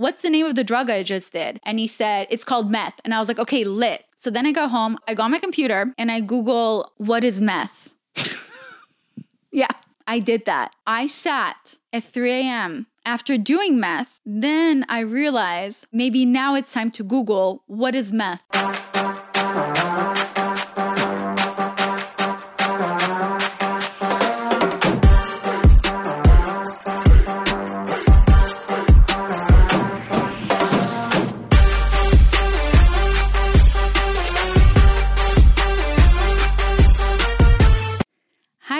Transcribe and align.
What's 0.00 0.22
the 0.22 0.30
name 0.30 0.46
of 0.46 0.54
the 0.54 0.64
drug 0.64 0.88
I 0.88 1.02
just 1.02 1.30
did? 1.30 1.60
And 1.62 1.78
he 1.78 1.86
said, 1.86 2.26
It's 2.30 2.42
called 2.42 2.70
meth. 2.70 2.98
And 3.04 3.12
I 3.12 3.18
was 3.18 3.28
like, 3.28 3.38
Okay, 3.38 3.64
lit. 3.64 4.06
So 4.16 4.30
then 4.30 4.46
I 4.46 4.52
go 4.52 4.66
home, 4.66 4.96
I 5.06 5.12
go 5.12 5.24
on 5.24 5.30
my 5.30 5.38
computer 5.38 5.92
and 5.98 6.10
I 6.10 6.20
Google, 6.20 6.90
What 6.96 7.22
is 7.22 7.38
meth? 7.38 7.92
yeah, 9.52 9.68
I 10.06 10.18
did 10.18 10.46
that. 10.46 10.74
I 10.86 11.06
sat 11.06 11.76
at 11.92 12.02
3 12.04 12.32
a.m. 12.32 12.86
After 13.04 13.36
doing 13.36 13.78
meth, 13.78 14.20
then 14.24 14.86
I 14.88 15.00
realized 15.00 15.86
maybe 15.92 16.24
now 16.24 16.54
it's 16.54 16.72
time 16.72 16.88
to 16.92 17.04
Google, 17.04 17.62
What 17.66 17.94
is 17.94 18.10
meth? 18.10 18.40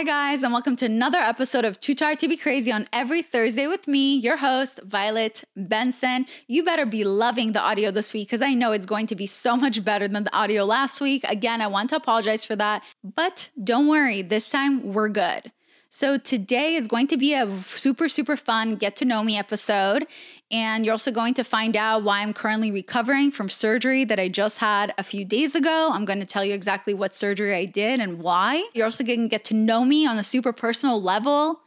Hi, 0.00 0.04
guys, 0.04 0.42
and 0.42 0.50
welcome 0.50 0.76
to 0.76 0.86
another 0.86 1.18
episode 1.18 1.66
of 1.66 1.78
Too 1.78 1.94
Tired 1.94 2.20
to 2.20 2.28
Be 2.28 2.38
Crazy 2.38 2.72
on 2.72 2.88
every 2.90 3.20
Thursday 3.20 3.66
with 3.66 3.86
me, 3.86 4.16
your 4.16 4.38
host, 4.38 4.80
Violet 4.82 5.44
Benson. 5.54 6.24
You 6.46 6.64
better 6.64 6.86
be 6.86 7.04
loving 7.04 7.52
the 7.52 7.60
audio 7.60 7.90
this 7.90 8.14
week 8.14 8.28
because 8.28 8.40
I 8.40 8.54
know 8.54 8.72
it's 8.72 8.86
going 8.86 9.06
to 9.08 9.14
be 9.14 9.26
so 9.26 9.58
much 9.58 9.84
better 9.84 10.08
than 10.08 10.24
the 10.24 10.34
audio 10.34 10.64
last 10.64 11.02
week. 11.02 11.22
Again, 11.28 11.60
I 11.60 11.66
want 11.66 11.90
to 11.90 11.96
apologize 11.96 12.46
for 12.46 12.56
that, 12.56 12.82
but 13.04 13.50
don't 13.62 13.88
worry, 13.88 14.22
this 14.22 14.48
time 14.48 14.94
we're 14.94 15.10
good. 15.10 15.52
So, 15.90 16.16
today 16.16 16.76
is 16.76 16.86
going 16.86 17.08
to 17.08 17.18
be 17.18 17.34
a 17.34 17.62
super, 17.74 18.08
super 18.08 18.38
fun 18.38 18.76
get 18.76 18.96
to 18.96 19.04
know 19.04 19.22
me 19.22 19.36
episode. 19.36 20.06
And 20.52 20.84
you're 20.84 20.92
also 20.92 21.12
going 21.12 21.34
to 21.34 21.44
find 21.44 21.76
out 21.76 22.02
why 22.02 22.22
I'm 22.22 22.32
currently 22.32 22.72
recovering 22.72 23.30
from 23.30 23.48
surgery 23.48 24.04
that 24.04 24.18
I 24.18 24.28
just 24.28 24.58
had 24.58 24.92
a 24.98 25.04
few 25.04 25.24
days 25.24 25.54
ago. 25.54 25.90
I'm 25.92 26.04
going 26.04 26.18
to 26.18 26.26
tell 26.26 26.44
you 26.44 26.54
exactly 26.54 26.92
what 26.92 27.14
surgery 27.14 27.54
I 27.54 27.66
did 27.66 28.00
and 28.00 28.18
why. 28.18 28.68
You're 28.74 28.86
also 28.86 29.04
going 29.04 29.22
to 29.22 29.28
get 29.28 29.44
to 29.44 29.54
know 29.54 29.84
me 29.84 30.06
on 30.06 30.18
a 30.18 30.24
super 30.24 30.52
personal 30.52 31.00
level, 31.00 31.60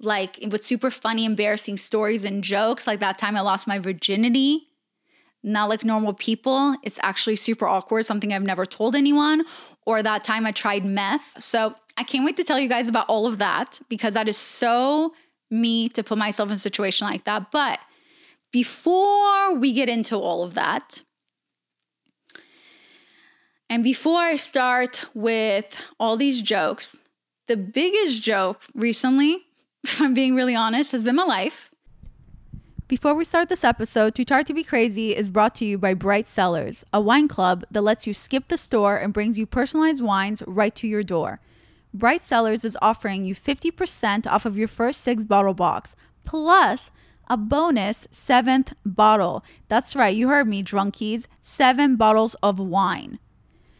like 0.00 0.38
with 0.50 0.64
super 0.64 0.90
funny, 0.90 1.26
embarrassing 1.26 1.76
stories 1.76 2.24
and 2.24 2.42
jokes, 2.42 2.86
like 2.86 3.00
that 3.00 3.18
time 3.18 3.36
I 3.36 3.42
lost 3.42 3.66
my 3.66 3.78
virginity. 3.78 4.68
Not 5.42 5.68
like 5.68 5.84
normal 5.84 6.14
people. 6.14 6.76
It's 6.82 7.00
actually 7.02 7.36
super 7.36 7.66
awkward, 7.66 8.06
something 8.06 8.32
I've 8.32 8.44
never 8.44 8.64
told 8.64 8.94
anyone, 8.94 9.44
or 9.84 10.02
that 10.02 10.24
time 10.24 10.46
I 10.46 10.52
tried 10.52 10.84
meth. 10.84 11.42
So 11.42 11.74
I 11.96 12.04
can't 12.04 12.24
wait 12.24 12.36
to 12.36 12.44
tell 12.44 12.60
you 12.60 12.68
guys 12.68 12.88
about 12.88 13.08
all 13.08 13.26
of 13.26 13.38
that 13.38 13.80
because 13.88 14.14
that 14.14 14.28
is 14.28 14.36
so 14.36 15.12
me 15.50 15.88
to 15.90 16.02
put 16.02 16.16
myself 16.16 16.48
in 16.48 16.54
a 16.54 16.58
situation 16.58 17.06
like 17.06 17.24
that. 17.24 17.50
But 17.50 17.80
before 18.52 19.54
we 19.54 19.72
get 19.72 19.88
into 19.88 20.16
all 20.16 20.42
of 20.44 20.54
that, 20.54 21.02
and 23.68 23.82
before 23.82 24.20
I 24.20 24.36
start 24.36 25.06
with 25.14 25.82
all 25.98 26.16
these 26.18 26.42
jokes, 26.42 26.94
the 27.48 27.56
biggest 27.56 28.22
joke 28.22 28.60
recently, 28.74 29.46
if 29.84 30.00
I'm 30.00 30.14
being 30.14 30.34
really 30.34 30.54
honest, 30.54 30.92
has 30.92 31.04
been 31.04 31.16
my 31.16 31.24
life. 31.24 31.70
Before 32.86 33.14
we 33.14 33.24
start 33.24 33.48
this 33.48 33.64
episode, 33.64 34.14
Too 34.14 34.24
Tired 34.24 34.46
to 34.48 34.54
Be 34.54 34.62
Crazy 34.62 35.16
is 35.16 35.30
brought 35.30 35.54
to 35.54 35.64
you 35.64 35.78
by 35.78 35.94
Bright 35.94 36.28
Cellars, 36.28 36.84
a 36.92 37.00
wine 37.00 37.26
club 37.26 37.64
that 37.70 37.80
lets 37.80 38.06
you 38.06 38.12
skip 38.12 38.48
the 38.48 38.58
store 38.58 38.98
and 38.98 39.14
brings 39.14 39.38
you 39.38 39.46
personalized 39.46 40.04
wines 40.04 40.42
right 40.46 40.74
to 40.74 40.86
your 40.86 41.02
door. 41.02 41.40
Bright 41.94 42.22
Cellars 42.22 42.66
is 42.66 42.76
offering 42.82 43.24
you 43.24 43.34
50% 43.34 44.26
off 44.26 44.44
of 44.44 44.58
your 44.58 44.68
first 44.68 45.00
six 45.00 45.24
bottle 45.24 45.54
box, 45.54 45.96
plus 46.26 46.90
a 47.28 47.36
bonus 47.36 48.06
seventh 48.10 48.74
bottle. 48.84 49.44
That's 49.68 49.96
right, 49.96 50.14
you 50.14 50.28
heard 50.28 50.48
me, 50.48 50.62
drunkies. 50.62 51.26
Seven 51.40 51.96
bottles 51.96 52.34
of 52.42 52.58
wine. 52.58 53.18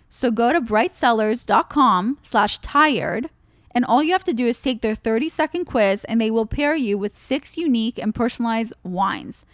So 0.08 0.30
go 0.30 0.52
to 0.52 0.60
brightcellars.com 0.60 2.18
slash 2.22 2.58
tired 2.58 3.30
and 3.74 3.84
all 3.84 4.02
you 4.02 4.12
have 4.12 4.24
to 4.24 4.32
do 4.34 4.46
is 4.46 4.60
take 4.60 4.82
their 4.82 4.94
30 4.94 5.28
second 5.28 5.64
quiz 5.64 6.04
and 6.04 6.20
they 6.20 6.30
will 6.30 6.46
pair 6.46 6.76
you 6.76 6.98
with 6.98 7.18
six 7.18 7.56
unique 7.56 7.98
and 7.98 8.14
personalized 8.14 8.74
wines. 8.82 9.44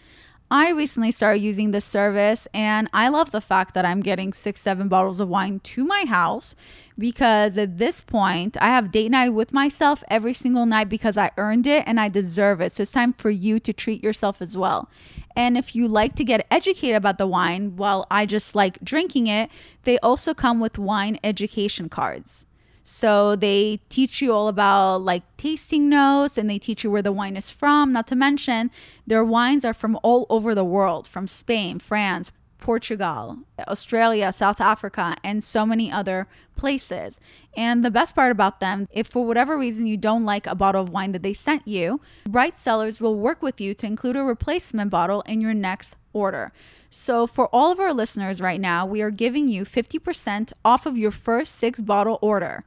I 0.51 0.71
recently 0.71 1.13
started 1.13 1.41
using 1.41 1.73
this 1.73 1.85
service 1.85 2.49
and 2.55 2.89
I 2.95 3.09
love 3.09 3.33
the 3.33 3.41
fact 3.43 3.75
that 3.75 3.85
I'm 3.85 4.01
getting 4.01 4.33
six, 4.33 4.63
seven 4.63 4.89
bottles 4.89 5.21
of 5.21 5.29
wine 5.29 5.61
to 5.61 5.85
my 5.85 6.07
house 6.07 6.55
because 6.99 7.59
at 7.59 7.77
this 7.77 8.01
point 8.01 8.57
I 8.59 8.69
have 8.69 8.91
date 8.91 9.11
night 9.11 9.31
with 9.31 9.53
myself 9.53 10.03
every 10.09 10.33
single 10.33 10.65
night 10.65 10.89
because 10.89 11.19
I 11.19 11.33
earned 11.37 11.67
it 11.67 11.85
and 11.87 12.01
I 12.01 12.09
deserve 12.09 12.63
it. 12.63 12.75
So 12.75 12.85
it's 12.85 12.93
time 12.93 13.13
for 13.13 13.29
you 13.29 13.59
to 13.59 13.75
treat 13.75 14.03
yourself 14.03 14.41
as 14.41 14.57
well. 14.57 14.89
And 15.37 15.59
if 15.59 15.77
you 15.77 15.87
like 15.87 16.15
to 16.17 16.25
get 16.25 16.47
educated 16.51 16.97
about 16.97 17.19
the 17.19 17.27
wine, 17.27 17.77
while 17.77 18.07
I 18.11 18.25
just 18.25 18.55
like 18.55 18.83
drinking 18.83 19.27
it, 19.27 19.51
they 19.85 19.99
also 19.99 20.33
come 20.33 20.61
with 20.61 20.79
wine 20.79 21.19
education 21.23 21.91
cards. 21.91 22.48
So 22.91 23.37
they 23.37 23.81
teach 23.91 24.23
you 24.23 24.33
all 24.33 24.49
about 24.49 25.03
like 25.03 25.23
tasting 25.37 25.91
notes 25.91 26.39
and 26.39 26.49
they 26.49 26.59
teach 26.59 26.83
you 26.83 26.91
where 26.91 27.03
the 27.03 27.13
wine 27.13 27.37
is 27.37 27.51
from. 27.51 27.93
Not 27.93 28.07
to 28.07 28.17
mention, 28.17 28.71
their 29.07 29.23
wines 29.23 29.63
are 29.63 29.75
from 29.75 29.99
all 30.03 30.25
over 30.31 30.55
the 30.55 30.65
world 30.65 31.07
from 31.07 31.27
Spain, 31.27 31.81
France, 31.81 32.33
Portugal, 32.59 33.41
Australia, 33.69 34.33
South 34.33 34.59
Africa, 34.59 35.17
and 35.23 35.45
so 35.45 35.67
many 35.67 35.93
other 35.93 36.29
places. 36.57 37.21
And 37.55 37.85
the 37.85 37.91
best 37.91 38.15
part 38.15 38.33
about 38.33 38.59
them, 38.59 38.89
if 38.91 39.07
for 39.07 39.25
whatever 39.25 39.59
reason 39.59 39.87
you 39.87 39.99
don't 39.99 40.25
like 40.25 40.47
a 40.47 40.55
bottle 40.55 40.83
of 40.83 40.89
wine 40.89 41.13
that 41.13 41.23
they 41.23 41.35
sent 41.35 41.69
you, 41.69 42.01
Bright 42.25 42.57
Cellars 42.57 43.03
will 43.03 43.17
work 43.17 43.43
with 43.43 43.61
you 43.61 43.75
to 43.75 43.87
include 43.87 44.17
a 44.17 44.25
replacement 44.25 44.91
bottle 44.91 45.21
in 45.23 45.43
your 45.43 45.55
next 45.55 45.95
order. 46.15 46.53
So, 46.89 47.27
for 47.27 47.49
all 47.49 47.71
of 47.71 47.79
our 47.79 47.93
listeners 47.93 48.41
right 48.41 48.61
now, 48.61 48.87
we 48.87 49.03
are 49.03 49.11
giving 49.11 49.47
you 49.47 49.65
50% 49.65 50.55
off 50.65 50.87
of 50.87 50.97
your 50.97 51.11
first 51.11 51.55
six 51.55 51.83
bottle 51.83 52.19
order 52.23 52.65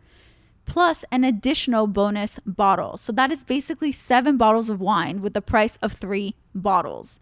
plus 0.66 1.05
an 1.11 1.23
additional 1.23 1.88
bonus 1.88 2.39
bottle. 2.45 2.97
So 2.97 3.11
that 3.13 3.31
is 3.31 3.44
basically 3.44 3.91
seven 3.91 4.38
bottles 4.38 4.69
of 4.69 4.81
wine 4.81 5.22
with 5.22 5.33
the 5.33 5.41
price 5.41 5.77
of 5.77 5.94
three 5.94 6.35
bottles. 6.53 7.19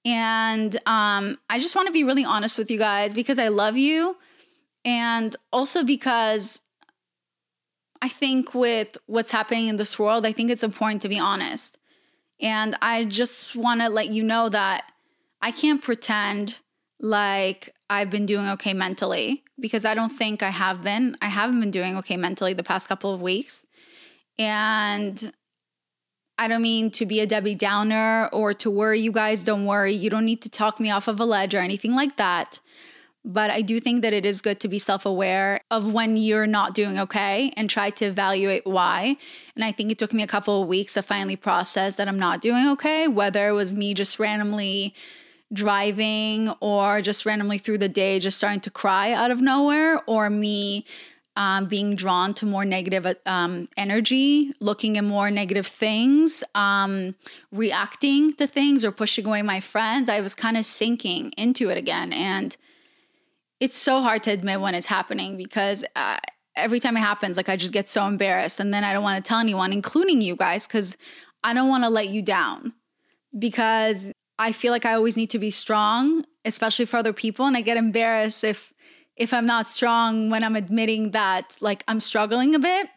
And 0.04 0.74
um, 0.86 1.38
I 1.48 1.58
just 1.58 1.76
want 1.76 1.86
to 1.86 1.92
be 1.92 2.04
really 2.04 2.24
honest 2.24 2.58
with 2.58 2.70
you 2.70 2.78
guys 2.78 3.14
because 3.14 3.38
I 3.38 3.48
love 3.48 3.76
you. 3.76 4.16
And 4.84 5.34
also 5.52 5.84
because 5.84 6.60
I 8.00 8.08
think 8.08 8.52
with 8.52 8.96
what's 9.06 9.30
happening 9.30 9.68
in 9.68 9.76
this 9.76 9.98
world, 9.98 10.26
I 10.26 10.32
think 10.32 10.50
it's 10.50 10.64
important 10.64 11.02
to 11.02 11.08
be 11.08 11.20
honest. 11.20 11.78
And 12.40 12.76
I 12.82 13.04
just 13.04 13.54
want 13.54 13.80
to 13.80 13.88
let 13.88 14.10
you 14.10 14.24
know 14.24 14.48
that 14.48 14.90
I 15.40 15.52
can't 15.52 15.80
pretend 15.80 16.58
like 16.98 17.72
I've 17.92 18.08
been 18.08 18.24
doing 18.24 18.48
okay 18.48 18.72
mentally 18.72 19.44
because 19.60 19.84
I 19.84 19.92
don't 19.92 20.10
think 20.10 20.42
I 20.42 20.48
have 20.48 20.82
been. 20.82 21.14
I 21.20 21.26
haven't 21.26 21.60
been 21.60 21.70
doing 21.70 21.94
okay 21.98 22.16
mentally 22.16 22.54
the 22.54 22.62
past 22.62 22.88
couple 22.88 23.12
of 23.12 23.20
weeks. 23.20 23.66
And 24.38 25.30
I 26.38 26.48
don't 26.48 26.62
mean 26.62 26.90
to 26.92 27.04
be 27.04 27.20
a 27.20 27.26
Debbie 27.26 27.54
Downer 27.54 28.30
or 28.32 28.54
to 28.54 28.70
worry 28.70 28.98
you 28.98 29.12
guys. 29.12 29.44
Don't 29.44 29.66
worry. 29.66 29.92
You 29.92 30.08
don't 30.08 30.24
need 30.24 30.40
to 30.40 30.48
talk 30.48 30.80
me 30.80 30.90
off 30.90 31.06
of 31.06 31.20
a 31.20 31.26
ledge 31.26 31.54
or 31.54 31.58
anything 31.58 31.92
like 31.92 32.16
that. 32.16 32.60
But 33.26 33.50
I 33.50 33.60
do 33.60 33.78
think 33.78 34.00
that 34.00 34.14
it 34.14 34.24
is 34.24 34.40
good 34.40 34.58
to 34.60 34.68
be 34.68 34.78
self 34.78 35.04
aware 35.04 35.60
of 35.70 35.92
when 35.92 36.16
you're 36.16 36.46
not 36.46 36.74
doing 36.74 36.98
okay 36.98 37.52
and 37.58 37.68
try 37.68 37.90
to 37.90 38.06
evaluate 38.06 38.66
why. 38.66 39.18
And 39.54 39.66
I 39.66 39.70
think 39.70 39.92
it 39.92 39.98
took 39.98 40.14
me 40.14 40.22
a 40.22 40.26
couple 40.26 40.62
of 40.62 40.66
weeks 40.66 40.94
to 40.94 41.02
finally 41.02 41.36
process 41.36 41.96
that 41.96 42.08
I'm 42.08 42.18
not 42.18 42.40
doing 42.40 42.66
okay, 42.68 43.06
whether 43.06 43.48
it 43.48 43.52
was 43.52 43.74
me 43.74 43.92
just 43.92 44.18
randomly 44.18 44.94
driving 45.52 46.48
or 46.60 47.02
just 47.02 47.26
randomly 47.26 47.58
through 47.58 47.78
the 47.78 47.88
day 47.88 48.18
just 48.18 48.38
starting 48.38 48.60
to 48.60 48.70
cry 48.70 49.12
out 49.12 49.30
of 49.30 49.40
nowhere 49.40 50.00
or 50.06 50.30
me 50.30 50.84
um, 51.36 51.66
being 51.66 51.94
drawn 51.94 52.34
to 52.34 52.46
more 52.46 52.64
negative 52.64 53.06
um, 53.24 53.68
energy, 53.76 54.52
looking 54.60 54.98
at 54.98 55.04
more 55.04 55.30
negative 55.30 55.66
things, 55.66 56.44
um, 56.54 57.14
reacting 57.50 58.34
to 58.34 58.46
things, 58.46 58.84
or 58.84 58.92
pushing 58.92 59.26
away 59.26 59.40
my 59.42 59.60
friends, 59.60 60.08
I 60.08 60.20
was 60.20 60.34
kind 60.34 60.56
of 60.56 60.66
sinking 60.66 61.32
into 61.38 61.70
it 61.70 61.78
again. 61.78 62.12
And 62.12 62.56
it's 63.60 63.76
so 63.76 64.02
hard 64.02 64.22
to 64.24 64.30
admit 64.30 64.60
when 64.60 64.74
it's 64.74 64.88
happening 64.88 65.36
because 65.36 65.84
uh, 65.96 66.18
every 66.54 66.80
time 66.80 66.96
it 66.96 67.00
happens, 67.00 67.36
like 67.36 67.48
I 67.48 67.56
just 67.56 67.72
get 67.72 67.88
so 67.88 68.06
embarrassed. 68.06 68.60
And 68.60 68.74
then 68.74 68.84
I 68.84 68.92
don't 68.92 69.02
want 69.02 69.16
to 69.16 69.26
tell 69.26 69.38
anyone, 69.38 69.72
including 69.72 70.20
you 70.20 70.36
guys, 70.36 70.66
because 70.66 70.98
I 71.42 71.54
don't 71.54 71.68
want 71.68 71.84
to 71.84 71.90
let 71.90 72.08
you 72.08 72.20
down. 72.22 72.74
Because 73.38 74.12
I 74.42 74.52
feel 74.52 74.72
like 74.72 74.84
I 74.84 74.94
always 74.94 75.16
need 75.16 75.30
to 75.30 75.38
be 75.38 75.50
strong, 75.50 76.24
especially 76.44 76.84
for 76.84 76.96
other 76.96 77.12
people. 77.12 77.46
And 77.46 77.56
I 77.56 77.60
get 77.60 77.76
embarrassed 77.76 78.42
if 78.42 78.72
if 79.16 79.32
I'm 79.32 79.46
not 79.46 79.66
strong 79.66 80.30
when 80.30 80.42
I'm 80.42 80.56
admitting 80.56 81.12
that 81.12 81.56
like 81.60 81.84
I'm 81.86 82.00
struggling 82.00 82.54
a 82.54 82.58
bit. 82.58 82.88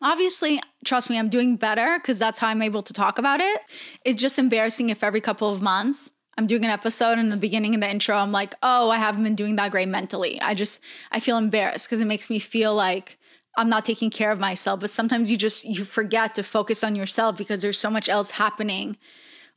Obviously, 0.00 0.60
trust 0.84 1.10
me, 1.10 1.18
I'm 1.18 1.28
doing 1.28 1.56
better 1.56 1.98
because 2.00 2.18
that's 2.18 2.38
how 2.38 2.48
I'm 2.48 2.62
able 2.62 2.82
to 2.82 2.92
talk 2.92 3.18
about 3.18 3.40
it. 3.40 3.60
It's 4.04 4.20
just 4.20 4.38
embarrassing 4.38 4.90
if 4.90 5.04
every 5.04 5.20
couple 5.20 5.50
of 5.50 5.60
months 5.62 6.12
I'm 6.36 6.46
doing 6.46 6.64
an 6.64 6.70
episode 6.70 7.18
in 7.18 7.28
the 7.28 7.36
beginning 7.36 7.74
in 7.74 7.80
the 7.80 7.90
intro, 7.90 8.16
I'm 8.16 8.30
like, 8.30 8.54
oh, 8.62 8.90
I 8.90 8.98
haven't 8.98 9.24
been 9.24 9.34
doing 9.34 9.56
that 9.56 9.72
great 9.72 9.88
mentally. 9.88 10.40
I 10.40 10.54
just, 10.54 10.80
I 11.10 11.18
feel 11.18 11.36
embarrassed 11.36 11.86
because 11.86 12.00
it 12.00 12.06
makes 12.06 12.30
me 12.30 12.38
feel 12.38 12.74
like 12.74 13.18
I'm 13.56 13.68
not 13.68 13.84
taking 13.84 14.08
care 14.08 14.30
of 14.30 14.38
myself. 14.38 14.78
But 14.78 14.90
sometimes 14.90 15.32
you 15.32 15.36
just, 15.36 15.64
you 15.64 15.84
forget 15.84 16.36
to 16.36 16.44
focus 16.44 16.84
on 16.84 16.94
yourself 16.94 17.36
because 17.36 17.60
there's 17.60 17.78
so 17.78 17.90
much 17.90 18.08
else 18.08 18.30
happening 18.30 18.96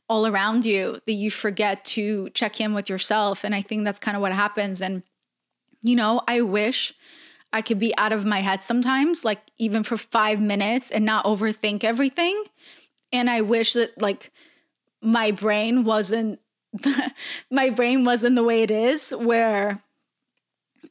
all 0.08 0.26
around 0.26 0.66
you 0.66 1.00
that 1.06 1.12
you 1.12 1.30
forget 1.30 1.84
to 1.84 2.30
check 2.30 2.60
in 2.60 2.74
with 2.74 2.88
yourself. 2.88 3.44
And 3.44 3.54
I 3.54 3.62
think 3.62 3.84
that's 3.84 3.98
kind 3.98 4.16
of 4.16 4.20
what 4.20 4.32
happens. 4.32 4.80
And, 4.80 5.02
you 5.82 5.96
know, 5.96 6.22
I 6.28 6.42
wish 6.42 6.92
I 7.52 7.62
could 7.62 7.78
be 7.78 7.96
out 7.96 8.12
of 8.12 8.24
my 8.24 8.40
head 8.40 8.62
sometimes, 8.62 9.24
like 9.24 9.40
even 9.58 9.82
for 9.82 9.96
five 9.96 10.40
minutes 10.40 10.90
and 10.90 11.04
not 11.04 11.24
overthink 11.24 11.84
everything. 11.84 12.44
And 13.12 13.28
I 13.28 13.42
wish 13.42 13.74
that, 13.74 14.00
like, 14.00 14.32
my 15.02 15.30
brain 15.30 15.84
wasn't 15.84 16.38
my 17.50 17.70
brain 17.70 18.04
wasn't 18.04 18.36
the 18.36 18.42
way 18.42 18.62
it 18.62 18.70
is, 18.70 19.10
where 19.10 19.82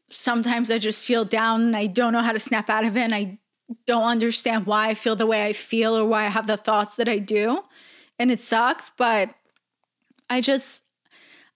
sometimes 0.09 0.69
I 0.69 0.77
just 0.77 1.05
feel 1.05 1.25
down 1.25 1.61
and 1.61 1.75
I 1.75 1.87
don't 1.87 2.13
know 2.13 2.21
how 2.21 2.33
to 2.33 2.39
snap 2.39 2.69
out 2.69 2.85
of 2.85 2.95
it. 2.97 3.01
And 3.01 3.15
I 3.15 3.39
don't 3.85 4.03
understand 4.03 4.65
why 4.65 4.89
I 4.89 4.93
feel 4.93 5.15
the 5.15 5.25
way 5.25 5.45
I 5.45 5.53
feel 5.53 5.97
or 5.97 6.05
why 6.05 6.25
I 6.25 6.29
have 6.29 6.47
the 6.47 6.57
thoughts 6.57 6.95
that 6.97 7.07
I 7.07 7.17
do. 7.17 7.63
And 8.21 8.29
it 8.29 8.39
sucks, 8.39 8.91
but 8.95 9.33
I 10.29 10.41
just, 10.41 10.83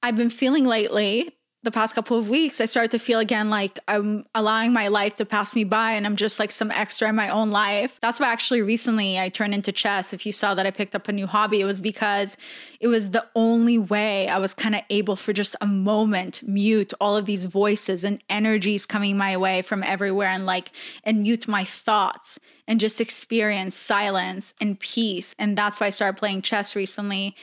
I've 0.02 0.16
been 0.16 0.32
feeling 0.32 0.66
lately 0.66 1.38
the 1.66 1.72
past 1.72 1.96
couple 1.96 2.18
of 2.18 2.30
weeks, 2.30 2.62
I 2.62 2.66
started 2.66 2.92
to 2.92 3.00
feel 3.00 3.20
again 3.20 3.50
like 3.50 3.80
I'm 3.88 4.26
allowing 4.34 4.72
my 4.72 4.88
life 4.88 5.16
to 5.16 5.26
pass 5.26 5.56
me 5.56 5.64
by 5.64 5.94
and 5.94 6.06
I'm 6.06 6.16
just 6.16 6.40
like 6.40 6.52
some 6.52 6.72
extra 6.72 7.10
in 7.10 7.16
my 7.16 7.30
own 7.30 7.50
life. 7.52 8.00
That's 8.02 8.20
why 8.20 8.28
actually 8.28 8.62
recently 8.62 9.20
I 9.20 9.30
turned 9.30 9.54
into 9.54 9.72
chess. 9.72 10.14
If 10.14 10.26
you 10.26 10.32
saw 10.32 10.54
that 10.54 10.66
I 10.66 10.72
picked 10.72 10.96
up 10.96 11.08
a 11.08 11.12
new 11.12 11.28
hobby, 11.28 11.60
it 11.60 11.66
was 11.66 11.82
because 11.82 12.38
it 12.80 12.88
was 12.88 13.10
the 13.10 13.26
only 13.36 13.78
way 13.78 14.30
I 14.30 14.38
was 14.38 14.54
kind 14.54 14.76
of 14.76 14.82
able 14.90 15.16
for 15.16 15.34
just 15.34 15.56
a 15.60 15.68
moment 15.68 16.44
mute 16.48 16.94
all 17.02 17.18
of 17.18 17.26
these 17.26 17.46
voices 17.46 18.04
and 18.04 18.24
energies 18.30 18.86
coming 18.86 19.18
my 19.18 19.36
way 19.36 19.62
from 19.62 19.84
everywhere 19.84 20.30
and 20.30 20.46
like 20.46 20.72
and 21.04 21.24
mute 21.24 21.48
my 21.48 21.64
thoughts 21.64 22.40
and 22.68 22.80
just 22.80 23.02
experience 23.02 23.76
silence 23.76 24.54
and 24.62 24.80
peace. 24.80 25.36
And 25.40 25.58
that's 25.58 25.80
why 25.80 25.88
I 25.88 25.90
started 25.90 26.18
playing 26.18 26.44
chess 26.44 26.76
recently. 26.76 27.36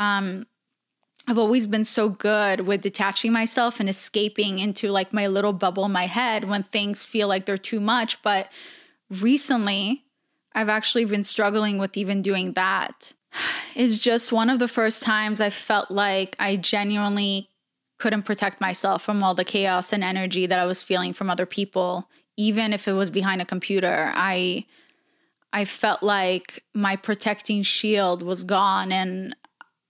Um, 0.00 0.46
I've 1.28 1.36
always 1.36 1.66
been 1.66 1.84
so 1.84 2.08
good 2.08 2.62
with 2.62 2.80
detaching 2.80 3.32
myself 3.32 3.80
and 3.80 3.88
escaping 3.88 4.60
into 4.60 4.90
like 4.90 5.12
my 5.12 5.26
little 5.26 5.52
bubble 5.52 5.84
in 5.84 5.92
my 5.92 6.06
head 6.06 6.44
when 6.44 6.62
things 6.62 7.04
feel 7.04 7.28
like 7.28 7.44
they're 7.44 7.58
too 7.58 7.80
much. 7.80 8.22
But 8.22 8.50
recently, 9.10 10.04
I've 10.54 10.70
actually 10.70 11.04
been 11.04 11.24
struggling 11.24 11.76
with 11.76 11.98
even 11.98 12.22
doing 12.22 12.54
that. 12.54 13.12
It's 13.74 13.98
just 13.98 14.32
one 14.32 14.48
of 14.48 14.58
the 14.58 14.68
first 14.68 15.02
times 15.02 15.38
I 15.38 15.50
felt 15.50 15.90
like 15.90 16.34
I 16.38 16.56
genuinely 16.56 17.50
couldn't 17.98 18.22
protect 18.22 18.58
myself 18.58 19.02
from 19.02 19.22
all 19.22 19.34
the 19.34 19.44
chaos 19.44 19.92
and 19.92 20.02
energy 20.02 20.46
that 20.46 20.58
I 20.58 20.64
was 20.64 20.82
feeling 20.82 21.12
from 21.12 21.28
other 21.28 21.44
people, 21.44 22.08
even 22.38 22.72
if 22.72 22.88
it 22.88 22.94
was 22.94 23.10
behind 23.10 23.42
a 23.42 23.44
computer. 23.44 24.12
I 24.14 24.64
I 25.52 25.66
felt 25.66 26.02
like 26.02 26.64
my 26.74 26.96
protecting 26.96 27.62
shield 27.62 28.22
was 28.22 28.44
gone 28.44 28.92
and 28.92 29.36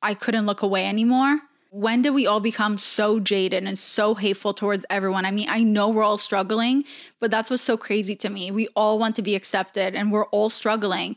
I 0.02 0.14
couldn't 0.14 0.46
look 0.46 0.62
away 0.62 0.86
anymore. 0.86 1.40
When 1.70 2.00
did 2.00 2.10
we 2.10 2.26
all 2.26 2.40
become 2.40 2.78
so 2.78 3.20
jaded 3.20 3.66
and 3.66 3.78
so 3.78 4.14
hateful 4.14 4.54
towards 4.54 4.86
everyone? 4.88 5.26
I 5.26 5.30
mean, 5.30 5.48
I 5.50 5.62
know 5.62 5.88
we're 5.88 6.02
all 6.02 6.16
struggling, 6.16 6.84
but 7.20 7.30
that's 7.30 7.50
what's 7.50 7.62
so 7.62 7.76
crazy 7.76 8.14
to 8.16 8.30
me. 8.30 8.50
We 8.50 8.68
all 8.74 8.98
want 8.98 9.16
to 9.16 9.22
be 9.22 9.34
accepted 9.34 9.94
and 9.94 10.10
we're 10.10 10.26
all 10.26 10.48
struggling. 10.48 11.16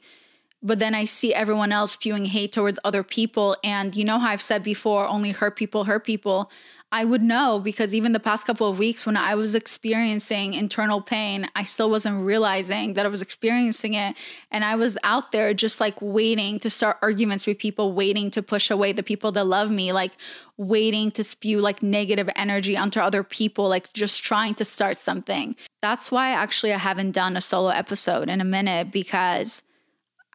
But 0.61 0.79
then 0.79 0.93
I 0.93 1.05
see 1.05 1.33
everyone 1.33 1.71
else 1.71 1.93
spewing 1.93 2.25
hate 2.25 2.51
towards 2.51 2.79
other 2.83 3.01
people. 3.01 3.55
And 3.63 3.95
you 3.95 4.03
know 4.03 4.19
how 4.19 4.27
I've 4.29 4.41
said 4.41 4.61
before, 4.61 5.07
only 5.07 5.31
hurt 5.31 5.55
people 5.55 5.85
hurt 5.85 6.05
people. 6.05 6.51
I 6.93 7.05
would 7.05 7.23
know 7.23 7.59
because 7.63 7.95
even 7.95 8.11
the 8.11 8.19
past 8.19 8.45
couple 8.45 8.69
of 8.69 8.77
weeks 8.77 9.05
when 9.05 9.15
I 9.15 9.33
was 9.33 9.55
experiencing 9.55 10.53
internal 10.53 11.01
pain, 11.01 11.47
I 11.55 11.63
still 11.63 11.89
wasn't 11.89 12.25
realizing 12.25 12.93
that 12.93 13.05
I 13.05 13.09
was 13.09 13.21
experiencing 13.21 13.93
it. 13.93 14.17
And 14.51 14.65
I 14.65 14.75
was 14.75 14.97
out 15.01 15.31
there 15.31 15.53
just 15.53 15.79
like 15.79 15.95
waiting 16.01 16.59
to 16.59 16.69
start 16.69 16.97
arguments 17.01 17.47
with 17.47 17.59
people, 17.59 17.93
waiting 17.93 18.29
to 18.31 18.43
push 18.43 18.69
away 18.69 18.91
the 18.91 19.03
people 19.03 19.31
that 19.31 19.45
love 19.45 19.71
me, 19.71 19.93
like 19.93 20.11
waiting 20.57 21.11
to 21.11 21.23
spew 21.23 21.61
like 21.61 21.81
negative 21.81 22.29
energy 22.35 22.75
onto 22.75 22.99
other 22.99 23.23
people, 23.23 23.69
like 23.69 23.93
just 23.93 24.21
trying 24.21 24.53
to 24.55 24.65
start 24.65 24.97
something. 24.97 25.55
That's 25.81 26.11
why 26.11 26.31
actually 26.31 26.73
I 26.73 26.77
haven't 26.77 27.11
done 27.11 27.37
a 27.37 27.41
solo 27.41 27.69
episode 27.69 28.27
in 28.27 28.41
a 28.41 28.45
minute 28.45 28.91
because 28.91 29.63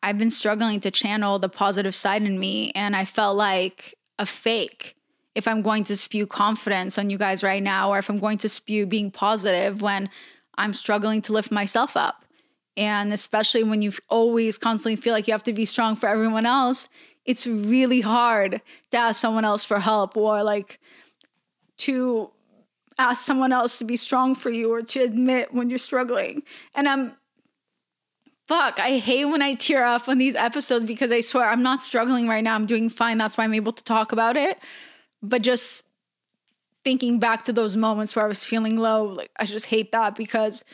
I've 0.03 0.17
been 0.17 0.31
struggling 0.31 0.81
to 0.81 0.91
channel 0.91 1.39
the 1.39 1.51
positive 1.51 1.95
side 1.95 2.23
in 2.23 2.39
me. 2.39 2.73
And 2.75 2.97
I 2.97 3.05
felt 3.05 3.37
like 3.37 3.95
a 4.19 4.25
fake 4.25 4.96
if 5.37 5.47
I'm 5.47 5.61
going 5.61 5.85
to 5.85 5.97
spew 5.99 6.27
confidence 6.27 6.97
on 6.97 7.11
you 7.11 7.19
guys 7.19 7.45
right 7.45 7.63
now, 7.63 7.93
or 7.93 7.99
if 7.99 8.09
I'm 8.09 8.17
going 8.17 8.39
to 8.39 8.49
spew 8.49 8.87
being 8.87 9.11
positive 9.11 9.83
when 9.83 10.09
I'm 10.57 10.73
struggling 10.73 11.21
to 11.23 11.35
lift 11.35 11.51
myself 11.53 11.95
up. 11.95 12.25
And 12.75 13.13
especially 13.13 13.63
when 13.63 13.83
you 13.83 13.93
always 14.09 14.57
constantly 14.57 14.97
feel 14.97 15.13
like 15.13 15.29
you 15.29 15.33
have 15.33 15.43
to 15.43 15.53
be 15.53 15.67
strong 15.67 15.95
for 15.95 16.09
everyone 16.09 16.47
else, 16.47 16.89
it's 17.27 17.47
really 17.47 18.01
hard 18.01 18.63
to 18.93 18.97
ask 18.97 19.21
someone 19.21 19.45
else 19.45 19.67
for 19.67 19.79
help 19.79 20.17
or 20.17 20.43
like 20.43 20.81
to 21.79 22.31
ask 22.97 23.23
someone 23.23 23.53
else 23.53 23.79
to 23.79 23.85
be 23.85 23.97
strong 23.97 24.35
for 24.35 24.49
you 24.49 24.73
or 24.73 24.81
to 24.81 25.01
admit 25.01 25.53
when 25.53 25.69
you're 25.69 25.79
struggling. 25.79 26.43
And 26.75 26.89
I'm 26.89 27.13
fuck, 28.49 28.79
I 28.79 28.99
hate 28.99 29.27
when 29.27 29.43
I 29.43 29.53
tear 29.53 29.85
up 29.85 30.09
on 30.09 30.17
these 30.17 30.35
episodes 30.35 30.87
because 30.87 31.13
I 31.13 31.21
swear 31.21 31.47
I'm 31.47 31.63
not 31.63 31.83
struggling 31.83 32.27
right 32.27 32.45
now. 32.45 32.55
I'm 32.55 32.65
doing 32.65 32.89
fine. 32.89 33.19
That's 33.19 33.37
why 33.37 33.45
I'm 33.45 33.53
able 33.53 33.73
to 33.73 33.85
talk 33.85 34.13
about 34.13 34.39
it 34.39 34.63
but 35.29 35.43
just 35.43 35.85
thinking 36.85 37.19
back 37.19 37.43
to 37.43 37.53
those 37.53 37.77
moments 37.77 38.15
where 38.15 38.25
I 38.25 38.29
was 38.29 38.45
feeling 38.45 38.77
low, 38.77 39.05
like 39.05 39.31
I 39.39 39.45
just 39.45 39.67
hate 39.67 39.93
that 39.93 40.15
because 40.15 40.65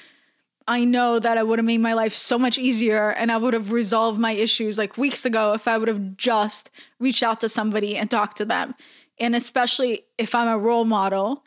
I 0.69 0.85
know 0.85 1.19
that 1.19 1.39
I 1.39 1.43
would 1.43 1.59
have 1.59 1.67
made 1.67 1.81
my 1.81 1.95
life 1.95 2.13
so 2.13 2.39
much 2.39 2.59
easier 2.59 3.11
and 3.11 3.33
I 3.33 3.37
would 3.37 3.55
have 3.55 3.73
resolved 3.73 4.21
my 4.21 4.33
issues 4.33 4.79
like 4.79 4.97
weeks 4.97 5.25
ago 5.25 5.55
if 5.55 5.67
I 5.67 5.77
would 5.79 5.89
have 5.89 6.17
just 6.17 6.71
reached 7.01 7.23
out 7.23 7.41
to 7.41 7.49
somebody 7.49 7.97
and 7.97 8.11
talked 8.11 8.37
to 8.37 8.45
them. 8.45 8.75
And 9.19 9.35
especially 9.35 10.05
if 10.19 10.35
I'm 10.35 10.49
a 10.49 10.59
role 10.59 10.85
model 10.85 11.45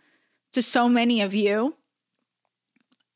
to 0.53 0.61
so 0.61 0.89
many 0.89 1.21
of 1.21 1.33
you, 1.33 1.75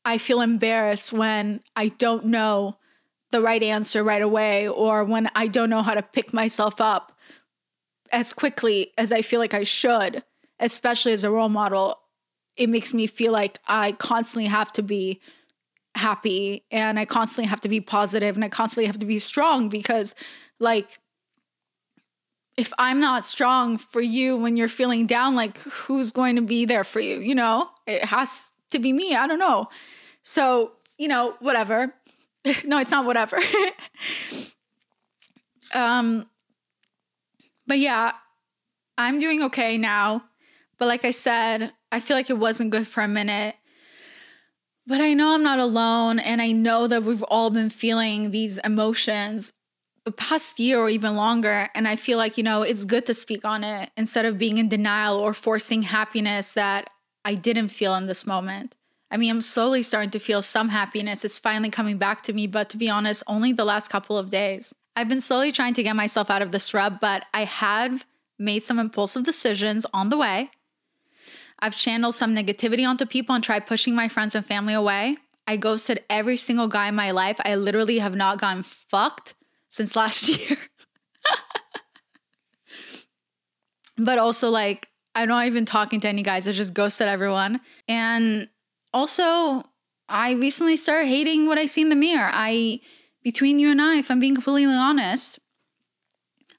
I 0.04 0.18
feel 0.18 0.40
embarrassed 0.40 1.12
when 1.12 1.60
I 1.76 1.88
don't 1.88 2.26
know 2.26 2.76
the 3.30 3.42
right 3.42 3.62
answer 3.62 4.02
right 4.02 4.22
away 4.22 4.68
or 4.68 5.04
when 5.04 5.28
I 5.34 5.46
don't 5.46 5.70
know 5.70 5.82
how 5.82 5.94
to 5.94 6.02
pick 6.02 6.32
myself 6.32 6.80
up 6.80 7.12
as 8.12 8.32
quickly 8.32 8.92
as 8.98 9.12
I 9.12 9.22
feel 9.22 9.40
like 9.40 9.54
I 9.54 9.64
should, 9.64 10.22
especially 10.58 11.12
as 11.12 11.24
a 11.24 11.30
role 11.30 11.48
model, 11.48 11.98
it 12.56 12.68
makes 12.68 12.92
me 12.92 13.06
feel 13.06 13.32
like 13.32 13.58
I 13.66 13.92
constantly 13.92 14.46
have 14.46 14.72
to 14.72 14.82
be 14.82 15.20
happy 15.94 16.64
and 16.70 16.98
I 16.98 17.04
constantly 17.04 17.48
have 17.48 17.60
to 17.60 17.68
be 17.68 17.80
positive 17.80 18.36
and 18.36 18.44
I 18.44 18.48
constantly 18.48 18.86
have 18.86 18.98
to 18.98 19.06
be 19.06 19.18
strong 19.18 19.68
because, 19.68 20.14
like, 20.58 20.98
if 22.56 22.72
I'm 22.78 23.00
not 23.00 23.24
strong 23.24 23.78
for 23.78 24.00
you 24.00 24.36
when 24.36 24.56
you're 24.56 24.68
feeling 24.68 25.06
down, 25.06 25.34
like, 25.34 25.58
who's 25.58 26.12
going 26.12 26.36
to 26.36 26.42
be 26.42 26.64
there 26.64 26.84
for 26.84 27.00
you? 27.00 27.20
You 27.20 27.34
know, 27.34 27.68
it 27.86 28.04
has 28.04 28.50
to 28.70 28.78
be 28.78 28.92
me. 28.92 29.14
I 29.14 29.26
don't 29.26 29.38
know. 29.38 29.68
So, 30.22 30.72
you 30.98 31.08
know, 31.08 31.34
whatever. 31.40 31.94
no, 32.64 32.78
it's 32.78 32.90
not 32.90 33.04
whatever. 33.06 33.38
um, 35.74 36.26
but 37.70 37.78
yeah, 37.78 38.14
I'm 38.98 39.20
doing 39.20 39.44
okay 39.44 39.78
now. 39.78 40.24
But 40.76 40.88
like 40.88 41.04
I 41.04 41.12
said, 41.12 41.72
I 41.92 42.00
feel 42.00 42.16
like 42.16 42.28
it 42.28 42.36
wasn't 42.36 42.70
good 42.70 42.88
for 42.88 43.00
a 43.00 43.06
minute. 43.06 43.54
But 44.88 45.00
I 45.00 45.14
know 45.14 45.34
I'm 45.34 45.44
not 45.44 45.60
alone. 45.60 46.18
And 46.18 46.42
I 46.42 46.50
know 46.50 46.88
that 46.88 47.04
we've 47.04 47.22
all 47.22 47.48
been 47.48 47.70
feeling 47.70 48.32
these 48.32 48.58
emotions 48.58 49.52
the 50.04 50.10
past 50.10 50.58
year 50.58 50.80
or 50.80 50.88
even 50.88 51.14
longer. 51.14 51.68
And 51.76 51.86
I 51.86 51.94
feel 51.94 52.18
like, 52.18 52.36
you 52.36 52.42
know, 52.42 52.62
it's 52.62 52.84
good 52.84 53.06
to 53.06 53.14
speak 53.14 53.44
on 53.44 53.62
it 53.62 53.90
instead 53.96 54.24
of 54.24 54.36
being 54.36 54.58
in 54.58 54.68
denial 54.68 55.16
or 55.16 55.32
forcing 55.32 55.82
happiness 55.82 56.50
that 56.54 56.90
I 57.24 57.36
didn't 57.36 57.68
feel 57.68 57.94
in 57.94 58.08
this 58.08 58.26
moment. 58.26 58.74
I 59.12 59.16
mean, 59.16 59.30
I'm 59.30 59.42
slowly 59.42 59.84
starting 59.84 60.10
to 60.10 60.18
feel 60.18 60.42
some 60.42 60.70
happiness. 60.70 61.24
It's 61.24 61.38
finally 61.38 61.70
coming 61.70 61.98
back 61.98 62.22
to 62.22 62.32
me, 62.32 62.48
but 62.48 62.68
to 62.70 62.76
be 62.76 62.90
honest, 62.90 63.22
only 63.28 63.52
the 63.52 63.64
last 63.64 63.90
couple 63.90 64.18
of 64.18 64.28
days. 64.28 64.74
I've 64.96 65.08
been 65.08 65.20
slowly 65.20 65.52
trying 65.52 65.74
to 65.74 65.82
get 65.82 65.96
myself 65.96 66.30
out 66.30 66.42
of 66.42 66.52
this 66.52 66.74
rut, 66.74 67.00
but 67.00 67.24
I 67.32 67.44
have 67.44 68.04
made 68.38 68.62
some 68.62 68.78
impulsive 68.78 69.24
decisions 69.24 69.86
on 69.92 70.08
the 70.08 70.18
way. 70.18 70.50
I've 71.58 71.76
channeled 71.76 72.14
some 72.14 72.34
negativity 72.34 72.88
onto 72.88 73.06
people 73.06 73.34
and 73.34 73.44
tried 73.44 73.66
pushing 73.66 73.94
my 73.94 74.08
friends 74.08 74.34
and 74.34 74.44
family 74.44 74.74
away. 74.74 75.16
I 75.46 75.56
ghosted 75.56 76.04
every 76.08 76.36
single 76.36 76.68
guy 76.68 76.88
in 76.88 76.94
my 76.94 77.10
life. 77.10 77.36
I 77.44 77.54
literally 77.56 77.98
have 77.98 78.14
not 78.14 78.40
gotten 78.40 78.62
fucked 78.62 79.34
since 79.68 79.94
last 79.96 80.28
year. 80.28 80.58
but 83.98 84.18
also 84.18 84.48
like 84.48 84.90
I'm 85.14 85.28
not 85.28 85.46
even 85.46 85.64
talking 85.64 86.00
to 86.00 86.08
any 86.08 86.22
guys. 86.22 86.46
I 86.46 86.52
just 86.52 86.74
ghosted 86.74 87.08
everyone. 87.08 87.60
And 87.88 88.48
also, 88.92 89.64
I 90.08 90.32
recently 90.32 90.76
started 90.76 91.08
hating 91.08 91.46
what 91.46 91.58
I 91.58 91.66
see 91.66 91.82
in 91.82 91.88
the 91.88 91.96
mirror. 91.96 92.30
I, 92.32 92.80
between 93.22 93.58
you 93.58 93.70
and 93.70 93.80
I, 93.80 93.96
if 93.96 94.10
I'm 94.10 94.20
being 94.20 94.34
completely 94.34 94.74
honest, 94.74 95.38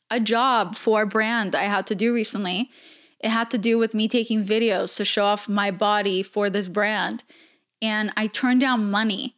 a 0.10 0.20
job 0.20 0.75
for 0.75 1.03
a 1.03 1.08
brand 1.08 1.56
I 1.56 1.63
had 1.63 1.88
to 1.88 1.96
do 1.96 2.13
recently. 2.13 2.70
It 3.20 3.30
had 3.30 3.51
to 3.51 3.58
do 3.58 3.77
with 3.77 3.94
me 3.94 4.08
taking 4.08 4.44
videos 4.44 4.98
to 4.98 5.06
show 5.06 5.25
off 5.25 5.48
my 5.48 5.72
body 5.72 6.24
for 6.24 6.50
this 6.50 6.68
brand. 6.68 7.24
And 7.82 8.12
I 8.18 8.27
turned 8.27 8.62
down 8.62 8.91
money 8.91 9.36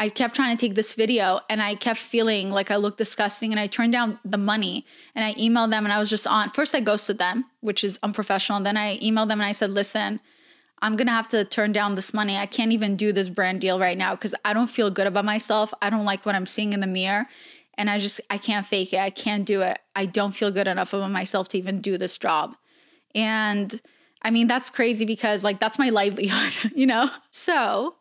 I 0.00 0.08
kept 0.08 0.34
trying 0.34 0.56
to 0.56 0.58
take 0.58 0.76
this 0.76 0.94
video 0.94 1.40
and 1.50 1.60
I 1.60 1.74
kept 1.74 1.98
feeling 1.98 2.50
like 2.50 2.70
I 2.70 2.76
looked 2.76 2.96
disgusting 2.96 3.52
and 3.52 3.60
I 3.60 3.66
turned 3.66 3.92
down 3.92 4.18
the 4.24 4.38
money 4.38 4.86
and 5.14 5.22
I 5.22 5.34
emailed 5.34 5.70
them 5.70 5.84
and 5.84 5.92
I 5.92 5.98
was 5.98 6.08
just 6.08 6.26
on. 6.26 6.48
First, 6.48 6.74
I 6.74 6.80
ghosted 6.80 7.18
them, 7.18 7.44
which 7.60 7.84
is 7.84 7.98
unprofessional. 8.02 8.62
Then 8.62 8.78
I 8.78 8.98
emailed 9.00 9.28
them 9.28 9.40
and 9.40 9.46
I 9.46 9.52
said, 9.52 9.70
listen, 9.70 10.20
I'm 10.82 10.96
gonna 10.96 11.10
have 11.10 11.28
to 11.28 11.44
turn 11.44 11.72
down 11.72 11.94
this 11.94 12.14
money. 12.14 12.36
I 12.36 12.46
can't 12.46 12.72
even 12.72 12.96
do 12.96 13.12
this 13.12 13.30
brand 13.30 13.60
deal 13.60 13.78
right 13.78 13.98
now 13.98 14.14
because 14.14 14.34
I 14.44 14.52
don't 14.52 14.70
feel 14.70 14.90
good 14.90 15.06
about 15.06 15.24
myself. 15.24 15.74
I 15.82 15.90
don't 15.90 16.04
like 16.04 16.24
what 16.24 16.34
I'm 16.34 16.46
seeing 16.46 16.72
in 16.72 16.80
the 16.80 16.86
mirror. 16.86 17.26
And 17.74 17.88
I 17.88 17.98
just, 17.98 18.20
I 18.30 18.38
can't 18.38 18.66
fake 18.66 18.92
it. 18.92 18.98
I 18.98 19.10
can't 19.10 19.46
do 19.46 19.62
it. 19.62 19.78
I 19.94 20.06
don't 20.06 20.32
feel 20.32 20.50
good 20.50 20.68
enough 20.68 20.92
about 20.92 21.10
myself 21.10 21.48
to 21.48 21.58
even 21.58 21.80
do 21.80 21.96
this 21.96 22.18
job. 22.18 22.56
And 23.14 23.80
I 24.22 24.30
mean, 24.30 24.46
that's 24.46 24.70
crazy 24.70 25.04
because 25.04 25.44
like 25.44 25.60
that's 25.60 25.78
my 25.78 25.90
livelihood, 25.90 26.72
you 26.74 26.86
know? 26.86 27.10
So 27.30 27.96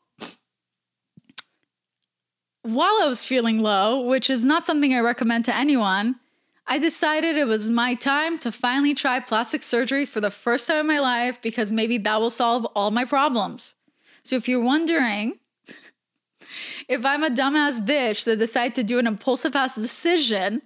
while 2.64 3.00
I 3.02 3.08
was 3.08 3.26
feeling 3.26 3.60
low, 3.60 4.02
which 4.02 4.30
is 4.30 4.44
not 4.44 4.66
something 4.66 4.94
I 4.94 5.00
recommend 5.00 5.46
to 5.46 5.56
anyone, 5.56 6.19
I 6.72 6.78
decided 6.78 7.36
it 7.36 7.48
was 7.48 7.68
my 7.68 7.96
time 7.96 8.38
to 8.40 8.52
finally 8.52 8.94
try 8.94 9.20
plastic 9.20 9.64
surgery 9.64 10.06
for 10.06 10.22
the 10.22 10.30
first 10.30 10.68
time 10.68 10.82
in 10.82 10.88
my 10.88 11.00
life 11.00 11.42
because 11.42 11.72
maybe 11.72 11.98
that 11.98 12.22
will 12.22 12.30
solve 12.30 12.66
all 12.76 12.92
my 12.92 13.06
problems. 13.06 13.76
So 14.22 14.36
if 14.36 14.48
you're 14.48 14.64
wondering 14.64 15.40
if 16.88 17.04
I'm 17.04 17.24
a 17.24 17.32
dumbass 17.32 17.84
bitch 17.84 18.24
that 18.26 18.38
decided 18.38 18.76
to 18.76 18.84
do 18.84 19.00
an 19.00 19.08
impulsive 19.08 19.56
ass 19.56 19.74
decision 19.74 20.62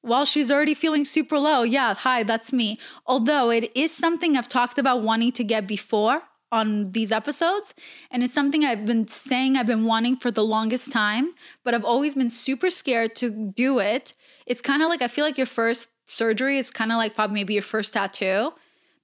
while 0.00 0.24
she's 0.24 0.50
already 0.50 0.72
feeling 0.72 1.04
super 1.04 1.38
low, 1.38 1.64
yeah, 1.64 1.92
hi, 1.96 2.22
that's 2.22 2.54
me. 2.54 2.78
Although 3.04 3.50
it 3.50 3.70
is 3.76 3.94
something 3.94 4.38
I've 4.38 4.48
talked 4.48 4.78
about 4.78 5.02
wanting 5.02 5.32
to 5.32 5.44
get 5.44 5.66
before 5.66 6.22
on 6.50 6.92
these 6.92 7.10
episodes. 7.10 7.74
And 8.10 8.22
it's 8.22 8.34
something 8.34 8.64
I've 8.64 8.86
been 8.86 9.08
saying 9.08 9.56
I've 9.56 9.66
been 9.66 9.84
wanting 9.84 10.16
for 10.16 10.30
the 10.30 10.44
longest 10.44 10.92
time, 10.92 11.32
but 11.64 11.74
I've 11.74 11.84
always 11.84 12.14
been 12.14 12.30
super 12.30 12.70
scared 12.70 13.14
to 13.16 13.30
do 13.30 13.80
it. 13.80 14.12
It's 14.46 14.60
kind 14.60 14.82
of 14.82 14.88
like 14.88 15.02
I 15.02 15.08
feel 15.08 15.24
like 15.24 15.38
your 15.38 15.46
first 15.46 15.88
surgery 16.06 16.58
is 16.58 16.70
kind 16.70 16.92
of 16.92 16.98
like 16.98 17.14
probably 17.14 17.34
maybe 17.34 17.54
your 17.54 17.62
first 17.62 17.94
tattoo. 17.94 18.52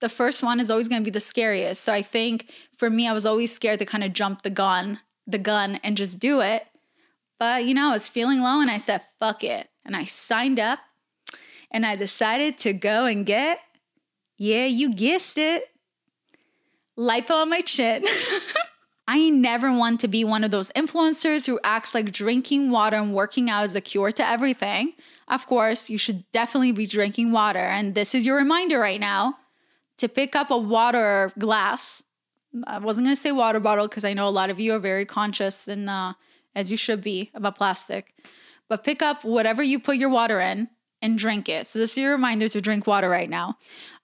The 0.00 0.08
first 0.08 0.42
one 0.42 0.60
is 0.60 0.70
always 0.70 0.88
going 0.88 1.02
to 1.02 1.04
be 1.04 1.12
the 1.12 1.20
scariest. 1.20 1.82
So 1.82 1.92
I 1.92 2.02
think 2.02 2.52
for 2.76 2.88
me, 2.88 3.08
I 3.08 3.12
was 3.12 3.26
always 3.26 3.52
scared 3.52 3.80
to 3.80 3.84
kind 3.84 4.04
of 4.04 4.12
jump 4.12 4.42
the 4.42 4.50
gun, 4.50 5.00
the 5.26 5.38
gun 5.38 5.80
and 5.82 5.96
just 5.96 6.20
do 6.20 6.40
it. 6.40 6.66
But 7.38 7.64
you 7.64 7.74
know, 7.74 7.90
I 7.90 7.92
was 7.92 8.08
feeling 8.08 8.40
low 8.40 8.60
and 8.60 8.70
I 8.70 8.78
said, 8.78 9.02
fuck 9.18 9.42
it. 9.42 9.68
And 9.84 9.96
I 9.96 10.04
signed 10.04 10.60
up 10.60 10.80
and 11.70 11.84
I 11.84 11.96
decided 11.96 12.58
to 12.58 12.72
go 12.72 13.06
and 13.06 13.26
get, 13.26 13.60
yeah, 14.36 14.66
you 14.66 14.92
guessed 14.92 15.38
it, 15.38 15.64
lipo 16.96 17.30
on 17.30 17.50
my 17.50 17.60
chin. 17.60 18.04
I 19.08 19.30
never 19.30 19.72
want 19.72 20.00
to 20.00 20.08
be 20.08 20.22
one 20.22 20.44
of 20.44 20.50
those 20.50 20.70
influencers 20.72 21.46
who 21.46 21.58
acts 21.64 21.94
like 21.94 22.12
drinking 22.12 22.70
water 22.70 22.96
and 22.96 23.14
working 23.14 23.48
out 23.48 23.64
is 23.64 23.74
a 23.74 23.80
cure 23.80 24.12
to 24.12 24.26
everything. 24.26 24.92
Of 25.28 25.46
course, 25.46 25.90
you 25.90 25.98
should 25.98 26.30
definitely 26.32 26.72
be 26.72 26.86
drinking 26.86 27.32
water. 27.32 27.58
And 27.58 27.94
this 27.94 28.14
is 28.14 28.24
your 28.24 28.36
reminder 28.36 28.78
right 28.78 29.00
now 29.00 29.38
to 29.98 30.08
pick 30.08 30.34
up 30.34 30.50
a 30.50 30.58
water 30.58 31.32
glass. 31.38 32.02
I 32.66 32.78
wasn't 32.78 33.06
going 33.06 33.16
to 33.16 33.20
say 33.20 33.32
water 33.32 33.60
bottle 33.60 33.88
because 33.88 34.04
I 34.04 34.14
know 34.14 34.26
a 34.26 34.30
lot 34.30 34.50
of 34.50 34.58
you 34.58 34.72
are 34.74 34.78
very 34.78 35.04
conscious 35.04 35.68
and 35.68 35.88
uh, 35.90 36.14
as 36.54 36.70
you 36.70 36.76
should 36.76 37.02
be 37.02 37.30
about 37.34 37.56
plastic. 37.56 38.14
But 38.68 38.84
pick 38.84 39.02
up 39.02 39.24
whatever 39.24 39.62
you 39.62 39.78
put 39.78 39.96
your 39.96 40.10
water 40.10 40.40
in 40.40 40.68
and 41.02 41.18
drink 41.18 41.48
it. 41.48 41.66
So 41.66 41.78
this 41.78 41.92
is 41.92 41.98
your 41.98 42.12
reminder 42.12 42.48
to 42.48 42.60
drink 42.60 42.86
water 42.86 43.08
right 43.08 43.28
now. 43.28 43.58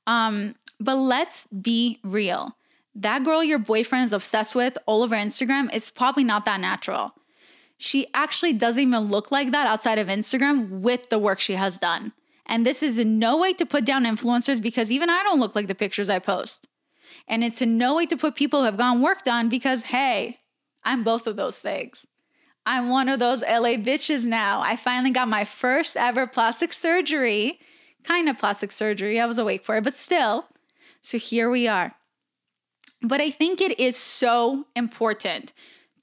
Um, 0.07 0.55
but 0.79 0.97
let's 0.97 1.47
be 1.47 2.01
real 2.03 2.57
that 2.95 3.25
girl 3.25 3.43
your 3.43 3.59
boyfriend 3.59 4.07
is 4.07 4.13
obsessed 4.13 4.55
with 4.55 4.79
all 4.87 5.03
over 5.03 5.17
Instagram, 5.17 5.69
it's 5.73 5.91
probably 5.91 6.25
not 6.25 6.45
that 6.45 6.61
natural. 6.61 7.13
She 7.77 8.07
actually 8.15 8.53
doesn't 8.53 8.83
even 8.83 9.09
look 9.09 9.31
like 9.31 9.51
that 9.51 9.67
outside 9.67 9.99
of 9.99 10.09
Instagram 10.09 10.81
with 10.81 11.11
the 11.11 11.19
work 11.19 11.41
she 11.41 11.55
has 11.55 11.79
done. 11.79 12.13
And 12.47 12.65
this 12.65 12.83
is 12.83 12.99
in 12.99 13.19
no 13.19 13.37
way 13.37 13.53
to 13.55 13.67
put 13.67 13.85
down 13.85 14.05
influencers 14.05 14.63
because 14.63 14.91
even 14.91 15.11
I 15.11 15.23
don't 15.23 15.41
look 15.41 15.55
like 15.55 15.67
the 15.67 15.75
pictures 15.75 16.11
I 16.11 16.19
post. 16.19 16.69
And 17.27 17.43
it's 17.43 17.63
in 17.63 17.79
no 17.79 17.95
way 17.95 18.07
to 18.07 18.17
put 18.17 18.35
people 18.35 18.61
who 18.61 18.67
have 18.67 18.77
gone 18.77 19.01
work 19.01 19.25
done 19.25 19.49
because, 19.49 19.85
hey, 19.85 20.41
I'm 20.83 21.03
both 21.03 21.27
of 21.27 21.37
those 21.37 21.61
things. 21.61 22.07
I'm 22.67 22.89
one 22.89 23.09
of 23.09 23.19
those 23.19 23.43
LA 23.43 23.77
bitches 23.77 24.25
now. 24.25 24.61
I 24.61 24.77
finally 24.77 25.11
got 25.11 25.29
my 25.29 25.45
first 25.45 25.97
ever 25.97 26.27
plastic 26.27 26.73
surgery, 26.73 27.59
kind 28.05 28.29
of 28.29 28.39
plastic 28.39 28.73
surgery. 28.73 29.21
I 29.21 29.27
was 29.27 29.39
awake 29.39 29.65
for 29.65 29.77
it, 29.77 29.85
but 29.85 29.95
still. 29.95 30.47
So 31.03 31.19
here 31.19 31.51
we 31.51 31.69
are. 31.69 31.95
But 33.03 33.21
I 33.21 33.31
think 33.31 33.61
it 33.61 33.79
is 33.79 33.97
so 33.97 34.67
important 34.75 35.53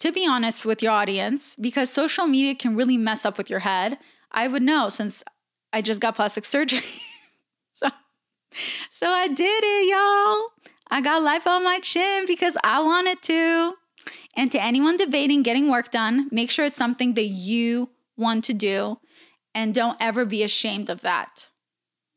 to 0.02 0.12
be 0.12 0.26
honest 0.28 0.66
with 0.66 0.82
your 0.82 0.92
audience 0.92 1.56
because 1.62 1.92
social 1.92 2.26
media 2.26 2.56
can 2.56 2.76
really 2.76 2.98
mess 2.98 3.24
up 3.24 3.38
with 3.38 3.52
your 3.52 3.60
head. 3.60 4.00
I 4.32 4.48
would 4.48 4.64
know 4.64 4.90
since 4.90 5.24
I 5.72 5.84
just 5.84 6.02
got 6.02 6.16
plastic 6.16 6.44
surgery. 6.44 6.82
so, 7.76 7.88
so 8.90 9.08
I 9.08 9.28
did 9.28 9.64
it, 9.64 9.90
y'all. 9.90 10.68
I 10.90 11.02
got 11.02 11.22
lipo 11.22 11.52
on 11.52 11.64
my 11.64 11.80
chin 11.82 12.26
because 12.26 12.58
I 12.64 12.82
wanted 12.82 13.22
to. 13.22 13.76
And 14.36 14.52
to 14.52 14.62
anyone 14.62 14.98
debating 14.98 15.44
getting 15.44 15.70
work 15.70 15.92
done, 15.92 16.30
make 16.32 16.50
sure 16.50 16.66
it's 16.66 16.76
something 16.76 17.14
that 17.14 17.28
you 17.28 17.90
want 18.18 18.44
to 18.46 18.56
do 18.56 18.98
and 19.54 19.72
don't 19.72 20.02
ever 20.02 20.26
be 20.26 20.42
ashamed 20.42 20.90
of 20.90 21.02
that. 21.02 21.52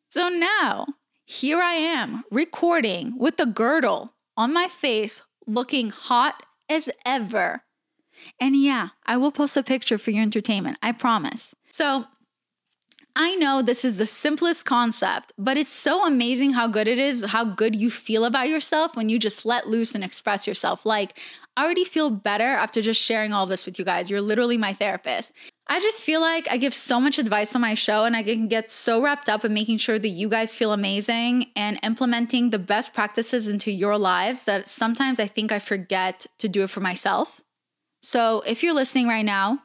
So 0.08 0.30
now, 0.30 0.86
here 1.26 1.60
I 1.60 1.74
am 1.74 2.24
recording 2.30 3.18
with 3.18 3.36
the 3.36 3.46
girdle 3.46 4.10
on 4.38 4.54
my 4.54 4.68
face 4.68 5.20
looking 5.46 5.90
hot 5.90 6.46
as 6.70 6.88
ever. 7.04 7.60
And 8.40 8.56
yeah, 8.56 8.88
I 9.06 9.16
will 9.16 9.32
post 9.32 9.56
a 9.56 9.62
picture 9.62 9.98
for 9.98 10.10
your 10.10 10.22
entertainment, 10.22 10.78
I 10.82 10.92
promise. 10.92 11.54
So, 11.70 12.06
I 13.16 13.36
know 13.36 13.62
this 13.62 13.84
is 13.84 13.96
the 13.96 14.06
simplest 14.06 14.64
concept, 14.64 15.32
but 15.38 15.56
it's 15.56 15.72
so 15.72 16.04
amazing 16.04 16.54
how 16.54 16.66
good 16.66 16.88
it 16.88 16.98
is, 16.98 17.24
how 17.26 17.44
good 17.44 17.76
you 17.76 17.88
feel 17.88 18.24
about 18.24 18.48
yourself 18.48 18.96
when 18.96 19.08
you 19.08 19.20
just 19.20 19.46
let 19.46 19.68
loose 19.68 19.94
and 19.94 20.02
express 20.02 20.48
yourself. 20.48 20.84
Like, 20.84 21.16
I 21.56 21.64
already 21.64 21.84
feel 21.84 22.10
better 22.10 22.42
after 22.42 22.82
just 22.82 23.00
sharing 23.00 23.32
all 23.32 23.46
this 23.46 23.66
with 23.66 23.78
you 23.78 23.84
guys. 23.84 24.10
You're 24.10 24.20
literally 24.20 24.58
my 24.58 24.72
therapist. 24.72 25.32
I 25.68 25.78
just 25.78 26.02
feel 26.02 26.20
like 26.20 26.50
I 26.50 26.56
give 26.56 26.74
so 26.74 27.00
much 27.00 27.18
advice 27.18 27.54
on 27.54 27.60
my 27.60 27.74
show 27.74 28.04
and 28.04 28.16
I 28.16 28.24
can 28.24 28.48
get 28.48 28.68
so 28.68 29.00
wrapped 29.00 29.28
up 29.28 29.44
in 29.44 29.54
making 29.54 29.78
sure 29.78 29.98
that 29.98 30.08
you 30.08 30.28
guys 30.28 30.56
feel 30.56 30.72
amazing 30.72 31.52
and 31.54 31.78
implementing 31.84 32.50
the 32.50 32.58
best 32.58 32.92
practices 32.92 33.46
into 33.46 33.70
your 33.70 33.96
lives 33.96 34.42
that 34.42 34.66
sometimes 34.66 35.20
I 35.20 35.28
think 35.28 35.52
I 35.52 35.60
forget 35.60 36.26
to 36.38 36.48
do 36.48 36.64
it 36.64 36.70
for 36.70 36.80
myself. 36.80 37.43
So 38.04 38.42
if 38.46 38.62
you're 38.62 38.74
listening 38.74 39.08
right 39.08 39.24
now, 39.24 39.60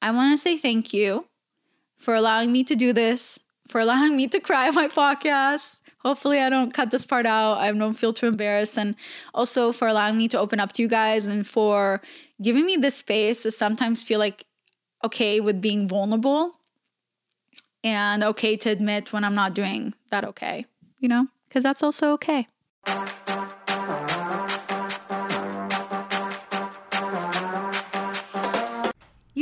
I 0.00 0.12
want 0.12 0.32
to 0.32 0.38
say 0.38 0.56
thank 0.56 0.94
you 0.94 1.26
for 1.98 2.14
allowing 2.14 2.50
me 2.50 2.64
to 2.64 2.74
do 2.74 2.94
this, 2.94 3.38
for 3.68 3.82
allowing 3.82 4.16
me 4.16 4.26
to 4.28 4.40
cry 4.40 4.66
on 4.66 4.74
my 4.74 4.88
podcast. 4.88 5.76
Hopefully, 5.98 6.40
I 6.40 6.48
don't 6.48 6.72
cut 6.72 6.90
this 6.90 7.04
part 7.04 7.26
out. 7.26 7.58
I 7.58 7.70
don't 7.70 7.92
feel 7.92 8.14
too 8.14 8.28
embarrassed. 8.28 8.78
And 8.78 8.94
also 9.34 9.72
for 9.72 9.86
allowing 9.86 10.16
me 10.16 10.26
to 10.28 10.40
open 10.40 10.58
up 10.58 10.72
to 10.72 10.82
you 10.82 10.88
guys 10.88 11.26
and 11.26 11.46
for 11.46 12.00
giving 12.40 12.64
me 12.64 12.76
this 12.76 12.96
space 12.96 13.42
to 13.42 13.50
sometimes 13.50 14.02
feel 14.02 14.18
like 14.18 14.46
okay 15.04 15.38
with 15.38 15.60
being 15.60 15.86
vulnerable 15.86 16.54
and 17.84 18.24
okay 18.24 18.56
to 18.56 18.70
admit 18.70 19.12
when 19.12 19.22
I'm 19.22 19.34
not 19.34 19.52
doing 19.52 19.92
that 20.08 20.24
okay, 20.24 20.64
you 20.98 21.08
know, 21.08 21.28
because 21.48 21.62
that's 21.62 21.82
also 21.82 22.12
okay. 22.12 22.48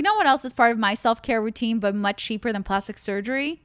You 0.02 0.08
know 0.08 0.14
what 0.16 0.26
else 0.26 0.44
is 0.44 0.52
part 0.52 0.72
of 0.72 0.78
my 0.78 0.94
self 0.94 1.22
care 1.22 1.40
routine, 1.40 1.78
but 1.78 1.94
much 1.94 2.24
cheaper 2.26 2.52
than 2.52 2.64
plastic 2.64 2.98
surgery? 2.98 3.62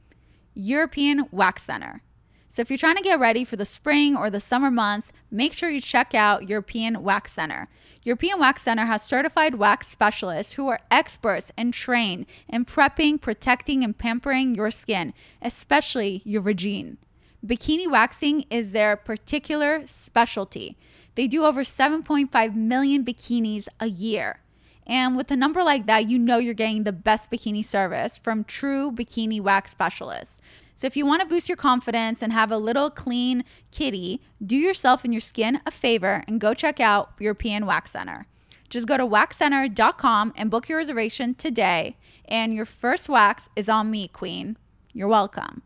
European 0.53 1.25
Wax 1.31 1.63
Center. 1.63 2.03
So 2.47 2.61
if 2.61 2.69
you're 2.69 2.77
trying 2.77 2.97
to 2.97 3.01
get 3.01 3.19
ready 3.19 3.43
for 3.43 3.55
the 3.55 3.65
spring 3.65 4.15
or 4.15 4.29
the 4.29 4.39
summer 4.39 4.69
months, 4.69 5.11
make 5.31 5.51
sure 5.51 5.71
you 5.71 5.81
check 5.81 6.13
out 6.13 6.47
European 6.47 7.01
Wax 7.01 7.33
Center. 7.33 7.69
European 8.03 8.39
Wax 8.39 8.61
Center 8.61 8.85
has 8.85 9.01
certified 9.01 9.55
wax 9.55 9.87
specialists 9.87 10.53
who 10.53 10.67
are 10.67 10.81
experts 10.91 11.51
and 11.57 11.73
trained 11.73 12.27
in 12.47 12.65
prepping, 12.65 13.19
protecting, 13.19 13.83
and 13.83 13.97
pampering 13.97 14.53
your 14.53 14.69
skin, 14.69 15.15
especially 15.41 16.21
your 16.23 16.43
vagine. 16.43 16.97
Bikini 17.43 17.89
waxing 17.89 18.45
is 18.51 18.73
their 18.73 18.95
particular 18.95 19.87
specialty. 19.87 20.77
They 21.15 21.25
do 21.25 21.45
over 21.45 21.63
7.5 21.63 22.53
million 22.53 23.03
bikinis 23.03 23.67
a 23.79 23.87
year. 23.87 24.41
And 24.87 25.17
with 25.17 25.29
a 25.29 25.35
number 25.35 25.61
like 25.63 25.85
that, 25.85 26.09
you 26.09 26.17
know 26.17 26.37
you're 26.37 26.53
getting 26.53 26.83
the 26.83 26.93
best 26.93 27.29
bikini 27.29 27.63
service 27.63 28.17
from 28.17 28.45
true 28.45 28.91
bikini 28.91 29.41
wax 29.41 29.69
specialists. 29.69 30.39
So 30.75 30.87
if 30.87 30.95
you 30.95 31.05
want 31.05 31.21
to 31.21 31.27
boost 31.27 31.49
your 31.49 31.57
confidence 31.57 32.21
and 32.21 32.31
have 32.31 32.51
a 32.51 32.57
little 32.57 32.89
clean 32.89 33.43
kitty, 33.71 34.21
do 34.43 34.55
yourself 34.55 35.03
and 35.03 35.13
your 35.13 35.21
skin 35.21 35.59
a 35.65 35.71
favor 35.71 36.23
and 36.27 36.39
go 36.39 36.53
check 36.53 36.79
out 36.79 37.11
European 37.19 37.65
Wax 37.65 37.91
Center. 37.91 38.27
Just 38.69 38.87
go 38.87 38.95
to 38.95 39.05
waxcenter.com 39.05 40.33
and 40.35 40.51
book 40.51 40.69
your 40.69 40.77
reservation 40.77 41.33
today. 41.35 41.97
And 42.25 42.53
your 42.53 42.65
first 42.65 43.09
wax 43.09 43.49
is 43.55 43.69
on 43.69 43.91
me, 43.91 44.07
Queen. 44.07 44.57
You're 44.93 45.07
welcome. 45.07 45.63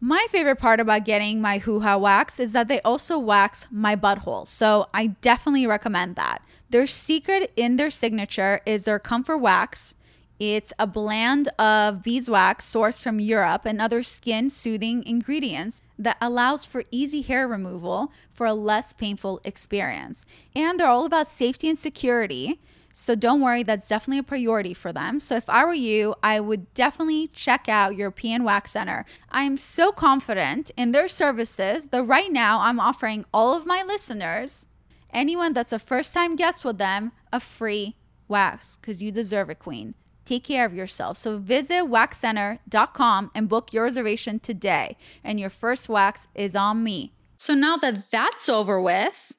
My 0.00 0.26
favorite 0.30 0.56
part 0.56 0.80
about 0.80 1.04
getting 1.04 1.40
my 1.40 1.58
hoo 1.58 1.80
ha 1.80 1.96
wax 1.96 2.40
is 2.40 2.52
that 2.52 2.66
they 2.66 2.80
also 2.80 3.18
wax 3.18 3.66
my 3.70 3.94
butthole. 3.94 4.48
So 4.48 4.88
I 4.92 5.08
definitely 5.20 5.66
recommend 5.66 6.16
that. 6.16 6.42
Their 6.72 6.86
secret 6.86 7.52
in 7.54 7.76
their 7.76 7.90
signature 7.90 8.62
is 8.64 8.86
their 8.86 8.98
comfort 8.98 9.36
wax. 9.36 9.94
It's 10.38 10.72
a 10.78 10.86
blend 10.86 11.48
of 11.58 12.02
beeswax 12.02 12.64
sourced 12.64 13.02
from 13.02 13.20
Europe 13.20 13.66
and 13.66 13.78
other 13.78 14.02
skin 14.02 14.48
soothing 14.48 15.04
ingredients 15.04 15.82
that 15.98 16.16
allows 16.18 16.64
for 16.64 16.84
easy 16.90 17.20
hair 17.20 17.46
removal 17.46 18.10
for 18.32 18.46
a 18.46 18.54
less 18.54 18.94
painful 18.94 19.42
experience. 19.44 20.24
And 20.56 20.80
they're 20.80 20.88
all 20.88 21.04
about 21.04 21.28
safety 21.28 21.68
and 21.68 21.78
security. 21.78 22.58
So 22.90 23.14
don't 23.14 23.42
worry, 23.42 23.62
that's 23.62 23.88
definitely 23.88 24.20
a 24.20 24.22
priority 24.22 24.72
for 24.72 24.94
them. 24.94 25.20
So 25.20 25.36
if 25.36 25.50
I 25.50 25.66
were 25.66 25.74
you, 25.74 26.14
I 26.22 26.40
would 26.40 26.72
definitely 26.72 27.26
check 27.34 27.68
out 27.68 27.96
European 27.96 28.44
Wax 28.44 28.70
Center. 28.70 29.04
I 29.30 29.42
am 29.42 29.58
so 29.58 29.92
confident 29.92 30.70
in 30.78 30.92
their 30.92 31.08
services 31.08 31.88
that 31.88 32.02
right 32.02 32.32
now 32.32 32.60
I'm 32.60 32.80
offering 32.80 33.26
all 33.32 33.54
of 33.54 33.66
my 33.66 33.82
listeners, 33.86 34.64
anyone 35.12 35.52
that's 35.52 35.72
a 35.72 35.78
first 35.78 36.12
time 36.12 36.36
guest 36.36 36.64
with 36.64 36.78
them, 36.78 37.12
a 37.32 37.40
free 37.40 37.96
wax 38.28 38.76
because 38.76 39.02
you 39.02 39.10
deserve 39.10 39.50
it, 39.50 39.58
Queen. 39.58 39.94
Take 40.24 40.44
care 40.44 40.64
of 40.64 40.74
yourself. 40.74 41.16
So 41.16 41.38
visit 41.38 41.84
waxcenter.com 41.84 43.30
and 43.34 43.48
book 43.48 43.72
your 43.72 43.84
reservation 43.84 44.38
today. 44.38 44.96
And 45.24 45.40
your 45.40 45.50
first 45.50 45.88
wax 45.88 46.28
is 46.34 46.54
on 46.54 46.84
me. 46.84 47.12
So 47.36 47.54
now 47.54 47.76
that 47.78 48.10
that's 48.10 48.48
over 48.48 48.80
with, 48.80 49.32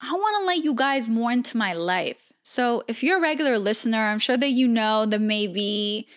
I 0.00 0.12
want 0.12 0.40
to 0.40 0.46
let 0.46 0.64
you 0.64 0.74
guys 0.74 1.08
more 1.08 1.30
into 1.30 1.56
my 1.56 1.72
life. 1.72 2.32
So, 2.42 2.82
if 2.88 3.04
you're 3.04 3.18
a 3.18 3.22
regular 3.22 3.56
listener, 3.56 3.98
I'm 3.98 4.18
sure 4.18 4.36
that 4.36 4.50
you 4.50 4.66
know 4.66 5.06
that 5.06 5.20
maybe 5.20 6.08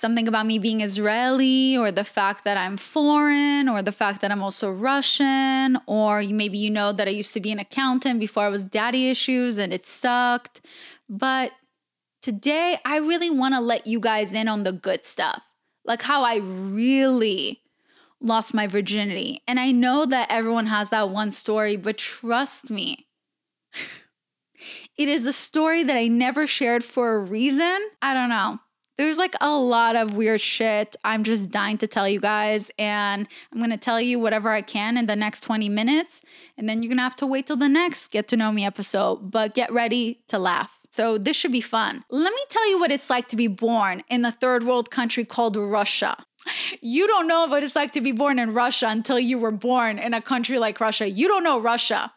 something 0.00 0.26
about 0.26 0.46
me 0.46 0.58
being 0.58 0.80
Israeli 0.80 1.76
or 1.76 1.92
the 1.92 2.04
fact 2.04 2.44
that 2.44 2.56
I'm 2.56 2.78
foreign 2.78 3.68
or 3.68 3.82
the 3.82 3.92
fact 3.92 4.22
that 4.22 4.32
I'm 4.32 4.42
also 4.42 4.70
Russian 4.70 5.78
or 5.86 6.22
maybe 6.22 6.56
you 6.56 6.70
know 6.70 6.90
that 6.92 7.06
I 7.06 7.10
used 7.10 7.34
to 7.34 7.40
be 7.40 7.52
an 7.52 7.58
accountant 7.58 8.18
before 8.18 8.44
I 8.44 8.48
was 8.48 8.64
daddy 8.64 9.10
issues 9.10 9.58
and 9.58 9.74
it 9.74 9.84
sucked. 9.84 10.62
But 11.06 11.52
today 12.22 12.78
I 12.82 12.96
really 12.96 13.28
want 13.28 13.54
to 13.54 13.60
let 13.60 13.86
you 13.86 14.00
guys 14.00 14.32
in 14.32 14.48
on 14.48 14.62
the 14.62 14.72
good 14.72 15.04
stuff. 15.04 15.42
Like 15.84 16.00
how 16.00 16.22
I 16.22 16.36
really 16.38 17.60
lost 18.22 18.54
my 18.54 18.66
virginity. 18.66 19.42
And 19.46 19.60
I 19.60 19.70
know 19.70 20.06
that 20.06 20.28
everyone 20.30 20.66
has 20.66 20.88
that 20.90 21.10
one 21.10 21.30
story, 21.30 21.76
but 21.76 21.98
trust 21.98 22.70
me. 22.70 23.06
It 24.98 25.08
is 25.08 25.24
a 25.24 25.32
story 25.32 25.82
that 25.82 25.96
I 25.96 26.08
never 26.08 26.46
shared 26.46 26.84
for 26.84 27.14
a 27.14 27.20
reason. 27.20 27.78
I 28.02 28.12
don't 28.12 28.28
know. 28.28 28.58
There's 29.00 29.16
like 29.16 29.34
a 29.40 29.56
lot 29.56 29.96
of 29.96 30.14
weird 30.14 30.42
shit. 30.42 30.94
I'm 31.04 31.24
just 31.24 31.50
dying 31.50 31.78
to 31.78 31.86
tell 31.86 32.06
you 32.06 32.20
guys. 32.20 32.70
And 32.78 33.26
I'm 33.50 33.58
to 33.70 33.78
tell 33.78 33.98
you 33.98 34.20
whatever 34.20 34.50
I 34.50 34.60
can 34.60 34.98
in 34.98 35.06
the 35.06 35.16
next 35.16 35.40
20 35.40 35.70
minutes. 35.70 36.20
And 36.58 36.68
then 36.68 36.82
you're 36.82 36.90
to 36.98 37.02
have 37.02 37.16
to 37.16 37.26
wait 37.26 37.46
till 37.46 37.56
the 37.56 37.66
next 37.66 38.08
Get 38.08 38.28
to 38.28 38.36
Know 38.36 38.52
Me 38.52 38.62
episode. 38.66 39.30
But 39.30 39.54
get 39.54 39.72
ready 39.72 40.20
to 40.28 40.38
laugh. 40.38 40.80
So 40.90 41.16
this 41.16 41.34
should 41.34 41.50
be 41.50 41.62
fun. 41.62 42.04
Let 42.10 42.34
me 42.34 42.44
tell 42.50 42.68
you 42.68 42.78
what 42.78 42.92
it's 42.92 43.08
like 43.08 43.28
to 43.28 43.36
be 43.36 43.46
born 43.46 44.02
in 44.10 44.22
a 44.22 44.32
third 44.32 44.64
world 44.64 44.90
country 44.90 45.24
called 45.24 45.56
Russia. 45.56 46.22
You 46.82 47.06
don't 47.06 47.26
know 47.26 47.46
what 47.46 47.62
it's 47.62 47.76
like 47.76 47.92
to 47.92 48.02
be 48.02 48.12
born 48.12 48.38
in 48.38 48.52
Russia 48.52 48.88
until 48.88 49.18
you 49.18 49.38
were 49.38 49.50
born 49.50 49.98
in 49.98 50.12
a 50.12 50.20
country 50.20 50.58
like 50.58 50.78
Russia. 50.78 51.08
You 51.08 51.26
don't 51.26 51.42
know 51.42 51.58
Russia 51.58 52.12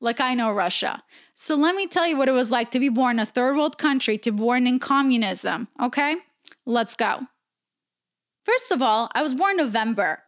like 0.00 0.20
I 0.20 0.34
know 0.34 0.50
Russia. 0.52 1.02
So 1.34 1.54
let 1.54 1.74
me 1.74 1.86
tell 1.86 2.06
you 2.06 2.16
what 2.16 2.28
it 2.28 2.32
was 2.32 2.50
like 2.50 2.70
to 2.72 2.80
be 2.80 2.88
born 2.88 3.16
in 3.16 3.20
a 3.20 3.26
third 3.26 3.56
world 3.56 3.78
country, 3.78 4.18
to 4.18 4.32
born 4.32 4.66
in 4.66 4.78
communism, 4.78 5.68
okay? 5.80 6.16
Let's 6.66 6.94
go. 6.94 7.26
First 8.44 8.72
of 8.72 8.82
all, 8.82 9.10
I 9.14 9.22
was 9.22 9.34
born 9.34 9.56
November. 9.56 10.22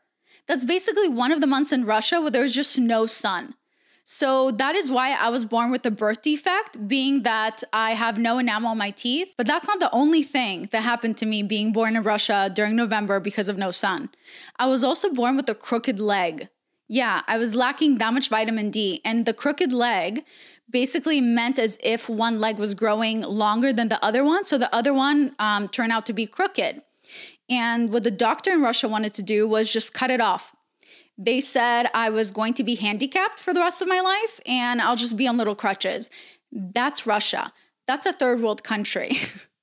That's 0.46 0.64
basically 0.64 1.08
one 1.08 1.32
of 1.32 1.40
the 1.40 1.46
months 1.46 1.72
in 1.72 1.85
Russia 1.85 2.20
where 2.20 2.30
there's 2.30 2.54
just 2.54 2.78
no 2.78 3.06
sun. 3.06 3.54
So 4.04 4.50
that 4.50 4.74
is 4.74 4.90
why 4.90 5.12
I 5.12 5.28
was 5.28 5.44
born 5.44 5.70
with 5.70 5.87
a 5.87 5.90
birth 5.90 6.22
defect, 6.22 6.88
being 6.88 7.22
that 7.22 7.62
I 7.72 7.92
have 7.92 8.18
no 8.18 8.38
enamel 8.38 8.72
on 8.72 8.78
my 8.78 8.90
teeth. 8.90 9.32
But 9.38 9.46
that's 9.46 9.68
not 9.68 9.78
the 9.78 9.92
only 9.92 10.24
thing 10.24 10.68
that 10.72 10.82
happened 10.82 11.16
to 11.18 11.26
me 11.26 11.42
being 11.42 11.72
born 11.72 11.96
in 11.96 12.02
Russia 12.02 12.50
during 12.52 12.74
November 12.74 13.20
because 13.20 13.48
of 13.48 13.56
no 13.56 13.70
sun. 13.70 14.11
I 14.56 14.66
was 14.66 14.82
also 14.82 15.12
born 15.12 15.37
with 15.37 15.48
a 15.48 15.54
crooked 15.54 16.00
leg. 16.00 16.48
Yeah, 16.92 17.22
I 17.26 17.38
was 17.38 17.55
lacking 17.55 17.96
that 17.98 18.12
much 18.12 18.28
vitamin 18.28 18.68
D. 18.68 19.00
And 19.02 19.24
the 19.24 19.33
crooked 19.33 19.72
leg 19.72 20.26
basically 20.68 21.22
meant 21.22 21.59
as 21.59 21.78
if 21.83 22.07
one 22.07 22.38
leg 22.38 22.59
was 22.59 22.74
growing 22.74 23.22
longer 23.22 23.72
than 23.72 23.88
the 23.88 24.05
other 24.05 24.22
one. 24.22 24.44
So 24.44 24.59
the 24.59 24.72
other 24.74 24.92
one 24.92 25.35
um, 25.38 25.68
turned 25.68 25.90
out 25.90 26.05
to 26.05 26.12
be 26.12 26.26
crooked. 26.26 26.83
And 27.48 27.90
what 27.90 28.02
the 28.02 28.11
doctor 28.11 28.52
in 28.52 28.61
Russia 28.61 28.88
wanted 28.88 29.14
to 29.14 29.22
do 29.22 29.48
was 29.48 29.72
just 29.72 29.94
cut 29.94 30.11
it 30.11 30.20
off. 30.20 30.55
They 31.16 31.40
said 31.40 31.88
I 31.94 32.11
was 32.11 32.31
going 32.31 32.52
to 32.55 32.62
be 32.62 32.74
handicapped 32.74 33.40
for 33.40 33.55
the 33.55 33.61
rest 33.61 33.81
of 33.81 33.88
my 33.88 34.00
life 34.00 34.38
and 34.44 34.83
I'll 34.83 34.94
just 34.94 35.16
be 35.16 35.26
on 35.26 35.38
little 35.38 35.55
crutches. 35.55 36.11
That's 36.52 37.07
Russia. 37.07 37.55
That's 37.87 38.05
a 38.05 38.12
third 38.12 38.42
world 38.42 38.64
country. 38.64 39.16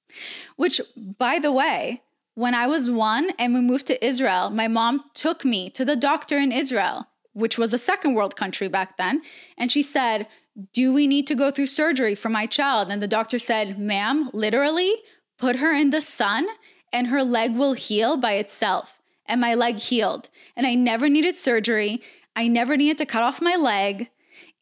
Which, 0.56 0.82
by 0.98 1.38
the 1.38 1.52
way, 1.52 2.02
when 2.34 2.56
I 2.56 2.65
was 2.65 2.89
one 2.89 3.30
and 3.38 3.54
we 3.54 3.62
moved 3.62 3.86
to 3.86 4.04
Israel, 4.04 4.50
my 4.50 4.68
mom 4.68 5.04
took 5.13 5.46
me 5.46 5.70
to 5.72 5.86
the 5.86 5.96
doctor 5.96 6.39
in 6.39 6.52
Israel 6.52 7.06
which 7.39 7.58
was 7.58 7.73
a 7.73 7.78
second 7.78 8.13
world 8.13 8.36
country 8.36 8.67
back 8.67 8.97
then. 8.97 9.21
And 9.58 9.71
she 9.71 9.82
said, 9.82 10.28
Do 10.73 10.93
we 10.93 11.08
need 11.08 11.28
to 11.28 11.36
go 11.36 11.52
through 11.52 11.67
surgery 11.67 12.15
for 12.15 12.30
my 12.30 12.45
child? 12.45 12.91
And 12.91 13.02
the 13.02 13.08
doctor 13.08 13.39
said, 13.39 13.80
Ma'am, 13.80 14.30
literally, 14.34 14.93
put 15.38 15.58
her 15.58 15.73
in 15.73 15.89
the 15.89 16.02
sun 16.02 16.47
and 16.91 17.08
her 17.08 17.23
leg 17.23 17.56
will 17.56 17.73
heal 17.73 18.17
by 18.17 18.34
itself. 18.34 19.02
And 19.25 19.39
my 19.39 19.54
leg 19.54 19.78
healed. 19.78 20.30
And 20.56 20.65
I 20.65 20.73
never 20.75 21.08
needed 21.08 21.38
surgery. 21.38 22.02
I 22.36 22.47
never 22.47 22.75
needed 22.75 22.97
to 22.99 23.06
cut 23.06 23.23
off 23.23 23.41
my 23.41 23.56
leg. 23.56 24.10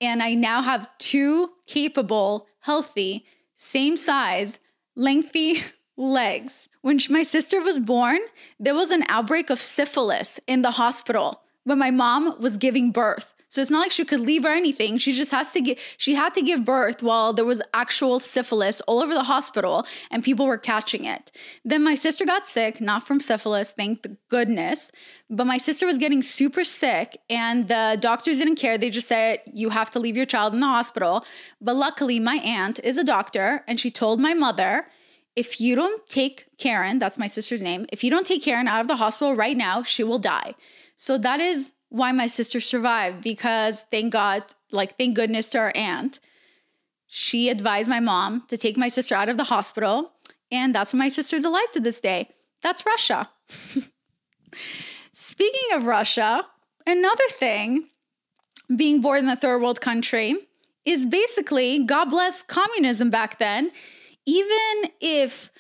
And 0.02 0.22
I 0.22 0.34
now 0.34 0.62
have 0.62 0.90
two 0.98 1.52
capable, 1.66 2.48
healthy, 2.60 3.26
same 3.56 3.96
size, 3.96 4.60
lengthy 4.96 5.64
legs. 5.98 6.68
When 6.82 7.00
my 7.10 7.24
sister 7.24 7.62
was 7.62 7.80
born, 7.80 8.20
there 8.60 8.76
was 8.76 8.92
an 8.92 9.04
outbreak 9.08 9.50
of 9.50 9.62
syphilis 9.62 10.40
in 10.48 10.62
the 10.62 10.72
hospital 10.72 11.42
when 11.68 11.78
my 11.78 11.92
mom 11.92 12.40
was 12.40 12.56
giving 12.56 12.92
birth. 12.92 13.34
So 13.50 13.62
it's 13.62 13.72
not 13.72 13.80
like 13.80 13.92
she 13.92 14.06
could 14.06 14.22
leave 14.22 14.46
or 14.46 14.52
anything. 14.52 14.98
She 14.98 15.12
just 15.12 15.32
has 15.32 15.52
to 15.52 15.60
get 15.60 15.80
she 15.98 16.16
had 16.16 16.34
to 16.36 16.42
give 16.42 16.64
birth 16.64 17.04
while 17.04 17.34
there 17.34 17.46
was 17.46 17.62
actual 17.74 18.20
syphilis 18.20 18.80
all 18.82 19.00
over 19.02 19.14
the 19.14 19.24
hospital 19.24 19.86
and 20.10 20.24
people 20.24 20.46
were 20.46 20.58
catching 20.58 21.04
it. 21.04 21.32
Then 21.66 21.84
my 21.84 21.96
sister 21.96 22.26
got 22.26 22.48
sick, 22.48 22.80
not 22.80 23.06
from 23.06 23.20
syphilis, 23.20 23.72
thank 23.72 24.06
goodness, 24.30 24.92
but 25.30 25.46
my 25.46 25.58
sister 25.58 25.86
was 25.86 25.98
getting 25.98 26.22
super 26.22 26.64
sick 26.64 27.18
and 27.30 27.68
the 27.68 27.98
doctors 28.00 28.38
didn't 28.38 28.56
care. 28.56 28.78
They 28.78 28.90
just 28.90 29.08
said 29.08 29.40
you 29.46 29.70
have 29.70 29.92
to 29.92 30.00
leave 30.00 30.16
your 30.16 30.26
child 30.26 30.54
in 30.54 30.62
the 30.62 30.68
hospital. 30.68 31.26
But 31.60 31.76
luckily 31.76 32.20
my 32.20 32.36
aunt 32.36 32.80
is 32.82 32.98
a 32.98 33.04
doctor 33.04 33.64
and 33.68 33.78
she 33.78 33.90
told 33.90 34.22
my 34.22 34.34
mother 34.34 34.88
if 35.38 35.62
you 35.62 35.76
don't 35.76 36.04
take 36.08 36.48
Karen, 36.58 36.98
that's 36.98 37.18
my 37.18 37.28
sister's 37.28 37.62
name, 37.62 37.86
if 37.92 38.04
you 38.04 38.10
don't 38.10 38.26
take 38.26 38.42
Karen 38.42 38.68
out 38.68 38.82
of 38.82 38.88
the 38.88 38.96
hospital 38.96 39.36
right 39.36 39.56
now, 39.56 39.84
she 39.84 40.04
will 40.04 40.18
die. 40.18 40.56
So 40.98 41.18
that 41.20 41.40
is 41.40 41.72
why 41.90 42.12
my 42.12 42.28
sister 42.28 42.60
survived 42.60 43.24
because 43.24 43.86
thank 43.92 44.12
God, 44.12 44.44
like, 44.72 44.98
thank 44.98 45.16
goodness 45.16 45.52
to 45.52 45.60
our 45.60 45.72
aunt. 45.76 46.20
She 47.06 47.50
advised 47.50 47.88
my 47.88 48.02
mom 48.02 48.44
to 48.50 48.58
take 48.58 48.76
my 48.76 48.90
sister 48.90 49.16
out 49.16 49.30
of 49.30 49.38
the 49.38 49.46
hospital. 49.46 50.12
And 50.52 50.76
that's 50.76 50.94
why 50.94 51.00
my 51.00 51.10
sister's 51.10 51.46
alive 51.46 51.72
to 51.72 51.80
this 51.80 52.02
day. 52.02 52.30
That's 52.62 52.86
Russia. 52.86 53.30
Speaking 55.12 55.74
of 55.74 55.86
Russia, 55.86 56.46
another 56.86 57.28
thing 57.30 57.90
being 58.76 59.02
born 59.02 59.20
in 59.20 59.30
a 59.30 59.36
third 59.36 59.62
world 59.62 59.80
country 59.80 60.36
is 60.84 61.06
basically 61.06 61.86
God 61.86 62.06
bless 62.06 62.44
communism 62.44 63.10
back 63.10 63.40
then. 63.40 63.72
Even 64.26 64.92
if 65.00 65.52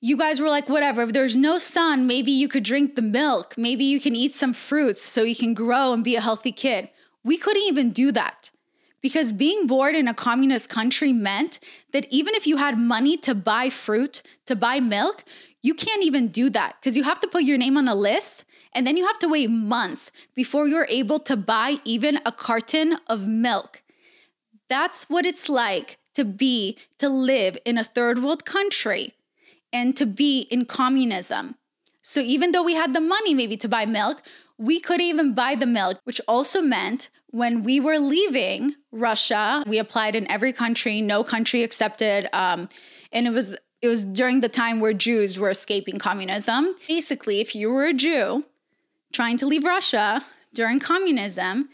you 0.00 0.16
guys 0.16 0.40
were 0.40 0.48
like, 0.48 0.68
whatever, 0.68 1.02
if 1.02 1.12
there's 1.12 1.36
no 1.36 1.58
sun, 1.58 2.06
maybe 2.06 2.32
you 2.32 2.48
could 2.48 2.62
drink 2.62 2.96
the 2.96 3.02
milk. 3.02 3.54
Maybe 3.58 3.84
you 3.84 4.00
can 4.00 4.16
eat 4.16 4.34
some 4.34 4.54
fruits 4.54 5.02
so 5.02 5.22
you 5.22 5.36
can 5.36 5.52
grow 5.52 5.92
and 5.92 6.02
be 6.02 6.16
a 6.16 6.20
healthy 6.20 6.52
kid. 6.52 6.88
We 7.22 7.36
couldn't 7.36 7.62
even 7.62 7.90
do 7.90 8.10
that 8.12 8.50
because 9.02 9.34
being 9.34 9.66
born 9.66 9.94
in 9.94 10.08
a 10.08 10.14
communist 10.14 10.70
country 10.70 11.12
meant 11.12 11.60
that 11.92 12.06
even 12.10 12.34
if 12.34 12.46
you 12.46 12.56
had 12.56 12.78
money 12.78 13.18
to 13.18 13.34
buy 13.34 13.68
fruit, 13.68 14.22
to 14.46 14.56
buy 14.56 14.80
milk, 14.80 15.22
you 15.60 15.74
can't 15.74 16.02
even 16.02 16.28
do 16.28 16.48
that 16.48 16.76
because 16.80 16.96
you 16.96 17.02
have 17.02 17.20
to 17.20 17.28
put 17.28 17.42
your 17.42 17.58
name 17.58 17.76
on 17.76 17.86
a 17.86 17.94
list 17.94 18.44
and 18.72 18.86
then 18.86 18.96
you 18.96 19.06
have 19.06 19.18
to 19.18 19.28
wait 19.28 19.50
months 19.50 20.10
before 20.34 20.66
you're 20.66 20.86
able 20.88 21.18
to 21.18 21.36
buy 21.36 21.76
even 21.84 22.20
a 22.24 22.32
carton 22.32 22.96
of 23.06 23.28
milk. 23.28 23.82
That's 24.68 25.10
what 25.10 25.26
it's 25.26 25.50
like 25.50 25.98
to 26.14 26.24
be, 26.24 26.78
to 26.98 27.08
live 27.10 27.58
in 27.66 27.76
a 27.76 27.84
third 27.84 28.22
world 28.22 28.46
country 28.46 29.14
and 29.72 29.96
to 29.96 30.06
be 30.06 30.40
in 30.50 30.64
communism. 30.64 31.56
So 32.02 32.20
even 32.20 32.52
though 32.52 32.62
we 32.62 32.74
had 32.74 32.94
the 32.94 33.00
money 33.00 33.34
maybe 33.34 33.56
to 33.58 33.68
buy 33.68 33.86
milk, 33.86 34.22
we 34.58 34.80
couldn't 34.80 35.06
even 35.06 35.34
buy 35.34 35.54
the 35.54 35.66
milk, 35.66 36.00
which 36.04 36.20
also 36.26 36.60
meant 36.60 37.08
when 37.28 37.62
we 37.62 37.80
were 37.80 37.98
leaving 37.98 38.74
Russia, 38.90 39.62
we 39.66 39.78
applied 39.78 40.16
in 40.16 40.30
every 40.30 40.52
country, 40.52 41.00
no 41.00 41.22
country 41.22 41.62
accepted. 41.62 42.28
Um, 42.32 42.68
and 43.12 43.26
it 43.26 43.30
was 43.30 43.56
it 43.82 43.88
was 43.88 44.04
during 44.04 44.40
the 44.40 44.48
time 44.48 44.80
where 44.80 44.92
Jews 44.92 45.38
were 45.38 45.50
escaping 45.50 45.98
communism. 45.98 46.74
Basically, 46.86 47.40
if 47.40 47.54
you 47.54 47.70
were 47.70 47.86
a 47.86 47.94
Jew 47.94 48.44
trying 49.12 49.38
to 49.38 49.46
leave 49.46 49.64
Russia 49.64 50.22
during 50.52 50.80
communism, 50.80 51.70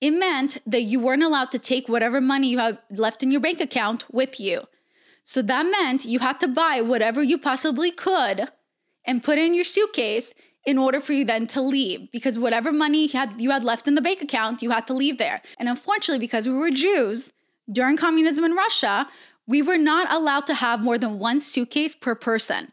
it 0.00 0.12
meant 0.12 0.58
that 0.64 0.82
you 0.82 1.00
weren't 1.00 1.24
allowed 1.24 1.50
to 1.50 1.58
take 1.58 1.88
whatever 1.88 2.20
money 2.20 2.48
you 2.48 2.58
had 2.58 2.78
left 2.90 3.22
in 3.22 3.32
your 3.32 3.40
bank 3.40 3.60
account 3.60 4.04
with 4.12 4.38
you. 4.38 4.68
So 5.28 5.42
that 5.42 5.66
meant 5.66 6.06
you 6.06 6.20
had 6.20 6.40
to 6.40 6.48
buy 6.48 6.80
whatever 6.80 7.22
you 7.22 7.36
possibly 7.36 7.90
could 7.90 8.48
and 9.04 9.22
put 9.22 9.36
in 9.36 9.52
your 9.52 9.62
suitcase 9.62 10.32
in 10.64 10.78
order 10.78 11.00
for 11.00 11.12
you 11.12 11.22
then 11.22 11.46
to 11.48 11.60
leave 11.60 12.10
because 12.10 12.38
whatever 12.38 12.72
money 12.72 13.02
you 13.02 13.08
had, 13.10 13.38
you 13.38 13.50
had 13.50 13.62
left 13.62 13.86
in 13.86 13.94
the 13.94 14.00
bank 14.00 14.22
account, 14.22 14.62
you 14.62 14.70
had 14.70 14.86
to 14.86 14.94
leave 14.94 15.18
there. 15.18 15.42
And 15.58 15.68
unfortunately, 15.68 16.18
because 16.18 16.48
we 16.48 16.54
were 16.54 16.70
Jews 16.70 17.30
during 17.70 17.98
communism 17.98 18.42
in 18.42 18.54
Russia, 18.54 19.06
we 19.46 19.60
were 19.60 19.76
not 19.76 20.10
allowed 20.10 20.46
to 20.46 20.54
have 20.54 20.82
more 20.82 20.96
than 20.96 21.18
one 21.18 21.40
suitcase 21.40 21.94
per 21.94 22.14
person. 22.14 22.72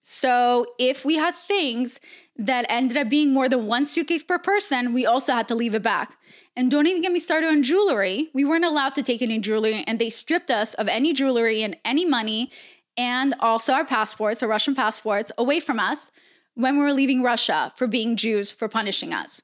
So 0.00 0.66
if 0.78 1.04
we 1.04 1.16
had 1.16 1.34
things 1.34 1.98
that 2.36 2.66
ended 2.68 2.98
up 2.98 3.08
being 3.08 3.34
more 3.34 3.48
than 3.48 3.66
one 3.66 3.84
suitcase 3.84 4.22
per 4.22 4.38
person, 4.38 4.92
we 4.92 5.06
also 5.06 5.32
had 5.32 5.48
to 5.48 5.56
leave 5.56 5.74
it 5.74 5.82
back. 5.82 6.16
And 6.56 6.70
don't 6.70 6.86
even 6.86 7.02
get 7.02 7.12
me 7.12 7.20
started 7.20 7.48
on 7.48 7.62
jewelry. 7.62 8.30
We 8.34 8.44
weren't 8.44 8.64
allowed 8.64 8.94
to 8.96 9.02
take 9.02 9.22
any 9.22 9.38
jewelry, 9.38 9.84
and 9.86 9.98
they 9.98 10.10
stripped 10.10 10.50
us 10.50 10.74
of 10.74 10.88
any 10.88 11.12
jewelry 11.12 11.62
and 11.62 11.76
any 11.84 12.04
money, 12.04 12.50
and 12.96 13.34
also 13.40 13.72
our 13.72 13.84
passports, 13.84 14.42
our 14.42 14.48
Russian 14.48 14.74
passports, 14.74 15.30
away 15.38 15.60
from 15.60 15.78
us 15.78 16.10
when 16.54 16.76
we 16.76 16.82
were 16.82 16.92
leaving 16.92 17.22
Russia 17.22 17.72
for 17.76 17.86
being 17.86 18.16
Jews 18.16 18.50
for 18.50 18.68
punishing 18.68 19.12
us. 19.14 19.42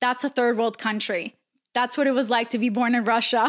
That's 0.00 0.24
a 0.24 0.28
third 0.28 0.58
world 0.58 0.78
country. 0.78 1.36
That's 1.74 1.96
what 1.96 2.06
it 2.06 2.12
was 2.12 2.30
like 2.30 2.50
to 2.50 2.58
be 2.58 2.70
born 2.70 2.94
in 2.94 3.04
Russia. 3.04 3.48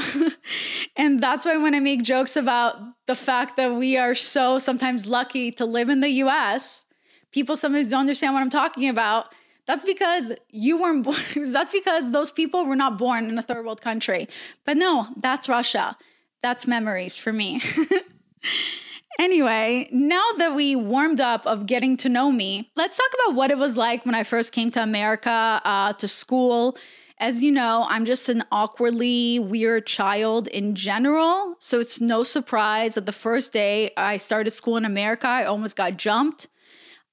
and 0.96 1.22
that's 1.22 1.46
why 1.46 1.58
when 1.58 1.74
I 1.74 1.80
make 1.80 2.04
jokes 2.04 2.36
about 2.36 2.76
the 3.08 3.16
fact 3.16 3.58
that 3.58 3.74
we 3.74 3.98
are 3.98 4.14
so 4.14 4.60
sometimes 4.60 5.08
lucky 5.08 5.52
to 5.54 5.66
live 5.66 5.90
in 5.90 6.02
the 6.02 6.10
US, 6.24 6.86
people 7.32 7.56
sometimes 7.56 7.90
don't 7.90 8.02
understand 8.02 8.34
what 8.34 8.42
I'm 8.42 8.50
talking 8.50 8.90
about. 8.90 9.34
That's 9.70 9.84
because 9.84 10.32
you 10.50 10.82
weren't 10.82 11.04
born, 11.04 11.20
that's 11.52 11.72
because 11.72 12.12
those 12.12 12.32
people 12.32 12.66
were 12.66 12.76
not 12.76 12.98
born 12.98 13.30
in 13.30 13.38
a 13.38 13.44
third 13.44 13.64
world 13.64 13.82
country. 13.84 14.28
But 14.66 14.78
no, 14.78 15.06
that's 15.16 15.48
Russia. 15.48 15.96
That's 16.42 16.66
memories 16.66 17.20
for 17.20 17.32
me. 17.32 17.62
Anyway, 19.20 19.90
now 19.92 20.24
that 20.38 20.56
we 20.56 20.78
warmed 20.78 21.20
up 21.20 21.46
of 21.46 21.66
getting 21.66 21.98
to 21.98 22.08
know 22.08 22.32
me, 22.32 22.72
let's 22.78 22.96
talk 22.96 23.10
about 23.26 23.36
what 23.36 23.52
it 23.52 23.58
was 23.58 23.76
like 23.76 24.06
when 24.06 24.16
I 24.16 24.24
first 24.24 24.54
came 24.54 24.72
to 24.72 24.82
America 24.82 25.62
uh, 25.66 25.92
to 25.92 26.08
school 26.08 26.78
as 27.20 27.44
you 27.44 27.52
know, 27.52 27.86
I'm 27.90 28.06
just 28.06 28.30
an 28.30 28.46
awkwardly 28.50 29.40
weird 29.40 29.86
child 29.86 30.48
in 30.48 30.74
general. 30.74 31.56
So 31.60 31.82
it's 31.82 32.00
no 32.00 32.24
surprise 32.24 32.96
that 32.96 33.06
the 33.06 33.12
first 33.12 33.52
day 33.52 33.92
I 33.98 34.16
started 34.16 34.52
school 34.52 34.78
in 34.78 34.86
America, 34.86 35.28
I 35.28 35.44
almost 35.44 35.76
got 35.76 35.98
jumped. 35.98 36.48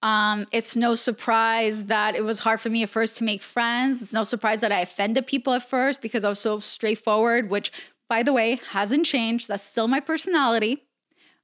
Um, 0.03 0.47
it's 0.53 0.77
no 0.77 0.95
surprise 0.95 1.87
that 1.87 2.15
it 2.15 2.25
was 2.25 2.41
hard 2.41 2.61
for 2.61 2.71
me 2.71 2.83
at 2.83 2.91
first 2.91 3.17
to 3.19 3.25
make 3.25 3.43
friends. 3.43 4.03
It's 4.03 4.13
no 4.13 4.25
surprise 4.25 4.61
that 4.61 4.73
I 4.73 4.81
offended 4.81 5.27
people 5.27 5.53
at 5.55 5.69
first 5.69 6.03
because 6.03 6.25
I 6.25 6.29
was 6.29 6.39
so 6.39 6.59
straightforward, 6.59 7.51
which, 7.51 7.73
by 8.09 8.23
the 8.23 8.33
way, 8.33 8.61
hasn't 8.71 9.07
changed. 9.07 9.49
That's 9.49 9.65
still 9.65 9.89
my 9.89 10.01
personality. 10.01 10.85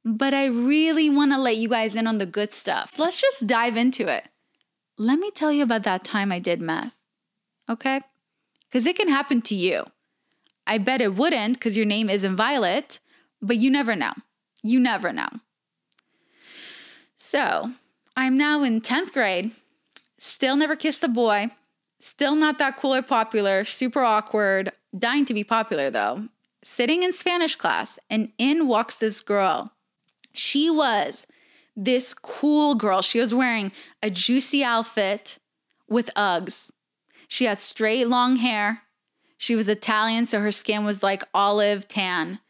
But 0.04 0.34
I 0.34 0.46
really 0.46 1.08
want 1.08 1.32
to 1.32 1.38
let 1.38 1.56
you 1.56 1.68
guys 1.68 1.96
in 1.96 2.06
on 2.06 2.18
the 2.18 2.26
good 2.26 2.52
stuff. 2.52 2.98
Let's 2.98 3.20
just 3.20 3.46
dive 3.46 3.76
into 3.76 4.06
it. 4.06 4.28
Let 4.98 5.18
me 5.18 5.30
tell 5.30 5.52
you 5.52 5.62
about 5.62 5.84
that 5.84 6.04
time 6.04 6.30
I 6.30 6.38
did 6.38 6.60
meth. 6.60 6.94
Okay? 7.68 8.02
because 8.72 8.86
it 8.86 8.96
can 8.96 9.08
happen 9.08 9.42
to 9.42 9.54
you. 9.54 9.84
I 10.66 10.78
bet 10.78 11.02
it 11.02 11.14
wouldn't 11.14 11.54
because 11.54 11.76
your 11.76 11.84
name 11.84 12.08
isn't 12.08 12.36
Violet, 12.36 13.00
but 13.42 13.58
you 13.58 13.70
never 13.70 13.94
know. 13.94 14.12
You 14.62 14.80
never 14.80 15.12
know. 15.12 15.28
So 17.16 17.72
I'm 18.16 18.36
now 18.36 18.62
in 18.62 18.80
10th 18.80 19.12
grade, 19.12 19.52
still 20.18 20.56
never 20.56 20.76
kissed 20.76 21.02
a 21.02 21.08
boy, 21.08 21.48
still 22.00 22.34
not 22.34 22.58
that 22.58 22.76
cool 22.76 22.94
or 22.94 23.02
popular, 23.02 23.64
super 23.64 24.02
awkward, 24.02 24.72
dying 24.96 25.24
to 25.24 25.34
be 25.34 25.44
popular 25.44 25.90
though. 25.90 26.28
Sitting 26.64 27.02
in 27.02 27.12
Spanish 27.12 27.56
class, 27.56 27.98
and 28.08 28.30
in 28.38 28.68
walks 28.68 28.96
this 28.96 29.20
girl. 29.20 29.72
She 30.32 30.70
was 30.70 31.26
this 31.74 32.14
cool 32.14 32.76
girl. 32.76 33.02
She 33.02 33.18
was 33.18 33.34
wearing 33.34 33.72
a 34.02 34.10
juicy 34.10 34.62
outfit 34.62 35.38
with 35.88 36.10
Uggs 36.16 36.70
she 37.32 37.46
had 37.46 37.60
straight 37.60 38.08
long 38.08 38.36
hair. 38.36 38.82
She 39.38 39.56
was 39.56 39.66
Italian, 39.66 40.26
so 40.26 40.40
her 40.40 40.52
skin 40.52 40.84
was 40.84 41.02
like 41.02 41.24
olive 41.32 41.88
tan. 41.88 42.40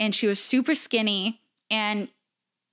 And 0.00 0.12
she 0.12 0.26
was 0.26 0.42
super 0.42 0.74
skinny. 0.74 1.40
And 1.70 2.08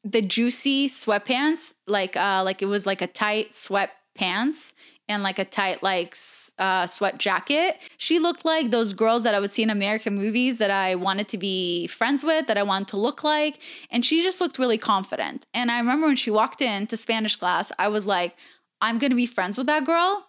the 0.04 0.22
juicy 0.22 0.88
sweatpants, 0.88 1.74
like 1.88 2.16
uh, 2.16 2.42
like 2.44 2.62
it 2.62 2.68
was 2.68 2.86
like 2.86 3.02
a 3.02 3.08
tight 3.08 3.52
sweatpants 3.52 4.74
and 5.08 5.24
like 5.24 5.40
a 5.40 5.46
tight 5.46 5.84
like 5.84 6.16
uh, 6.58 6.88
sweat 6.88 7.18
jacket. 7.18 7.78
She 7.98 8.20
looked 8.20 8.46
like 8.46 8.72
those 8.72 8.94
girls 8.94 9.24
that 9.24 9.36
I 9.36 9.40
would 9.40 9.52
see 9.52 9.64
in 9.64 9.70
American 9.70 10.16
movies 10.16 10.58
that 10.60 10.72
I 10.72 10.96
wanted 10.96 11.28
to 11.30 11.38
be 11.38 11.88
friends 11.88 12.24
with, 12.24 12.48
that 12.48 12.58
I 12.58 12.64
wanted 12.64 12.88
to 12.90 12.98
look 12.98 13.24
like. 13.24 13.60
And 13.90 14.06
she 14.06 14.24
just 14.24 14.42
looked 14.42 14.60
really 14.60 14.78
confident. 14.78 15.46
And 15.54 15.72
I 15.72 15.80
remember 15.80 16.08
when 16.08 16.16
she 16.16 16.32
walked 16.32 16.62
into 16.62 16.98
Spanish 16.98 17.36
class, 17.36 17.72
I 17.78 17.88
was 17.88 18.08
like, 18.08 18.36
I'm 18.80 19.00
gonna 19.00 19.16
be 19.16 19.26
friends 19.26 19.58
with 19.58 19.68
that 19.68 19.86
girl. 19.86 20.28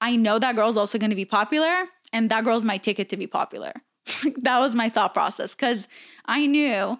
I 0.00 0.16
know 0.16 0.38
that 0.38 0.56
girl's 0.56 0.76
also 0.76 0.98
to 0.98 1.14
be 1.14 1.24
popular 1.24 1.84
and 2.12 2.30
that 2.30 2.44
girl's 2.44 2.64
my 2.64 2.78
ticket 2.78 3.08
to 3.10 3.16
be 3.16 3.26
popular. 3.26 3.72
that 4.42 4.58
was 4.58 4.74
my 4.74 4.88
thought 4.88 5.14
process 5.14 5.54
because 5.54 5.86
I 6.24 6.46
knew 6.46 6.98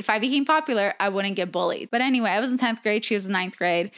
if 0.00 0.08
I 0.08 0.18
became 0.18 0.46
popular, 0.46 0.94
I 0.98 1.10
wouldn't 1.10 1.36
get 1.36 1.52
bullied. 1.52 1.90
But 1.90 2.00
anyway, 2.00 2.30
I 2.30 2.40
was 2.40 2.50
in 2.50 2.56
10th 2.56 2.82
grade, 2.82 3.04
she 3.04 3.14
was 3.14 3.26
in 3.26 3.32
ninth 3.32 3.58
grade. 3.58 3.90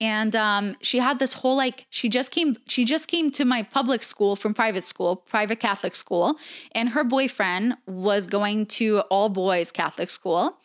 And 0.00 0.34
um, 0.34 0.76
she 0.80 0.98
had 0.98 1.18
this 1.18 1.34
whole 1.34 1.54
like 1.54 1.86
she 1.90 2.08
just 2.08 2.30
came 2.30 2.56
she 2.66 2.86
just 2.86 3.06
came 3.06 3.30
to 3.32 3.44
my 3.44 3.62
public 3.62 4.02
school 4.02 4.34
from 4.34 4.54
private 4.54 4.84
school 4.84 5.14
private 5.14 5.60
Catholic 5.60 5.94
school 5.94 6.38
and 6.72 6.88
her 6.88 7.04
boyfriend 7.04 7.74
was 7.86 8.26
going 8.26 8.64
to 8.78 9.00
all 9.10 9.28
boys 9.28 9.70
Catholic 9.70 10.08
school 10.08 10.56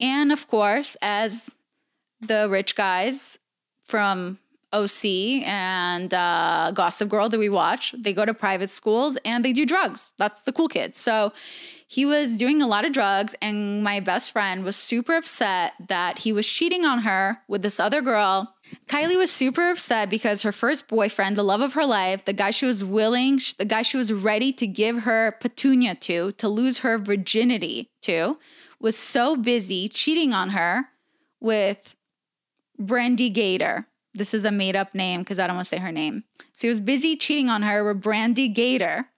and 0.00 0.32
of 0.32 0.48
course 0.48 0.96
as 1.02 1.54
the 2.22 2.48
rich 2.50 2.74
guys 2.74 3.38
from 3.84 4.38
OC 4.72 5.04
and 5.44 6.14
uh, 6.14 6.70
Gossip 6.72 7.08
Girl 7.10 7.28
that 7.28 7.38
we 7.38 7.48
watch. 7.48 7.94
They 7.98 8.12
go 8.12 8.24
to 8.24 8.32
private 8.32 8.70
schools 8.70 9.18
and 9.24 9.44
they 9.44 9.52
do 9.52 9.66
drugs. 9.66 10.10
That's 10.16 10.42
the 10.44 10.52
cool 10.52 10.68
kids. 10.68 10.98
So 10.98 11.32
he 11.90 12.06
was 12.06 12.36
doing 12.36 12.62
a 12.62 12.68
lot 12.68 12.84
of 12.84 12.92
drugs, 12.92 13.34
and 13.42 13.82
my 13.82 13.98
best 13.98 14.30
friend 14.30 14.62
was 14.62 14.76
super 14.76 15.16
upset 15.16 15.72
that 15.88 16.20
he 16.20 16.32
was 16.32 16.46
cheating 16.46 16.84
on 16.84 17.00
her 17.00 17.38
with 17.48 17.62
this 17.62 17.80
other 17.80 18.00
girl. 18.00 18.54
Kylie 18.86 19.16
was 19.16 19.32
super 19.32 19.70
upset 19.70 20.08
because 20.08 20.42
her 20.42 20.52
first 20.52 20.86
boyfriend, 20.86 21.34
the 21.34 21.42
love 21.42 21.60
of 21.60 21.72
her 21.72 21.84
life, 21.84 22.24
the 22.24 22.32
guy 22.32 22.52
she 22.52 22.64
was 22.64 22.84
willing, 22.84 23.40
the 23.58 23.64
guy 23.64 23.82
she 23.82 23.96
was 23.96 24.12
ready 24.12 24.52
to 24.52 24.68
give 24.68 24.98
her 24.98 25.32
petunia 25.40 25.96
to, 25.96 26.30
to 26.30 26.48
lose 26.48 26.78
her 26.78 26.96
virginity 26.96 27.90
to, 28.02 28.38
was 28.78 28.96
so 28.96 29.34
busy 29.34 29.88
cheating 29.88 30.32
on 30.32 30.50
her 30.50 30.90
with 31.40 31.96
Brandy 32.78 33.30
Gator. 33.30 33.88
This 34.14 34.32
is 34.32 34.44
a 34.44 34.52
made 34.52 34.76
up 34.76 34.94
name 34.94 35.22
because 35.22 35.40
I 35.40 35.48
don't 35.48 35.56
want 35.56 35.66
to 35.66 35.70
say 35.70 35.78
her 35.78 35.90
name. 35.90 36.22
So 36.52 36.68
he 36.68 36.68
was 36.68 36.80
busy 36.80 37.16
cheating 37.16 37.48
on 37.48 37.62
her 37.62 37.82
with 37.82 38.00
Brandy 38.00 38.46
Gator 38.46 39.09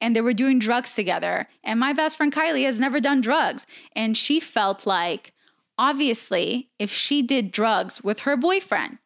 and 0.00 0.14
they 0.14 0.20
were 0.20 0.32
doing 0.32 0.58
drugs 0.58 0.94
together. 0.94 1.48
And 1.64 1.80
my 1.80 1.92
best 1.92 2.16
friend 2.16 2.32
Kylie 2.32 2.64
has 2.64 2.78
never 2.78 3.00
done 3.00 3.20
drugs. 3.20 3.66
And 3.94 4.16
she 4.16 4.40
felt 4.40 4.86
like, 4.86 5.32
obviously, 5.78 6.68
if 6.78 6.90
she 6.90 7.22
did 7.22 7.50
drugs 7.50 8.02
with 8.02 8.20
her 8.20 8.36
boyfriend, 8.36 8.98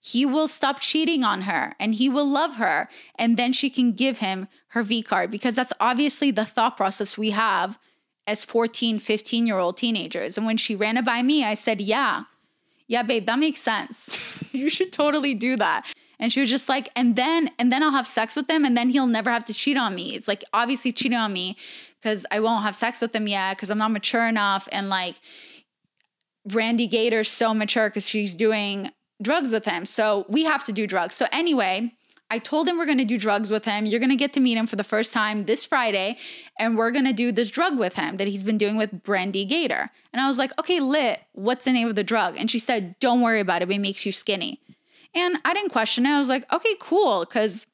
he 0.00 0.24
will 0.24 0.48
stop 0.48 0.80
cheating 0.80 1.24
on 1.24 1.42
her 1.42 1.74
and 1.80 1.94
he 1.94 2.08
will 2.08 2.28
love 2.28 2.56
her. 2.56 2.88
And 3.16 3.36
then 3.36 3.52
she 3.52 3.70
can 3.70 3.92
give 3.92 4.18
him 4.18 4.46
her 4.68 4.82
V 4.82 5.02
card 5.02 5.30
because 5.30 5.56
that's 5.56 5.72
obviously 5.80 6.30
the 6.30 6.44
thought 6.44 6.76
process 6.76 7.18
we 7.18 7.30
have 7.30 7.78
as 8.26 8.44
14, 8.44 8.98
15 8.98 9.46
year 9.46 9.58
old 9.58 9.76
teenagers. 9.76 10.36
And 10.36 10.46
when 10.46 10.56
she 10.56 10.76
ran 10.76 10.96
it 10.96 11.04
by 11.04 11.22
me, 11.22 11.44
I 11.44 11.54
said, 11.54 11.80
yeah 11.80 12.24
yeah, 12.88 13.02
babe, 13.02 13.26
that 13.26 13.38
makes 13.38 13.60
sense. 13.60 14.44
you 14.52 14.68
should 14.68 14.92
totally 14.92 15.34
do 15.34 15.56
that. 15.56 15.86
And 16.18 16.32
she 16.32 16.40
was 16.40 16.48
just 16.48 16.68
like, 16.68 16.88
and 16.96 17.14
then, 17.14 17.50
and 17.58 17.70
then 17.70 17.82
I'll 17.82 17.90
have 17.90 18.06
sex 18.06 18.36
with 18.36 18.48
him 18.48 18.64
and 18.64 18.76
then 18.76 18.88
he'll 18.88 19.06
never 19.06 19.30
have 19.30 19.44
to 19.46 19.54
cheat 19.54 19.76
on 19.76 19.94
me. 19.94 20.14
It's 20.14 20.28
like 20.28 20.44
obviously 20.52 20.92
cheating 20.92 21.18
on 21.18 21.32
me 21.32 21.56
because 22.00 22.24
I 22.30 22.40
won't 22.40 22.64
have 22.64 22.74
sex 22.74 23.00
with 23.00 23.14
him 23.14 23.28
yet 23.28 23.56
because 23.56 23.70
I'm 23.70 23.78
not 23.78 23.90
mature 23.90 24.26
enough. 24.26 24.68
And 24.72 24.88
like 24.88 25.16
Brandy 26.46 26.86
Gator's 26.86 27.30
so 27.30 27.52
mature 27.52 27.90
because 27.90 28.08
she's 28.08 28.34
doing 28.34 28.90
drugs 29.22 29.52
with 29.52 29.64
him. 29.64 29.84
So 29.84 30.24
we 30.28 30.44
have 30.44 30.64
to 30.64 30.72
do 30.72 30.86
drugs. 30.86 31.14
So 31.14 31.26
anyway, 31.32 31.92
I 32.28 32.38
told 32.38 32.66
him 32.66 32.76
we're 32.76 32.86
going 32.86 32.98
to 32.98 33.04
do 33.04 33.18
drugs 33.18 33.50
with 33.50 33.64
him. 33.64 33.86
You're 33.86 34.00
going 34.00 34.10
to 34.10 34.16
get 34.16 34.32
to 34.32 34.40
meet 34.40 34.58
him 34.58 34.66
for 34.66 34.76
the 34.76 34.84
first 34.84 35.12
time 35.12 35.44
this 35.44 35.64
Friday, 35.64 36.18
and 36.58 36.76
we're 36.76 36.90
going 36.90 37.04
to 37.04 37.12
do 37.12 37.30
this 37.30 37.50
drug 37.50 37.78
with 37.78 37.94
him 37.94 38.16
that 38.16 38.26
he's 38.26 38.42
been 38.42 38.58
doing 38.58 38.76
with 38.76 39.04
Brandy 39.04 39.44
Gator. 39.44 39.90
And 40.12 40.20
I 40.20 40.26
was 40.26 40.36
like, 40.36 40.50
okay, 40.58 40.80
lit, 40.80 41.20
what's 41.32 41.66
the 41.66 41.72
name 41.72 41.86
of 41.86 41.94
the 41.94 42.02
drug? 42.02 42.36
And 42.36 42.50
she 42.50 42.58
said, 42.58 42.96
don't 42.98 43.20
worry 43.20 43.38
about 43.38 43.62
it. 43.62 43.70
It 43.70 43.80
makes 43.80 44.04
you 44.04 44.10
skinny. 44.10 44.60
And 45.14 45.38
I 45.44 45.54
didn't 45.54 45.70
question 45.70 46.06
it. 46.06 46.10
I 46.10 46.18
was 46.18 46.28
like, 46.28 46.50
okay, 46.52 46.74
cool. 46.80 47.24
Cause 47.26 47.66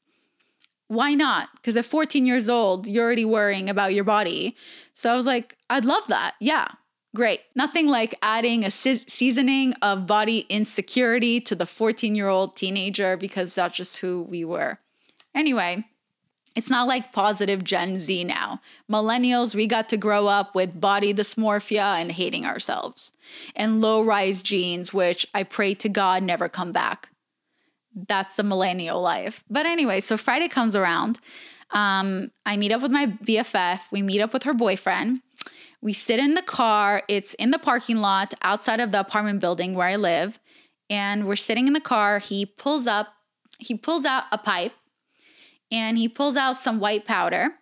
why 0.88 1.14
not? 1.14 1.48
Because 1.56 1.76
at 1.76 1.86
14 1.86 2.26
years 2.26 2.48
old, 2.48 2.86
you're 2.86 3.04
already 3.04 3.24
worrying 3.24 3.70
about 3.70 3.94
your 3.94 4.04
body. 4.04 4.54
So 4.92 5.10
I 5.10 5.16
was 5.16 5.24
like, 5.24 5.56
I'd 5.70 5.86
love 5.86 6.06
that. 6.08 6.34
Yeah, 6.38 6.68
great. 7.16 7.40
Nothing 7.54 7.86
like 7.86 8.14
adding 8.20 8.62
a 8.62 8.70
se- 8.70 9.06
seasoning 9.08 9.72
of 9.80 10.06
body 10.06 10.40
insecurity 10.50 11.40
to 11.40 11.54
the 11.54 11.66
14 11.66 12.14
year 12.14 12.28
old 12.28 12.56
teenager 12.56 13.16
because 13.16 13.54
that's 13.54 13.76
just 13.76 13.98
who 13.98 14.22
we 14.22 14.44
were. 14.44 14.80
Anyway, 15.34 15.86
it's 16.54 16.68
not 16.68 16.86
like 16.86 17.12
positive 17.12 17.64
Gen 17.64 17.98
Z 17.98 18.24
now. 18.24 18.60
Millennials, 18.90 19.54
we 19.54 19.66
got 19.66 19.88
to 19.88 19.96
grow 19.96 20.26
up 20.26 20.54
with 20.54 20.80
body 20.80 21.14
dysmorphia 21.14 22.00
and 22.00 22.12
hating 22.12 22.44
ourselves, 22.44 23.12
and 23.56 23.80
low 23.80 24.02
rise 24.02 24.42
jeans, 24.42 24.92
which 24.92 25.26
I 25.32 25.42
pray 25.44 25.72
to 25.74 25.88
God 25.88 26.22
never 26.22 26.50
come 26.50 26.72
back. 26.72 27.11
That's 27.94 28.36
the 28.36 28.42
millennial 28.42 29.00
life. 29.00 29.44
But 29.50 29.66
anyway, 29.66 30.00
so 30.00 30.16
Friday 30.16 30.48
comes 30.48 30.76
around. 30.76 31.18
Um, 31.70 32.30
I 32.44 32.56
meet 32.56 32.72
up 32.72 32.82
with 32.82 32.90
my 32.90 33.06
BFF. 33.06 33.90
We 33.90 34.02
meet 34.02 34.20
up 34.20 34.32
with 34.32 34.42
her 34.44 34.54
boyfriend. 34.54 35.22
We 35.80 35.92
sit 35.92 36.20
in 36.20 36.34
the 36.34 36.42
car. 36.42 37.02
It's 37.08 37.34
in 37.34 37.50
the 37.50 37.58
parking 37.58 37.96
lot 37.96 38.34
outside 38.42 38.80
of 38.80 38.92
the 38.92 39.00
apartment 39.00 39.40
building 39.40 39.74
where 39.74 39.88
I 39.88 39.96
live. 39.96 40.38
And 40.90 41.26
we're 41.26 41.36
sitting 41.36 41.66
in 41.66 41.72
the 41.72 41.80
car. 41.80 42.18
He 42.18 42.46
pulls 42.46 42.86
up, 42.86 43.08
he 43.58 43.74
pulls 43.74 44.04
out 44.04 44.24
a 44.30 44.38
pipe 44.38 44.72
and 45.70 45.96
he 45.96 46.08
pulls 46.08 46.36
out 46.36 46.56
some 46.56 46.78
white 46.78 47.04
powder. 47.06 47.54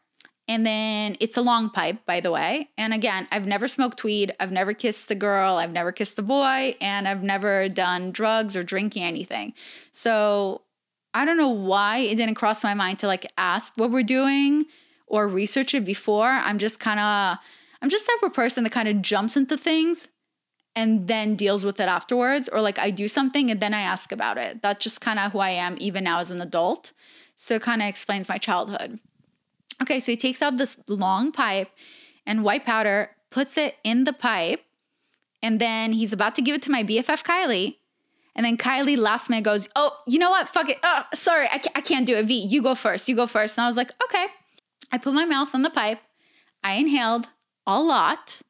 And 0.50 0.66
then 0.66 1.16
it's 1.20 1.36
a 1.36 1.42
long 1.42 1.70
pipe, 1.70 2.04
by 2.06 2.18
the 2.18 2.32
way. 2.32 2.70
And 2.76 2.92
again, 2.92 3.28
I've 3.30 3.46
never 3.46 3.68
smoked 3.68 4.02
weed. 4.02 4.34
I've 4.40 4.50
never 4.50 4.74
kissed 4.74 5.08
a 5.12 5.14
girl. 5.14 5.54
I've 5.54 5.70
never 5.70 5.92
kissed 5.92 6.18
a 6.18 6.22
boy. 6.22 6.74
And 6.80 7.06
I've 7.06 7.22
never 7.22 7.68
done 7.68 8.10
drugs 8.10 8.56
or 8.56 8.64
drinking 8.64 9.04
anything. 9.04 9.54
So 9.92 10.62
I 11.14 11.24
don't 11.24 11.36
know 11.36 11.50
why 11.50 11.98
it 11.98 12.16
didn't 12.16 12.34
cross 12.34 12.64
my 12.64 12.74
mind 12.74 12.98
to 12.98 13.06
like 13.06 13.30
ask 13.38 13.74
what 13.76 13.92
we're 13.92 14.02
doing 14.02 14.64
or 15.06 15.28
research 15.28 15.72
it 15.72 15.84
before. 15.84 16.30
I'm 16.30 16.58
just 16.58 16.80
kind 16.80 16.98
of, 16.98 17.38
I'm 17.80 17.88
just 17.88 18.06
type 18.06 18.24
of 18.24 18.34
person 18.34 18.64
that 18.64 18.70
kind 18.70 18.88
of 18.88 19.02
jumps 19.02 19.36
into 19.36 19.56
things 19.56 20.08
and 20.74 21.06
then 21.06 21.36
deals 21.36 21.64
with 21.64 21.78
it 21.78 21.88
afterwards. 21.88 22.48
Or 22.48 22.60
like 22.60 22.80
I 22.80 22.90
do 22.90 23.06
something 23.06 23.52
and 23.52 23.60
then 23.60 23.72
I 23.72 23.82
ask 23.82 24.10
about 24.10 24.36
it. 24.36 24.62
That's 24.62 24.82
just 24.82 25.00
kind 25.00 25.20
of 25.20 25.30
who 25.30 25.38
I 25.38 25.50
am 25.50 25.76
even 25.78 26.02
now 26.02 26.18
as 26.18 26.32
an 26.32 26.40
adult. 26.40 26.90
So 27.36 27.54
it 27.54 27.62
kind 27.62 27.82
of 27.82 27.86
explains 27.86 28.28
my 28.28 28.38
childhood. 28.38 28.98
Okay, 29.83 30.01
so 30.01 30.12
he 30.12 30.16
takes 30.16 30.43
out 30.43 30.57
this 30.57 30.77
long 30.88 31.33
pipe 31.33 31.71
and 32.27 32.45
white 32.45 32.64
powder, 32.64 33.11
puts 33.31 33.57
it 33.57 33.77
in 33.83 34.05
the 34.05 34.12
pipe, 34.12 34.62
and 35.43 35.61
then 35.61 35.93
he's 35.93 36.12
about 36.12 36.35
to 36.35 36.43
give 36.43 36.55
it 36.55 36.62
to 36.62 36.71
my 36.71 36.85
BFF 36.85 37.25
Kylie. 37.25 37.77
And 38.35 38.45
then 38.47 38.57
Kylie 38.57 38.97
last 38.97 39.29
minute 39.29 39.45
goes, 39.45 39.69
Oh, 39.75 39.97
you 40.07 40.19
know 40.19 40.31
what? 40.31 40.49
Fuck 40.49 40.69
it. 40.69 40.79
Oh, 40.83 41.03
sorry, 41.14 41.47
I 41.51 41.59
can't, 41.59 41.77
I 41.79 41.81
can't 41.81 42.07
do 42.07 42.16
it. 42.16 42.27
V, 42.27 42.47
you 42.47 42.62
go 42.62 42.75
first. 42.75 43.09
You 43.09 43.16
go 43.16 43.27
first. 43.27 43.59
And 43.59 43.64
I 43.64 43.66
was 43.66 43.77
like, 43.77 43.90
Okay. 44.05 44.27
I 44.93 44.99
put 44.99 45.14
my 45.14 45.25
mouth 45.25 45.55
on 45.55 45.62
the 45.62 45.71
pipe. 45.71 46.01
I 46.62 46.75
inhaled 46.75 47.29
a 47.66 47.81
lot 47.81 48.43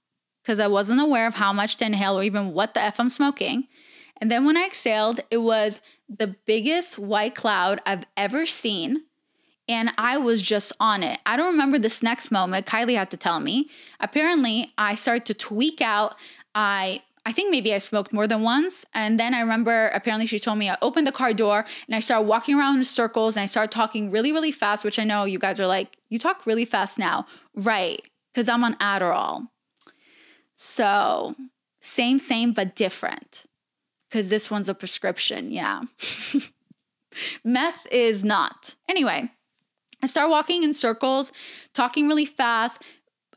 because 0.42 0.58
I 0.58 0.66
wasn't 0.66 1.00
aware 1.00 1.26
of 1.26 1.34
how 1.34 1.52
much 1.52 1.76
to 1.76 1.86
inhale 1.86 2.18
or 2.18 2.22
even 2.22 2.52
what 2.52 2.74
the 2.74 2.82
F 2.82 2.98
I'm 2.98 3.08
smoking. 3.08 3.68
And 4.20 4.30
then 4.30 4.44
when 4.44 4.56
I 4.56 4.64
exhaled, 4.66 5.20
it 5.30 5.38
was 5.38 5.80
the 6.08 6.36
biggest 6.44 6.98
white 6.98 7.34
cloud 7.34 7.80
I've 7.86 8.04
ever 8.16 8.46
seen. 8.46 9.04
And 9.70 9.92
I 9.96 10.18
was 10.18 10.42
just 10.42 10.72
on 10.80 11.04
it. 11.04 11.20
I 11.24 11.36
don't 11.36 11.52
remember 11.52 11.78
this 11.78 12.02
next 12.02 12.32
moment. 12.32 12.66
Kylie 12.66 12.96
had 12.96 13.08
to 13.12 13.16
tell 13.16 13.38
me. 13.38 13.70
Apparently, 14.00 14.72
I 14.76 14.96
started 14.96 15.24
to 15.26 15.34
tweak 15.34 15.80
out. 15.80 16.16
I 16.56 17.02
I 17.24 17.32
think 17.32 17.52
maybe 17.52 17.72
I 17.72 17.78
smoked 17.78 18.12
more 18.12 18.26
than 18.26 18.42
once. 18.42 18.84
And 18.94 19.20
then 19.20 19.32
I 19.32 19.40
remember 19.40 19.88
apparently 19.88 20.26
she 20.26 20.40
told 20.40 20.58
me 20.58 20.68
I 20.68 20.76
opened 20.82 21.06
the 21.06 21.12
car 21.12 21.32
door 21.32 21.64
and 21.86 21.94
I 21.94 22.00
started 22.00 22.26
walking 22.26 22.58
around 22.58 22.78
in 22.78 22.84
circles 22.84 23.36
and 23.36 23.44
I 23.44 23.46
started 23.46 23.70
talking 23.70 24.10
really, 24.10 24.32
really 24.32 24.50
fast, 24.50 24.84
which 24.84 24.98
I 24.98 25.04
know 25.04 25.24
you 25.24 25.38
guys 25.38 25.60
are 25.60 25.66
like, 25.66 25.96
you 26.08 26.18
talk 26.18 26.46
really 26.46 26.64
fast 26.64 26.98
now. 26.98 27.26
Right. 27.54 28.00
Because 28.32 28.48
I'm 28.48 28.64
on 28.64 28.74
Adderall. 28.76 29.48
So 30.56 31.36
same, 31.80 32.18
same, 32.18 32.52
but 32.52 32.74
different 32.74 33.44
because 34.08 34.30
this 34.30 34.50
one's 34.50 34.68
a 34.68 34.74
prescription. 34.74 35.52
Yeah. 35.52 35.82
Meth 37.44 37.86
is 37.92 38.24
not. 38.24 38.74
Anyway, 38.88 39.30
I 40.02 40.06
start 40.06 40.30
walking 40.30 40.62
in 40.62 40.74
circles, 40.74 41.32
talking 41.74 42.08
really 42.08 42.24
fast, 42.24 42.82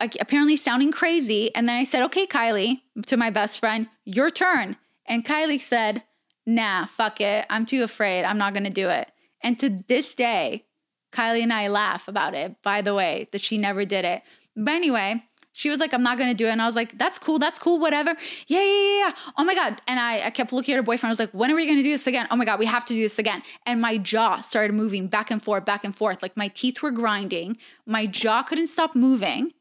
like 0.00 0.16
apparently 0.20 0.56
sounding 0.56 0.92
crazy. 0.92 1.54
And 1.54 1.68
then 1.68 1.76
I 1.76 1.84
said, 1.84 2.02
okay, 2.04 2.26
Kylie, 2.26 2.82
to 3.06 3.16
my 3.16 3.30
best 3.30 3.60
friend, 3.60 3.88
your 4.04 4.30
turn. 4.30 4.76
And 5.06 5.24
Kylie 5.24 5.60
said, 5.60 6.02
nah, 6.46 6.86
fuck 6.86 7.20
it. 7.20 7.46
I'm 7.50 7.66
too 7.66 7.82
afraid. 7.82 8.24
I'm 8.24 8.38
not 8.38 8.54
going 8.54 8.64
to 8.64 8.70
do 8.70 8.88
it. 8.88 9.10
And 9.42 9.58
to 9.60 9.84
this 9.88 10.14
day, 10.14 10.64
Kylie 11.12 11.42
and 11.42 11.52
I 11.52 11.68
laugh 11.68 12.08
about 12.08 12.34
it, 12.34 12.56
by 12.62 12.80
the 12.80 12.94
way, 12.94 13.28
that 13.32 13.40
she 13.40 13.58
never 13.58 13.84
did 13.84 14.04
it. 14.04 14.22
But 14.56 14.74
anyway, 14.74 15.22
she 15.56 15.70
was 15.70 15.78
like, 15.78 15.94
I'm 15.94 16.02
not 16.02 16.18
gonna 16.18 16.34
do 16.34 16.46
it. 16.46 16.50
And 16.50 16.60
I 16.60 16.66
was 16.66 16.74
like, 16.74 16.98
that's 16.98 17.16
cool, 17.16 17.38
that's 17.38 17.60
cool, 17.60 17.78
whatever. 17.78 18.10
Yeah, 18.48 18.60
yeah, 18.60 18.98
yeah. 18.98 19.12
Oh 19.38 19.44
my 19.44 19.54
God. 19.54 19.80
And 19.86 20.00
I, 20.00 20.26
I 20.26 20.30
kept 20.30 20.52
looking 20.52 20.74
at 20.74 20.76
her 20.78 20.82
boyfriend. 20.82 21.10
I 21.10 21.12
was 21.12 21.20
like, 21.20 21.30
when 21.30 21.48
are 21.50 21.54
we 21.54 21.64
gonna 21.64 21.84
do 21.84 21.92
this 21.92 22.08
again? 22.08 22.26
Oh 22.32 22.36
my 22.36 22.44
God, 22.44 22.58
we 22.58 22.66
have 22.66 22.84
to 22.86 22.92
do 22.92 23.00
this 23.00 23.20
again. 23.20 23.40
And 23.64 23.80
my 23.80 23.96
jaw 23.96 24.40
started 24.40 24.74
moving 24.74 25.06
back 25.06 25.30
and 25.30 25.40
forth, 25.40 25.64
back 25.64 25.84
and 25.84 25.94
forth. 25.94 26.22
Like 26.22 26.36
my 26.36 26.48
teeth 26.48 26.82
were 26.82 26.90
grinding. 26.90 27.56
My 27.86 28.04
jaw 28.04 28.42
couldn't 28.42 28.66
stop 28.66 28.96
moving. 28.96 29.52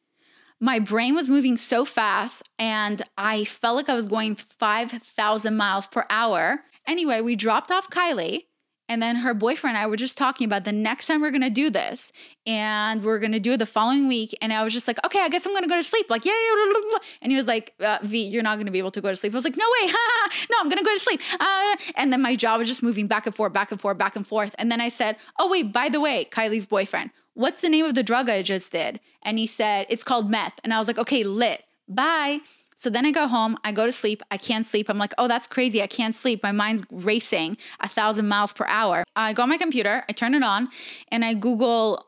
My 0.59 0.79
brain 0.79 1.13
was 1.13 1.29
moving 1.29 1.57
so 1.57 1.85
fast, 1.85 2.49
and 2.57 3.01
I 3.17 3.43
felt 3.43 3.75
like 3.75 3.89
I 3.89 3.95
was 3.95 4.07
going 4.07 4.35
5,000 4.35 5.57
miles 5.57 5.87
per 5.87 6.05
hour. 6.09 6.63
Anyway, 6.87 7.21
we 7.21 7.35
dropped 7.35 7.69
off 7.69 7.89
Kylie 7.89 8.45
and 8.93 9.01
then 9.01 9.15
her 9.15 9.33
boyfriend 9.33 9.75
and 9.75 9.83
I 9.83 9.87
were 9.87 9.95
just 9.95 10.19
talking 10.19 10.45
about 10.45 10.65
the 10.65 10.71
next 10.71 11.07
time 11.07 11.19
we're 11.19 11.31
gonna 11.31 11.49
do 11.49 11.71
this, 11.71 12.11
and 12.45 13.03
we're 13.03 13.17
gonna 13.17 13.39
do 13.39 13.53
it 13.53 13.57
the 13.57 13.65
following 13.65 14.07
week. 14.07 14.37
And 14.39 14.53
I 14.53 14.63
was 14.63 14.71
just 14.71 14.87
like, 14.87 15.03
okay, 15.03 15.19
I 15.19 15.29
guess 15.29 15.47
I'm 15.47 15.53
gonna 15.53 15.67
go 15.67 15.75
to 15.75 15.83
sleep. 15.83 16.11
Like, 16.11 16.25
yeah, 16.25 16.31
yeah. 16.31 16.97
And 17.23 17.31
he 17.31 17.35
was 17.35 17.47
like, 17.47 17.73
uh, 17.79 17.97
V, 18.03 18.23
you're 18.23 18.43
not 18.43 18.59
gonna 18.59 18.69
be 18.69 18.77
able 18.77 18.91
to 18.91 19.01
go 19.01 19.09
to 19.09 19.15
sleep. 19.15 19.33
I 19.33 19.35
was 19.35 19.45
like, 19.45 19.57
no 19.57 19.65
way, 19.65 19.91
no, 20.51 20.57
I'm 20.59 20.69
gonna 20.69 20.83
go 20.83 20.93
to 20.93 20.99
sleep. 20.99 21.21
Uh, 21.39 21.75
and 21.95 22.13
then 22.13 22.21
my 22.21 22.35
jaw 22.35 22.57
was 22.59 22.67
just 22.67 22.83
moving 22.83 23.07
back 23.07 23.25
and 23.25 23.33
forth, 23.33 23.51
back 23.51 23.71
and 23.71 23.81
forth, 23.81 23.97
back 23.97 24.15
and 24.15 24.27
forth. 24.27 24.53
And 24.59 24.71
then 24.71 24.79
I 24.79 24.89
said, 24.89 25.17
oh 25.39 25.49
wait, 25.49 25.73
by 25.73 25.89
the 25.89 25.99
way, 25.99 26.27
Kylie's 26.31 26.67
boyfriend, 26.67 27.09
what's 27.33 27.61
the 27.61 27.69
name 27.69 27.85
of 27.85 27.95
the 27.95 28.03
drug 28.03 28.29
I 28.29 28.43
just 28.43 28.71
did? 28.71 28.99
And 29.23 29.39
he 29.39 29.47
said 29.47 29.87
it's 29.89 30.03
called 30.03 30.29
meth. 30.29 30.59
And 30.63 30.71
I 30.71 30.77
was 30.77 30.87
like, 30.87 30.99
okay, 30.99 31.23
lit. 31.23 31.63
Bye. 31.89 32.41
So 32.83 32.89
then 32.89 33.05
I 33.05 33.11
go 33.11 33.27
home, 33.27 33.57
I 33.63 33.71
go 33.71 33.85
to 33.85 33.93
sleep, 33.93 34.21
I 34.29 34.35
can't 34.35 34.65
sleep. 34.65 34.89
I'm 34.89 34.97
like, 34.97 35.13
oh, 35.17 35.29
that's 35.29 35.47
crazy. 35.47 35.81
I 35.81 35.87
can't 35.87 36.13
sleep. 36.13 36.43
My 36.43 36.51
mind's 36.51 36.83
racing 36.91 37.55
a 37.79 37.87
thousand 37.87 38.27
miles 38.27 38.51
per 38.51 38.65
hour. 38.67 39.05
I 39.15 39.31
go 39.31 39.43
on 39.43 39.47
my 39.47 39.57
computer, 39.57 40.03
I 40.09 40.11
turn 40.11 40.33
it 40.33 40.43
on, 40.43 40.67
and 41.07 41.23
I 41.23 41.33
Google, 41.33 42.05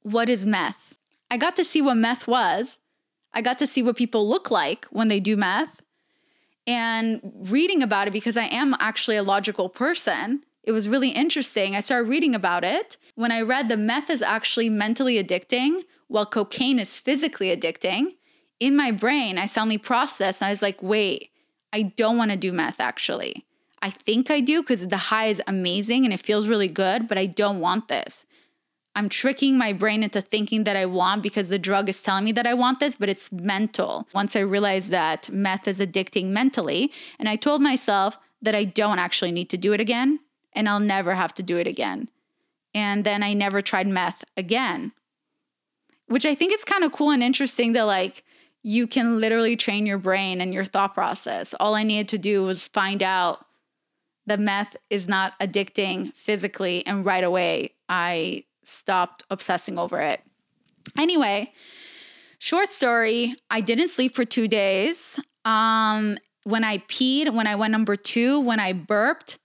what 0.00 0.30
is 0.30 0.46
meth? 0.46 0.96
I 1.30 1.36
got 1.36 1.56
to 1.56 1.64
see 1.64 1.82
what 1.82 1.98
meth 1.98 2.26
was. 2.26 2.78
I 3.34 3.42
got 3.42 3.58
to 3.58 3.66
see 3.66 3.82
what 3.82 3.96
people 3.96 4.26
look 4.26 4.50
like 4.50 4.86
when 4.86 5.08
they 5.08 5.20
do 5.20 5.36
meth. 5.36 5.82
And 6.66 7.20
reading 7.42 7.82
about 7.82 8.08
it, 8.08 8.12
because 8.14 8.38
I 8.38 8.46
am 8.46 8.74
actually 8.80 9.18
a 9.18 9.22
logical 9.22 9.68
person, 9.68 10.42
it 10.64 10.72
was 10.72 10.88
really 10.88 11.10
interesting. 11.10 11.76
I 11.76 11.82
started 11.82 12.08
reading 12.08 12.34
about 12.34 12.64
it. 12.64 12.96
When 13.14 13.30
I 13.30 13.42
read 13.42 13.68
the 13.68 13.76
meth 13.76 14.08
is 14.08 14.22
actually 14.22 14.70
mentally 14.70 15.22
addicting, 15.22 15.82
while 16.06 16.24
cocaine 16.24 16.78
is 16.78 16.98
physically 16.98 17.54
addicting 17.54 18.14
in 18.60 18.76
my 18.76 18.90
brain, 18.90 19.38
I 19.38 19.46
suddenly 19.46 19.78
processed 19.78 20.42
and 20.42 20.46
I 20.46 20.50
was 20.50 20.62
like, 20.62 20.82
wait, 20.82 21.30
I 21.72 21.82
don't 21.82 22.16
want 22.16 22.30
to 22.30 22.36
do 22.36 22.52
meth 22.52 22.80
actually. 22.80 23.44
I 23.80 23.90
think 23.90 24.30
I 24.30 24.40
do 24.40 24.62
because 24.62 24.88
the 24.88 24.96
high 24.96 25.26
is 25.26 25.42
amazing 25.46 26.04
and 26.04 26.12
it 26.12 26.20
feels 26.20 26.48
really 26.48 26.68
good, 26.68 27.06
but 27.06 27.18
I 27.18 27.26
don't 27.26 27.60
want 27.60 27.88
this. 27.88 28.26
I'm 28.96 29.08
tricking 29.08 29.56
my 29.56 29.72
brain 29.72 30.02
into 30.02 30.20
thinking 30.20 30.64
that 30.64 30.76
I 30.76 30.86
want 30.86 31.22
because 31.22 31.48
the 31.48 31.58
drug 31.58 31.88
is 31.88 32.02
telling 32.02 32.24
me 32.24 32.32
that 32.32 32.48
I 32.48 32.54
want 32.54 32.80
this, 32.80 32.96
but 32.96 33.08
it's 33.08 33.30
mental. 33.30 34.08
Once 34.12 34.34
I 34.34 34.40
realized 34.40 34.90
that 34.90 35.30
meth 35.30 35.68
is 35.68 35.78
addicting 35.78 36.30
mentally, 36.30 36.90
and 37.18 37.28
I 37.28 37.36
told 37.36 37.62
myself 37.62 38.18
that 38.42 38.56
I 38.56 38.64
don't 38.64 38.98
actually 38.98 39.30
need 39.30 39.50
to 39.50 39.56
do 39.56 39.72
it 39.72 39.80
again 39.80 40.18
and 40.52 40.68
I'll 40.68 40.80
never 40.80 41.14
have 41.14 41.32
to 41.34 41.44
do 41.44 41.58
it 41.58 41.68
again. 41.68 42.08
And 42.74 43.04
then 43.04 43.22
I 43.22 43.34
never 43.34 43.62
tried 43.62 43.86
meth 43.86 44.24
again, 44.36 44.92
which 46.08 46.26
I 46.26 46.34
think 46.34 46.52
is 46.52 46.64
kind 46.64 46.82
of 46.82 46.92
cool 46.92 47.10
and 47.10 47.22
interesting 47.22 47.74
that, 47.74 47.82
like, 47.82 48.24
you 48.68 48.86
can 48.86 49.18
literally 49.18 49.56
train 49.56 49.86
your 49.86 49.96
brain 49.96 50.42
and 50.42 50.52
your 50.52 50.64
thought 50.64 50.92
process. 50.92 51.54
All 51.58 51.74
I 51.74 51.84
needed 51.84 52.08
to 52.08 52.18
do 52.18 52.44
was 52.44 52.68
find 52.68 53.02
out 53.02 53.46
that 54.26 54.38
meth 54.38 54.76
is 54.90 55.08
not 55.08 55.32
addicting 55.40 56.12
physically, 56.14 56.84
and 56.86 57.02
right 57.02 57.24
away 57.24 57.72
I 57.88 58.44
stopped 58.62 59.24
obsessing 59.30 59.78
over 59.78 59.98
it. 60.00 60.20
Anyway, 60.98 61.54
short 62.38 62.70
story 62.70 63.36
I 63.50 63.62
didn't 63.62 63.88
sleep 63.88 64.14
for 64.14 64.26
two 64.26 64.48
days. 64.48 65.18
Um, 65.46 66.18
when 66.44 66.62
I 66.62 66.76
peed, 66.76 67.32
when 67.32 67.46
I 67.46 67.54
went 67.54 67.72
number 67.72 67.96
two, 67.96 68.38
when 68.38 68.60
I 68.60 68.74
burped, 68.74 69.38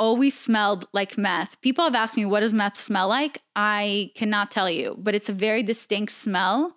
always 0.00 0.36
smelled 0.36 0.88
like 0.92 1.16
meth. 1.16 1.60
People 1.60 1.84
have 1.84 1.94
asked 1.94 2.16
me, 2.16 2.26
what 2.26 2.40
does 2.40 2.52
meth 2.52 2.80
smell 2.80 3.06
like? 3.06 3.40
I 3.54 4.10
cannot 4.16 4.50
tell 4.50 4.68
you, 4.68 4.96
but 4.98 5.14
it's 5.14 5.28
a 5.28 5.32
very 5.32 5.62
distinct 5.62 6.10
smell 6.10 6.74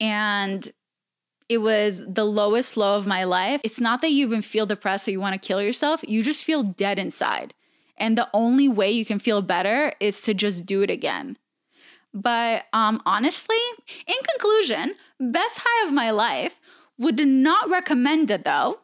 and 0.00 0.72
it 1.48 1.58
was 1.58 2.02
the 2.06 2.24
lowest 2.24 2.76
low 2.76 2.96
of 2.96 3.06
my 3.06 3.24
life. 3.24 3.60
It's 3.62 3.80
not 3.80 4.00
that 4.02 4.10
you 4.10 4.26
even 4.26 4.42
feel 4.42 4.66
depressed 4.66 5.06
or 5.06 5.12
you 5.12 5.20
want 5.20 5.40
to 5.40 5.46
kill 5.46 5.62
yourself, 5.62 6.02
you 6.06 6.22
just 6.22 6.44
feel 6.44 6.62
dead 6.62 6.98
inside. 6.98 7.54
And 7.96 8.18
the 8.18 8.28
only 8.34 8.68
way 8.68 8.90
you 8.90 9.04
can 9.04 9.18
feel 9.18 9.40
better 9.42 9.92
is 10.00 10.20
to 10.22 10.34
just 10.34 10.66
do 10.66 10.82
it 10.82 10.90
again. 10.90 11.38
But 12.12 12.64
um, 12.72 13.00
honestly, 13.06 13.56
in 14.06 14.16
conclusion, 14.32 14.94
best 15.20 15.60
high 15.62 15.86
of 15.86 15.94
my 15.94 16.10
life 16.10 16.60
would 16.98 17.26
not 17.26 17.70
recommend 17.70 18.30
it 18.30 18.44
though. 18.44 18.80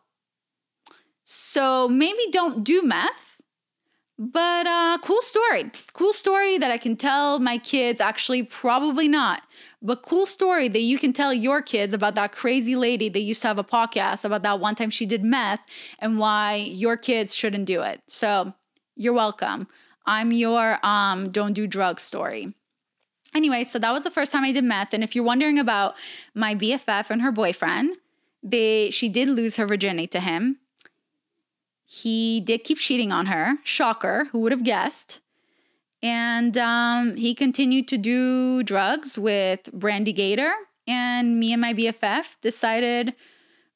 So 1.25 1.89
maybe 1.89 2.23
don't 2.31 2.63
do 2.63 2.83
meth 2.83 3.33
but 4.19 4.67
uh, 4.69 4.99
cool 5.03 5.21
story. 5.21 5.71
Cool 5.95 6.13
story 6.13 6.57
that 6.59 6.71
I 6.71 6.79
can 6.79 6.97
tell 6.97 7.41
my 7.41 7.59
kids. 7.59 8.01
Actually, 8.01 8.45
probably 8.45 9.09
not. 9.09 9.43
But 9.83 10.03
cool 10.03 10.27
story 10.27 10.69
that 10.69 10.81
you 10.81 10.99
can 10.99 11.13
tell 11.13 11.35
your 11.35 11.61
kids 11.61 11.93
about 11.93 12.15
that 12.15 12.33
crazy 12.33 12.77
lady 12.77 13.09
that 13.09 13.21
used 13.21 13.43
to 13.43 13.49
have 13.49 13.59
a 13.59 13.65
podcast 13.65 14.25
about 14.25 14.43
that 14.45 14.61
one 14.61 14.75
time 14.75 14.91
she 14.91 15.07
did 15.07 15.25
meth 15.25 15.61
and 15.99 16.19
why 16.19 16.55
your 16.55 16.97
kids 16.97 17.35
shouldn't 17.35 17.65
do 17.65 17.83
it. 17.83 18.01
So 18.07 18.55
you're 18.95 19.13
welcome. 19.13 19.67
I'm 20.07 20.33
your 20.33 20.79
um, 20.83 21.31
don't 21.31 21.53
do 21.53 21.67
drugs 21.67 22.03
story. 22.03 22.55
Anyway, 23.35 23.65
so 23.65 23.79
that 23.79 23.93
was 23.93 24.05
the 24.05 24.11
first 24.11 24.31
time 24.31 24.45
I 24.45 24.53
did 24.53 24.65
meth. 24.65 24.95
And 24.95 25.03
if 25.03 25.17
you're 25.17 25.25
wondering 25.25 25.59
about 25.59 25.97
my 26.35 26.55
BFF 26.55 27.11
and 27.11 27.23
her 27.23 27.33
boyfriend, 27.33 27.97
they 28.43 28.91
she 28.91 29.09
did 29.09 29.29
lose 29.29 29.57
her 29.57 29.67
virginity 29.67 30.07
to 30.09 30.21
him 30.21 30.59
he 31.95 32.41
did 32.41 32.65
keep 32.65 32.79
cheating 32.79 33.13
on 33.13 33.27
her. 33.27 33.59
Shocker, 33.65 34.25
who 34.33 34.41
would 34.41 34.51
have 34.51 34.65
guessed? 34.65 35.21
And 36.03 36.59
um, 36.59 37.17
he 37.17 37.35
continued 37.35 37.87
to 37.89 37.99
do 37.99 38.63
drugs 38.63 39.17
with 39.19 39.71
Brandy 39.73 40.13
Gator. 40.13 40.53
And 40.87 41.39
me 41.39 41.53
and 41.53 41.61
my 41.61 41.73
BFF 41.73 42.41
decided 42.41 43.15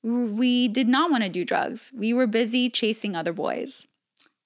we 0.03 0.69
did 0.69 0.89
not 0.89 1.11
want 1.11 1.25
to 1.25 1.31
do 1.31 1.45
drugs. 1.45 1.93
We 1.95 2.13
were 2.13 2.27
busy 2.27 2.69
chasing 2.69 3.15
other 3.15 3.33
boys, 3.33 3.87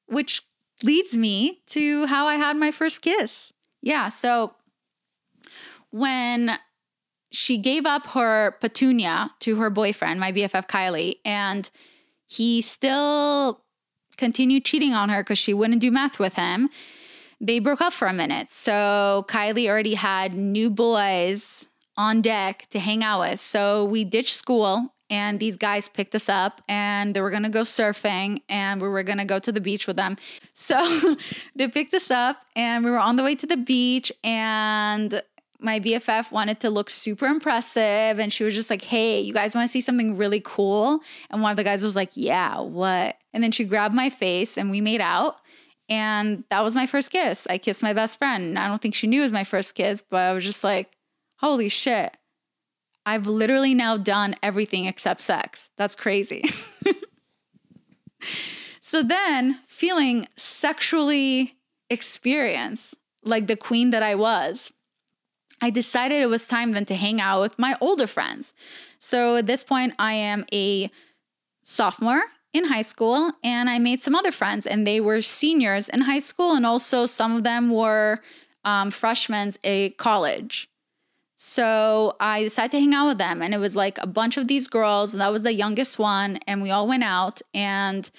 which 0.07 0.43
leads 0.83 1.17
me 1.17 1.63
to 1.69 2.07
how 2.07 2.27
I 2.27 2.37
had 2.37 2.57
my 2.57 2.71
first 2.71 3.03
kiss. 3.03 3.53
Yeah, 3.83 4.09
so 4.09 4.55
when 5.91 6.59
she 7.31 7.59
gave 7.59 7.87
up 7.87 8.09
her 8.09 8.53
petunia 8.61 9.33
to 9.41 9.57
her 9.57 9.71
boyfriend, 9.71 10.21
my 10.21 10.33
BFF 10.33 10.69
Kylie, 10.69 11.17
and 11.25 11.71
he 12.27 12.61
still 12.63 13.63
continued 14.17 14.65
cheating 14.65 14.93
on 14.93 15.09
her 15.09 15.23
because 15.23 15.39
she 15.39 15.55
wouldn't 15.55 15.81
do 15.81 15.91
meth 15.91 16.19
with 16.19 16.35
him. 16.35 16.71
They 17.41 17.59
broke 17.59 17.81
up 17.81 17.93
for 17.93 18.07
a 18.07 18.13
minute. 18.13 18.49
So 18.51 19.25
Kylie 19.29 19.69
already 19.69 19.95
had 19.95 20.35
new 20.35 20.71
boys 20.71 21.67
on 21.97 22.23
deck 22.23 22.67
to 22.71 22.79
hang 22.79 23.03
out 23.03 23.21
with. 23.21 23.41
So 23.41 23.85
we 23.85 24.05
ditched 24.05 24.35
school 24.35 24.93
and 25.11 25.41
these 25.41 25.57
guys 25.57 25.89
picked 25.89 26.15
us 26.15 26.29
up 26.29 26.61
and 26.69 27.15
they 27.15 27.21
were 27.21 27.31
gonna 27.31 27.51
go 27.51 27.63
surfing 27.63 28.43
and 28.49 28.81
we 28.81 28.89
were 28.89 29.03
gonna 29.03 29.25
go 29.25 29.39
to 29.39 29.51
the 29.53 29.61
beach 29.61 29.87
with 29.87 29.97
them. 29.97 30.17
So 30.53 31.17
they 31.57 31.69
picked 31.69 31.95
us 31.95 32.11
up 32.11 32.45
and 32.55 32.85
we 32.85 32.91
were 32.91 32.99
on 32.99 33.17
the 33.17 33.23
way 33.23 33.35
to 33.35 33.47
the 33.47 33.57
beach 33.57 34.13
and 34.23 35.23
my 35.59 35.81
BFF 35.81 36.31
wanted 36.31 36.61
to 36.61 36.71
look 36.71 36.91
super 36.91 37.27
impressive 37.27 38.19
and 38.19 38.33
she 38.33 38.45
was 38.45 38.55
just 38.55 38.71
like, 38.71 38.83
"Hey, 38.83 39.21
you 39.21 39.33
guys 39.33 39.55
want 39.55 39.65
to 39.65 39.73
see 39.73 39.81
something 39.81 40.17
really 40.17 40.41
cool?" 40.45 41.01
And 41.31 41.43
one 41.43 41.51
of 41.51 41.57
the 41.57 41.65
guys 41.65 41.83
was 41.83 41.97
like, 41.97 42.11
"Yeah, 42.15 42.61
what?" 42.61 43.17
And 43.33 43.43
then 43.43 43.53
she 43.53 43.65
grabbed 43.65 43.95
my 43.95 44.11
face 44.11 44.57
and 44.59 44.71
we 44.71 44.81
made 44.81 45.01
out. 45.01 45.37
And 45.91 46.45
that 46.51 46.63
was 46.63 46.77
my 46.77 46.87
first 46.87 47.11
kiss. 47.11 47.49
I 47.51 47.59
kissed 47.59 47.83
my 47.83 47.93
best 47.93 48.19
friend. 48.19 48.57
I 48.57 48.69
don't 48.69 48.81
think 48.81 48.95
she 48.95 49.09
knew 49.09 49.21
it 49.21 49.25
was 49.25 49.33
my 49.33 49.45
first 49.45 49.75
kiss, 49.75 50.03
but 50.09 50.19
I 50.19 50.33
was 50.33 50.45
just 50.45 50.63
like, 50.63 50.97
"Holy 51.39 51.69
shit. 51.69 52.17
I've 53.05 53.27
literally 53.27 53.75
now 53.75 53.97
done 53.97 54.37
everything 54.43 54.85
except 54.85 55.21
sex. 55.21 55.73
That's 55.77 55.97
crazy." 55.97 56.45
so 58.81 59.03
then, 59.03 59.59
feeling 59.67 60.29
sexually 60.37 61.57
experienced 61.91 62.95
like 63.25 63.49
the 63.49 63.57
queen 63.57 63.91
that 63.91 64.03
I 64.03 64.15
was, 64.15 64.73
I 65.61 65.71
decided 65.71 66.23
it 66.23 66.29
was 66.29 66.47
time 66.47 66.71
then 66.71 66.85
to 66.87 66.95
hang 66.95 67.21
out 67.21 67.41
with 67.41 67.59
my 67.59 67.77
older 67.81 68.07
friends. 68.07 68.55
So 68.99 69.37
at 69.37 69.47
this 69.47 69.65
point, 69.65 69.95
I 69.99 70.15
am 70.15 70.45
a 70.53 70.91
sophomore 71.63 72.23
in 72.53 72.65
high 72.65 72.83
school 72.83 73.33
and 73.45 73.71
I 73.71 73.79
made 73.79 74.03
some 74.03 74.15
other 74.15 74.33
friends, 74.33 74.67
and 74.67 74.87
they 74.87 75.01
were 75.01 75.23
seniors 75.23 75.89
in 75.89 76.03
high 76.03 76.21
school, 76.21 76.53
and 76.53 76.67
also 76.67 77.07
some 77.07 77.37
of 77.37 77.45
them 77.45 77.71
were 77.71 78.21
um, 78.65 78.91
freshmen 78.91 79.55
at 79.65 79.97
college. 79.97 80.69
So 81.37 82.17
I 82.21 82.43
decided 82.43 82.73
to 82.73 82.81
hang 82.81 82.95
out 82.95 83.09
with 83.09 83.19
them, 83.19 83.41
and 83.41 83.55
it 83.55 83.59
was 83.59 83.77
like 83.77 83.99
a 83.99 84.07
bunch 84.07 84.37
of 84.37 84.49
these 84.49 84.69
girls, 84.69 85.15
and 85.15 85.21
that 85.21 85.33
was 85.33 85.43
the 85.43 85.55
youngest 85.55 85.99
one, 85.99 86.39
and 86.47 86.61
we 86.61 86.71
all 86.71 86.87
went 86.87 87.05
out 87.05 87.41
and 87.55 88.11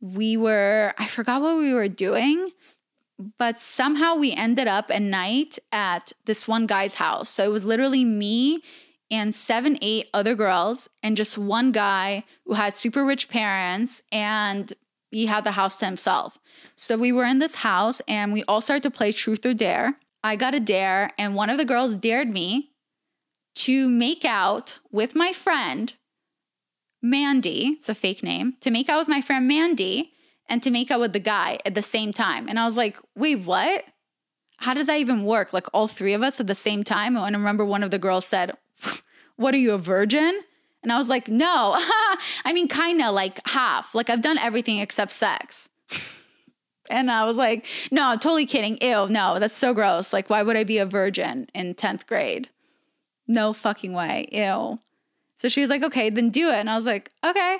we 0.00 0.36
were, 0.36 0.92
I 0.98 1.06
forgot 1.06 1.40
what 1.40 1.56
we 1.56 1.72
were 1.72 1.88
doing 1.88 2.50
but 3.38 3.60
somehow 3.60 4.14
we 4.14 4.32
ended 4.32 4.68
up 4.68 4.90
at 4.90 5.02
night 5.02 5.58
at 5.72 6.12
this 6.26 6.46
one 6.46 6.66
guy's 6.66 6.94
house. 6.94 7.30
So 7.30 7.44
it 7.44 7.52
was 7.52 7.64
literally 7.64 8.04
me 8.04 8.62
and 9.10 9.34
seven, 9.34 9.78
eight 9.80 10.08
other 10.12 10.34
girls, 10.34 10.88
and 11.02 11.16
just 11.16 11.38
one 11.38 11.72
guy 11.72 12.24
who 12.44 12.54
had 12.54 12.74
super 12.74 13.04
rich 13.04 13.28
parents 13.28 14.02
and 14.10 14.72
he 15.10 15.26
had 15.26 15.44
the 15.44 15.52
house 15.52 15.78
to 15.78 15.86
himself. 15.86 16.38
So 16.74 16.96
we 16.96 17.12
were 17.12 17.24
in 17.24 17.38
this 17.38 17.56
house 17.56 18.00
and 18.08 18.32
we 18.32 18.42
all 18.44 18.60
started 18.60 18.82
to 18.82 18.90
play 18.90 19.12
truth 19.12 19.46
or 19.46 19.54
dare. 19.54 19.98
I 20.24 20.34
got 20.34 20.54
a 20.54 20.60
dare, 20.60 21.12
and 21.18 21.36
one 21.36 21.50
of 21.50 21.58
the 21.58 21.64
girls 21.64 21.94
dared 21.94 22.28
me 22.28 22.70
to 23.54 23.88
make 23.88 24.24
out 24.24 24.80
with 24.90 25.14
my 25.14 25.32
friend 25.32 25.94
Mandy. 27.00 27.76
It's 27.78 27.88
a 27.88 27.94
fake 27.94 28.22
name. 28.22 28.54
To 28.60 28.70
make 28.70 28.88
out 28.88 28.98
with 28.98 29.08
my 29.08 29.20
friend 29.20 29.46
Mandy 29.46 30.12
and 30.48 30.62
to 30.62 30.70
make 30.70 30.90
out 30.90 31.00
with 31.00 31.12
the 31.12 31.20
guy 31.20 31.58
at 31.64 31.74
the 31.74 31.82
same 31.82 32.12
time. 32.12 32.48
And 32.48 32.58
I 32.58 32.64
was 32.64 32.76
like, 32.76 32.98
wait, 33.14 33.40
what? 33.44 33.84
How 34.58 34.74
does 34.74 34.86
that 34.86 34.98
even 34.98 35.24
work? 35.24 35.52
Like 35.52 35.66
all 35.72 35.86
three 35.86 36.14
of 36.14 36.22
us 36.22 36.40
at 36.40 36.46
the 36.46 36.54
same 36.54 36.82
time? 36.82 37.16
And 37.16 37.36
I 37.36 37.38
remember 37.38 37.64
one 37.64 37.82
of 37.82 37.90
the 37.90 37.98
girls 37.98 38.26
said, 38.26 38.56
What 39.36 39.54
are 39.54 39.58
you, 39.58 39.72
a 39.72 39.78
virgin? 39.78 40.40
And 40.82 40.92
I 40.92 40.98
was 40.98 41.08
like, 41.08 41.28
No, 41.28 41.46
I 42.44 42.52
mean, 42.52 42.68
kind 42.68 43.02
of 43.02 43.14
like 43.14 43.40
half. 43.48 43.94
Like 43.94 44.10
I've 44.10 44.22
done 44.22 44.38
everything 44.38 44.78
except 44.78 45.12
sex. 45.12 45.68
and 46.90 47.10
I 47.10 47.24
was 47.24 47.36
like, 47.36 47.66
No, 47.90 48.12
totally 48.14 48.46
kidding. 48.46 48.78
Ew, 48.80 49.08
no, 49.08 49.38
that's 49.38 49.56
so 49.56 49.74
gross. 49.74 50.12
Like, 50.12 50.30
why 50.30 50.42
would 50.42 50.56
I 50.56 50.64
be 50.64 50.78
a 50.78 50.86
virgin 50.86 51.48
in 51.54 51.74
10th 51.74 52.06
grade? 52.06 52.48
No 53.26 53.52
fucking 53.52 53.92
way. 53.92 54.28
Ew. 54.32 54.78
So 55.36 55.48
she 55.48 55.60
was 55.60 55.70
like, 55.70 55.82
Okay, 55.82 56.10
then 56.10 56.30
do 56.30 56.48
it. 56.48 56.54
And 56.56 56.70
I 56.70 56.76
was 56.76 56.86
like, 56.86 57.10
Okay. 57.24 57.58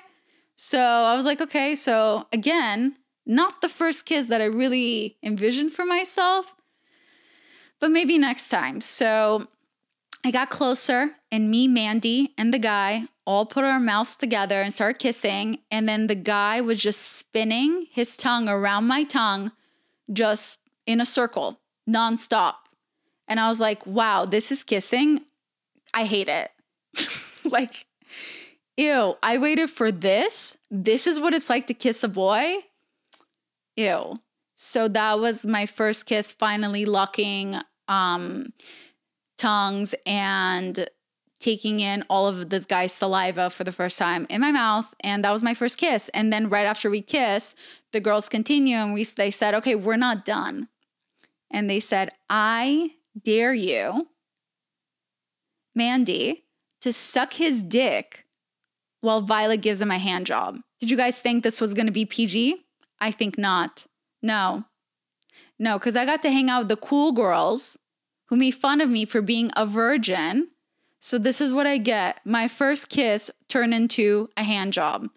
So 0.57 0.81
I 0.81 1.15
was 1.15 1.27
like, 1.27 1.43
okay, 1.43 1.75
so 1.75 2.27
again, 2.33 2.97
not 3.27 3.61
the 3.61 3.69
first 3.69 4.07
kiss 4.07 4.29
that 4.29 4.41
I 4.41 4.47
really 4.47 5.19
envisioned 5.23 5.73
for 5.75 5.85
myself, 5.85 6.55
but 7.79 7.91
maybe 7.91 8.17
next 8.17 8.49
time. 8.49 8.81
So 8.81 9.49
I 10.27 10.33
got 10.33 10.51
closer, 10.51 11.11
and 11.31 11.49
me, 11.49 11.69
Mandy, 11.69 12.35
and 12.37 12.53
the 12.53 12.59
guy 12.59 13.05
all 13.29 13.47
put 13.47 13.63
our 13.63 13.79
mouths 13.79 14.17
together 14.17 14.61
and 14.61 14.75
started 14.75 14.99
kissing. 14.99 15.61
And 15.71 15.89
then 15.89 16.09
the 16.09 16.17
guy 16.17 16.61
was 16.61 16.83
just 16.83 17.01
spinning 17.01 17.87
his 17.93 18.17
tongue 18.17 18.49
around 18.49 18.89
my 18.89 19.05
tongue, 19.05 19.53
just 20.13 20.59
in 20.85 21.01
a 21.01 21.07
circle, 21.07 21.61
nonstop. 21.89 22.55
And 23.29 23.39
I 23.39 23.49
was 23.49 23.61
like, 23.61 23.87
wow, 23.87 24.25
this 24.25 24.51
is 24.51 24.65
kissing. 24.65 25.21
I 25.95 26.03
hate 26.03 26.29
it. 26.29 26.51
like, 27.45 27.87
Ew, 28.77 29.15
I 29.23 29.39
waited 29.39 29.71
for 29.71 29.93
this. 29.93 30.57
This 30.73 31.07
is 31.07 31.21
what 31.21 31.35
it's 31.35 31.49
like 31.49 31.69
to 31.69 31.75
kiss 31.75 32.03
a 32.03 32.09
boy. 32.09 32.57
Ew. 33.77 34.17
So 34.57 34.89
that 34.89 35.21
was 35.21 35.47
my 35.47 35.67
first 35.67 36.05
kiss, 36.05 36.33
finally 36.33 36.85
locking 36.85 37.61
um, 37.87 38.53
tongues 39.37 39.95
and 40.05 40.89
taking 41.39 41.81
in 41.81 42.05
all 42.09 42.27
of 42.27 42.49
this 42.49 42.65
guy's 42.65 42.93
saliva 42.93 43.51
for 43.51 43.65
the 43.65 43.73
first 43.73 43.99
time 43.99 44.27
in 44.31 44.41
my 44.41 44.51
mouth. 44.51 44.95
And 45.01 45.25
that 45.25 45.33
was 45.33 45.43
my 45.43 45.55
first 45.55 45.79
kiss. 45.79 46.09
And 46.11 46.33
then 46.33 46.49
right 46.49 46.67
after 46.67 46.91
we 46.91 47.03
kiss, 47.03 47.55
the 47.93 48.01
girls 48.01 48.29
continue 48.29 48.77
and 48.77 48.95
we 48.95 49.05
they 49.05 49.31
said, 49.31 49.55
okay, 49.55 49.75
we're 49.75 49.97
not 49.97 50.25
done. 50.25 50.69
And 51.51 51.71
they 51.71 51.81
said, 51.81 52.11
I 52.29 52.93
dare 53.23 53.55
you, 53.55 54.09
Mandy, 55.75 56.45
to 56.81 56.93
suck 56.93 57.35
his 57.35 57.63
dick 57.63 58.25
while 59.01 59.21
Violet 59.21 59.61
gives 59.61 59.81
him 59.81 59.91
a 59.91 59.99
hand 59.99 60.27
job. 60.27 60.59
Did 60.81 60.91
you 60.91 60.97
guys 60.97 61.21
think 61.21 61.43
this 61.43 61.61
was 61.61 61.75
going 61.75 61.87
to 61.87 61.93
be 61.93 62.05
PG? 62.05 62.57
I 63.01 63.11
think 63.11 63.39
not. 63.39 63.87
No. 64.23 64.65
No, 65.59 65.79
because 65.79 65.97
I 65.97 66.05
got 66.05 66.23
to 66.23 66.31
hang 66.31 66.51
out 66.51 66.61
with 66.61 66.69
the 66.69 66.77
cool 66.77 67.13
girls 67.13 67.79
who 68.27 68.37
made 68.37 68.53
fun 68.53 68.81
of 68.81 68.91
me 68.91 69.05
for 69.05 69.23
being 69.23 69.51
a 69.57 69.67
virgin. 69.67 70.49
So 71.01 71.19
this 71.19 71.41
is 71.41 71.53
what 71.53 71.67
I 71.67 71.79
get. 71.79 72.21
My 72.25 72.49
first 72.49 72.89
kiss 72.89 73.31
turned 73.49 73.75
into 73.75 74.29
a 74.37 74.43
hand 74.43 74.73
job. 74.73 75.09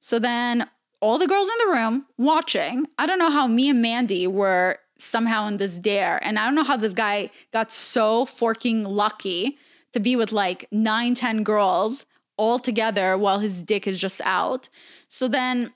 So 0.00 0.18
then 0.18 0.68
all 1.00 1.18
the 1.18 1.28
girls 1.28 1.48
in 1.48 1.66
the 1.66 1.74
room 1.74 2.06
watching, 2.16 2.86
I 2.98 3.06
don't 3.06 3.18
know 3.18 3.30
how 3.30 3.46
me 3.46 3.68
and 3.68 3.80
Mandy 3.80 4.26
were 4.26 4.78
somehow 4.98 5.46
in 5.46 5.58
this 5.58 5.78
dare. 5.78 6.18
And 6.22 6.38
I 6.38 6.44
don't 6.44 6.54
know 6.54 6.64
how 6.64 6.76
this 6.76 6.94
guy 6.94 7.30
got 7.52 7.72
so 7.72 8.24
forking 8.26 8.84
lucky 8.84 9.58
to 9.92 10.00
be 10.00 10.16
with 10.16 10.32
like 10.32 10.66
nine, 10.72 11.14
ten 11.14 11.44
girls 11.44 12.04
all 12.36 12.58
together 12.58 13.16
while 13.16 13.38
his 13.38 13.62
dick 13.62 13.86
is 13.86 14.00
just 14.00 14.20
out. 14.24 14.68
So 15.08 15.28
then 15.28 15.72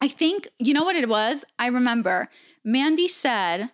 I 0.00 0.08
think, 0.08 0.48
you 0.58 0.74
know 0.74 0.84
what 0.84 0.96
it 0.96 1.08
was? 1.08 1.44
I 1.58 1.66
remember 1.66 2.28
Mandy 2.64 3.08
said 3.08 3.70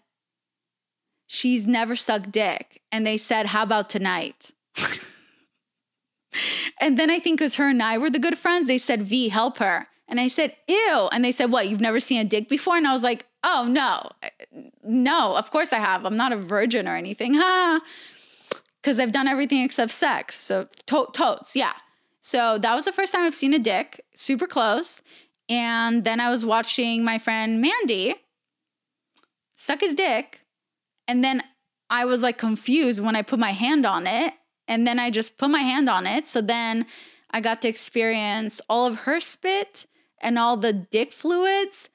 she's 1.26 1.66
never 1.66 1.96
sucked 1.96 2.32
dick. 2.32 2.82
And 2.92 3.06
they 3.06 3.16
said, 3.16 3.46
How 3.46 3.62
about 3.62 3.88
tonight? 3.88 4.50
and 6.80 6.98
then 6.98 7.10
I 7.10 7.18
think 7.18 7.38
because 7.38 7.56
her 7.56 7.68
and 7.68 7.82
I 7.82 7.98
were 7.98 8.10
the 8.10 8.18
good 8.18 8.38
friends, 8.38 8.66
they 8.66 8.78
said, 8.78 9.02
V, 9.02 9.28
help 9.28 9.58
her. 9.58 9.88
And 10.08 10.20
I 10.20 10.28
said, 10.28 10.54
Ew. 10.68 11.08
And 11.12 11.24
they 11.24 11.32
said, 11.32 11.50
What, 11.50 11.68
you've 11.68 11.80
never 11.80 12.00
seen 12.00 12.20
a 12.20 12.24
dick 12.24 12.48
before? 12.48 12.76
And 12.76 12.86
I 12.86 12.92
was 12.92 13.02
like, 13.02 13.26
Oh, 13.42 13.66
no. 13.68 14.10
No, 14.82 15.36
of 15.36 15.50
course 15.50 15.72
I 15.72 15.78
have. 15.78 16.04
I'm 16.06 16.16
not 16.16 16.32
a 16.32 16.36
virgin 16.36 16.88
or 16.88 16.96
anything. 16.96 17.34
Ha. 17.34 17.80
Because 18.82 19.00
I've 19.00 19.12
done 19.12 19.26
everything 19.26 19.62
except 19.62 19.92
sex. 19.92 20.34
So, 20.34 20.66
to- 20.88 21.08
totes, 21.14 21.56
yeah. 21.56 21.72
So 22.20 22.58
that 22.58 22.74
was 22.74 22.84
the 22.84 22.92
first 22.92 23.12
time 23.12 23.22
I've 23.22 23.34
seen 23.34 23.54
a 23.54 23.58
dick, 23.58 24.04
super 24.14 24.46
close. 24.46 25.00
And 25.48 26.04
then 26.04 26.20
I 26.20 26.28
was 26.28 26.44
watching 26.44 27.02
my 27.02 27.16
friend 27.16 27.62
Mandy 27.62 28.14
suck 29.56 29.80
his 29.80 29.94
dick. 29.94 30.43
And 31.06 31.22
then 31.22 31.42
I 31.90 32.04
was 32.04 32.22
like 32.22 32.38
confused 32.38 33.02
when 33.02 33.16
I 33.16 33.22
put 33.22 33.38
my 33.38 33.52
hand 33.52 33.86
on 33.86 34.06
it. 34.06 34.34
And 34.66 34.86
then 34.86 34.98
I 34.98 35.10
just 35.10 35.36
put 35.36 35.50
my 35.50 35.60
hand 35.60 35.88
on 35.88 36.06
it. 36.06 36.26
So 36.26 36.40
then 36.40 36.86
I 37.30 37.40
got 37.40 37.60
to 37.62 37.68
experience 37.68 38.60
all 38.68 38.86
of 38.86 39.00
her 39.00 39.20
spit 39.20 39.86
and 40.20 40.38
all 40.38 40.56
the 40.56 40.72
dick 40.72 41.12
fluids, 41.12 41.90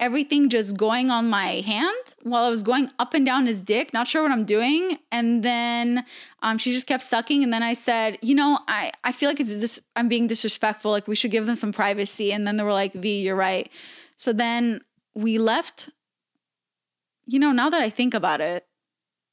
everything 0.00 0.48
just 0.48 0.76
going 0.76 1.10
on 1.10 1.28
my 1.28 1.60
hand 1.60 2.14
while 2.22 2.44
I 2.44 2.48
was 2.48 2.62
going 2.62 2.90
up 2.98 3.12
and 3.12 3.26
down 3.26 3.46
his 3.46 3.60
dick, 3.60 3.92
not 3.92 4.08
sure 4.08 4.22
what 4.22 4.32
I'm 4.32 4.46
doing. 4.46 4.98
And 5.12 5.42
then 5.42 6.04
um, 6.42 6.56
she 6.56 6.72
just 6.72 6.86
kept 6.86 7.02
sucking. 7.02 7.42
And 7.42 7.52
then 7.52 7.62
I 7.62 7.74
said, 7.74 8.18
you 8.22 8.34
know, 8.34 8.58
I, 8.66 8.90
I 9.04 9.12
feel 9.12 9.28
like 9.28 9.40
it's 9.40 9.60
this, 9.60 9.80
I'm 9.94 10.08
being 10.08 10.26
disrespectful. 10.26 10.90
Like 10.90 11.06
we 11.06 11.14
should 11.14 11.30
give 11.30 11.44
them 11.44 11.56
some 11.56 11.72
privacy. 11.72 12.32
And 12.32 12.46
then 12.46 12.56
they 12.56 12.64
were 12.64 12.72
like, 12.72 12.94
V, 12.94 13.20
you're 13.20 13.36
right. 13.36 13.70
So 14.16 14.32
then 14.32 14.80
we 15.14 15.38
left. 15.38 15.90
You 17.26 17.38
know, 17.38 17.52
now 17.52 17.70
that 17.70 17.82
I 17.82 17.90
think 17.90 18.14
about 18.14 18.40
it, 18.40 18.66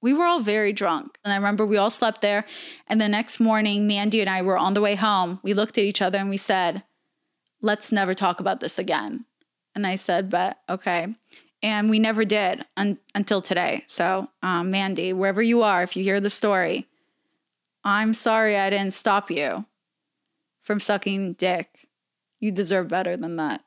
we 0.01 0.13
were 0.13 0.25
all 0.25 0.39
very 0.39 0.73
drunk. 0.73 1.19
And 1.23 1.31
I 1.31 1.35
remember 1.35 1.65
we 1.65 1.77
all 1.77 1.89
slept 1.89 2.21
there. 2.21 2.45
And 2.87 2.99
the 2.99 3.07
next 3.09 3.39
morning, 3.39 3.85
Mandy 3.87 4.21
and 4.21 4.29
I 4.29 4.41
were 4.41 4.57
on 4.57 4.73
the 4.73 4.81
way 4.81 4.95
home. 4.95 5.39
We 5.43 5.53
looked 5.53 5.77
at 5.77 5.83
each 5.83 6.01
other 6.01 6.17
and 6.17 6.29
we 6.29 6.37
said, 6.37 6.83
let's 7.61 7.91
never 7.91 8.13
talk 8.13 8.39
about 8.39 8.59
this 8.59 8.79
again. 8.79 9.25
And 9.75 9.85
I 9.85 9.95
said, 9.95 10.29
but 10.29 10.59
okay. 10.67 11.15
And 11.63 11.89
we 11.89 11.99
never 11.99 12.25
did 12.25 12.65
un- 12.75 12.97
until 13.13 13.41
today. 13.41 13.83
So, 13.85 14.29
um, 14.41 14.71
Mandy, 14.71 15.13
wherever 15.13 15.41
you 15.41 15.61
are, 15.61 15.83
if 15.83 15.95
you 15.95 16.03
hear 16.03 16.19
the 16.19 16.29
story, 16.31 16.87
I'm 17.83 18.13
sorry 18.13 18.57
I 18.57 18.69
didn't 18.71 18.93
stop 18.93 19.29
you 19.29 19.65
from 20.61 20.79
sucking 20.79 21.33
dick. 21.33 21.87
You 22.39 22.51
deserve 22.51 22.87
better 22.87 23.15
than 23.15 23.35
that. 23.35 23.63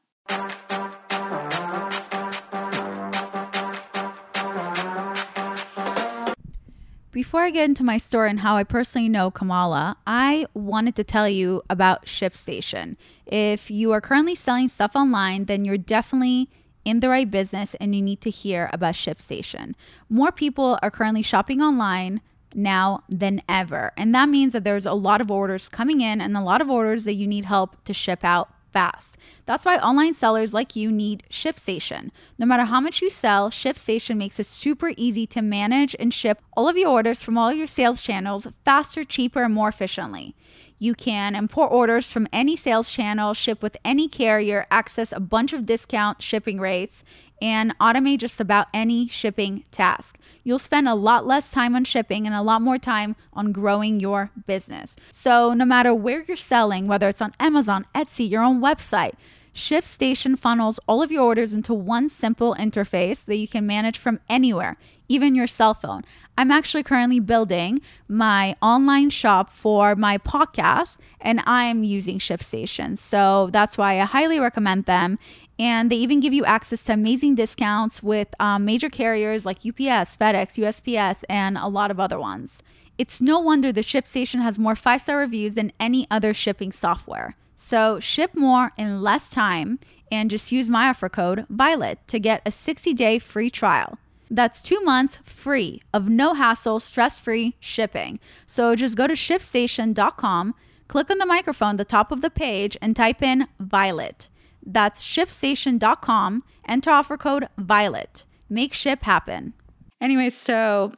Before 7.14 7.42
I 7.42 7.50
get 7.50 7.68
into 7.68 7.84
my 7.84 7.96
story 7.96 8.28
and 8.28 8.40
how 8.40 8.56
I 8.56 8.64
personally 8.64 9.08
know 9.08 9.30
Kamala, 9.30 9.96
I 10.04 10.46
wanted 10.52 10.96
to 10.96 11.04
tell 11.04 11.28
you 11.28 11.62
about 11.70 12.06
ShipStation. 12.06 12.96
If 13.24 13.70
you 13.70 13.92
are 13.92 14.00
currently 14.00 14.34
selling 14.34 14.66
stuff 14.66 14.96
online, 14.96 15.44
then 15.44 15.64
you're 15.64 15.78
definitely 15.78 16.50
in 16.84 16.98
the 16.98 17.08
right 17.08 17.30
business 17.30 17.76
and 17.76 17.94
you 17.94 18.02
need 18.02 18.20
to 18.22 18.30
hear 18.30 18.68
about 18.72 18.94
ShipStation. 18.96 19.76
More 20.08 20.32
people 20.32 20.76
are 20.82 20.90
currently 20.90 21.22
shopping 21.22 21.62
online 21.62 22.20
now 22.52 23.04
than 23.08 23.42
ever. 23.48 23.92
And 23.96 24.12
that 24.12 24.28
means 24.28 24.52
that 24.52 24.64
there's 24.64 24.84
a 24.84 24.92
lot 24.92 25.20
of 25.20 25.30
orders 25.30 25.68
coming 25.68 26.00
in 26.00 26.20
and 26.20 26.36
a 26.36 26.42
lot 26.42 26.60
of 26.60 26.68
orders 26.68 27.04
that 27.04 27.14
you 27.14 27.28
need 27.28 27.44
help 27.44 27.76
to 27.84 27.94
ship 27.94 28.24
out 28.24 28.48
fast. 28.74 29.16
That's 29.46 29.64
why 29.64 29.78
online 29.78 30.12
sellers 30.12 30.52
like 30.52 30.76
you 30.76 30.92
need 30.92 31.22
ShipStation. 31.30 32.10
No 32.38 32.44
matter 32.44 32.64
how 32.64 32.80
much 32.80 33.00
you 33.00 33.08
sell, 33.08 33.48
ShipStation 33.48 34.18
makes 34.18 34.38
it 34.38 34.46
super 34.46 34.92
easy 34.96 35.26
to 35.28 35.40
manage 35.40 35.96
and 35.98 36.12
ship 36.12 36.42
all 36.56 36.68
of 36.68 36.76
your 36.76 36.90
orders 36.90 37.22
from 37.22 37.38
all 37.38 37.52
your 37.52 37.68
sales 37.68 38.02
channels 38.02 38.48
faster, 38.64 39.04
cheaper, 39.04 39.44
and 39.44 39.54
more 39.54 39.68
efficiently. 39.68 40.34
You 40.78 40.94
can 40.94 41.34
import 41.34 41.72
orders 41.72 42.10
from 42.10 42.28
any 42.32 42.56
sales 42.56 42.90
channel, 42.90 43.32
ship 43.34 43.62
with 43.62 43.76
any 43.84 44.08
carrier, 44.08 44.66
access 44.70 45.12
a 45.12 45.20
bunch 45.20 45.52
of 45.52 45.66
discount 45.66 46.20
shipping 46.20 46.58
rates, 46.58 47.04
and 47.40 47.76
automate 47.78 48.18
just 48.18 48.40
about 48.40 48.68
any 48.72 49.08
shipping 49.08 49.64
task. 49.70 50.18
You'll 50.42 50.58
spend 50.58 50.88
a 50.88 50.94
lot 50.94 51.26
less 51.26 51.52
time 51.52 51.74
on 51.74 51.84
shipping 51.84 52.26
and 52.26 52.34
a 52.34 52.42
lot 52.42 52.62
more 52.62 52.78
time 52.78 53.16
on 53.32 53.52
growing 53.52 54.00
your 54.00 54.30
business. 54.46 54.96
So, 55.12 55.52
no 55.54 55.64
matter 55.64 55.94
where 55.94 56.24
you're 56.26 56.36
selling, 56.36 56.86
whether 56.86 57.08
it's 57.08 57.22
on 57.22 57.32
Amazon, 57.38 57.86
Etsy, 57.94 58.28
your 58.28 58.42
own 58.42 58.60
website, 58.60 59.14
ShipStation 59.54 60.36
funnels 60.36 60.80
all 60.88 61.00
of 61.00 61.12
your 61.12 61.22
orders 61.22 61.52
into 61.52 61.72
one 61.72 62.08
simple 62.08 62.56
interface 62.56 63.24
that 63.24 63.36
you 63.36 63.46
can 63.46 63.64
manage 63.64 63.98
from 63.98 64.18
anywhere, 64.28 64.76
even 65.08 65.36
your 65.36 65.46
cell 65.46 65.74
phone. 65.74 66.02
I'm 66.36 66.50
actually 66.50 66.82
currently 66.82 67.20
building 67.20 67.80
my 68.08 68.56
online 68.60 69.10
shop 69.10 69.50
for 69.50 69.94
my 69.94 70.18
podcast 70.18 70.96
and 71.20 71.40
I'm 71.46 71.84
using 71.84 72.18
ShipStation. 72.18 72.98
So 72.98 73.48
that's 73.52 73.78
why 73.78 74.00
I 74.00 74.06
highly 74.06 74.40
recommend 74.40 74.86
them. 74.86 75.20
And 75.56 75.88
they 75.88 75.96
even 75.96 76.18
give 76.18 76.32
you 76.32 76.44
access 76.44 76.82
to 76.84 76.94
amazing 76.94 77.36
discounts 77.36 78.02
with 78.02 78.34
um, 78.40 78.64
major 78.64 78.90
carriers 78.90 79.46
like 79.46 79.58
UPS, 79.58 80.16
FedEx, 80.16 80.58
USPS, 80.58 81.22
and 81.28 81.56
a 81.56 81.68
lot 81.68 81.92
of 81.92 82.00
other 82.00 82.18
ones. 82.18 82.60
It's 82.98 83.20
no 83.20 83.38
wonder 83.38 83.70
the 83.70 83.82
ShipStation 83.82 84.42
has 84.42 84.58
more 84.58 84.74
five 84.74 85.00
star 85.00 85.18
reviews 85.18 85.54
than 85.54 85.72
any 85.78 86.08
other 86.10 86.34
shipping 86.34 86.72
software. 86.72 87.36
So 87.56 88.00
ship 88.00 88.34
more 88.34 88.72
in 88.76 89.02
less 89.02 89.30
time 89.30 89.78
and 90.10 90.30
just 90.30 90.52
use 90.52 90.70
my 90.70 90.88
offer 90.88 91.08
code 91.08 91.46
VIOLET 91.48 91.98
to 92.08 92.18
get 92.18 92.42
a 92.46 92.50
60 92.50 92.94
day 92.94 93.18
free 93.18 93.50
trial. 93.50 93.98
That's 94.30 94.62
two 94.62 94.80
months 94.80 95.18
free 95.24 95.82
of 95.92 96.08
no 96.08 96.34
hassle, 96.34 96.80
stress 96.80 97.18
free 97.18 97.56
shipping. 97.60 98.18
So 98.46 98.74
just 98.74 98.96
go 98.96 99.06
to 99.06 99.14
shipstation.com, 99.14 100.54
click 100.88 101.10
on 101.10 101.18
the 101.18 101.26
microphone 101.26 101.76
the 101.76 101.84
top 101.84 102.10
of 102.10 102.20
the 102.20 102.30
page, 102.30 102.76
and 102.80 102.96
type 102.96 103.22
in 103.22 103.48
Violet. 103.60 104.28
That's 104.64 105.04
shipstation.com, 105.04 106.42
enter 106.66 106.90
offer 106.90 107.16
code 107.16 107.48
Violet. 107.58 108.24
Make 108.48 108.72
ship 108.72 109.02
happen. 109.02 109.54
Anyway, 110.00 110.30
so 110.30 110.92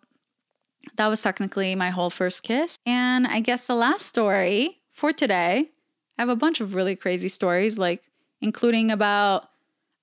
that 0.96 1.08
was 1.08 1.20
technically 1.20 1.74
my 1.74 1.90
whole 1.90 2.10
first 2.10 2.42
kiss. 2.42 2.76
And 2.86 3.26
I 3.26 3.40
guess 3.40 3.66
the 3.66 3.74
last 3.74 4.06
story 4.06 4.80
for 4.90 5.12
today, 5.12 5.70
I 6.18 6.22
have 6.22 6.28
a 6.28 6.36
bunch 6.36 6.60
of 6.60 6.74
really 6.74 6.96
crazy 6.96 7.28
stories, 7.28 7.78
like 7.78 8.10
including 8.40 8.90
about 8.90 9.48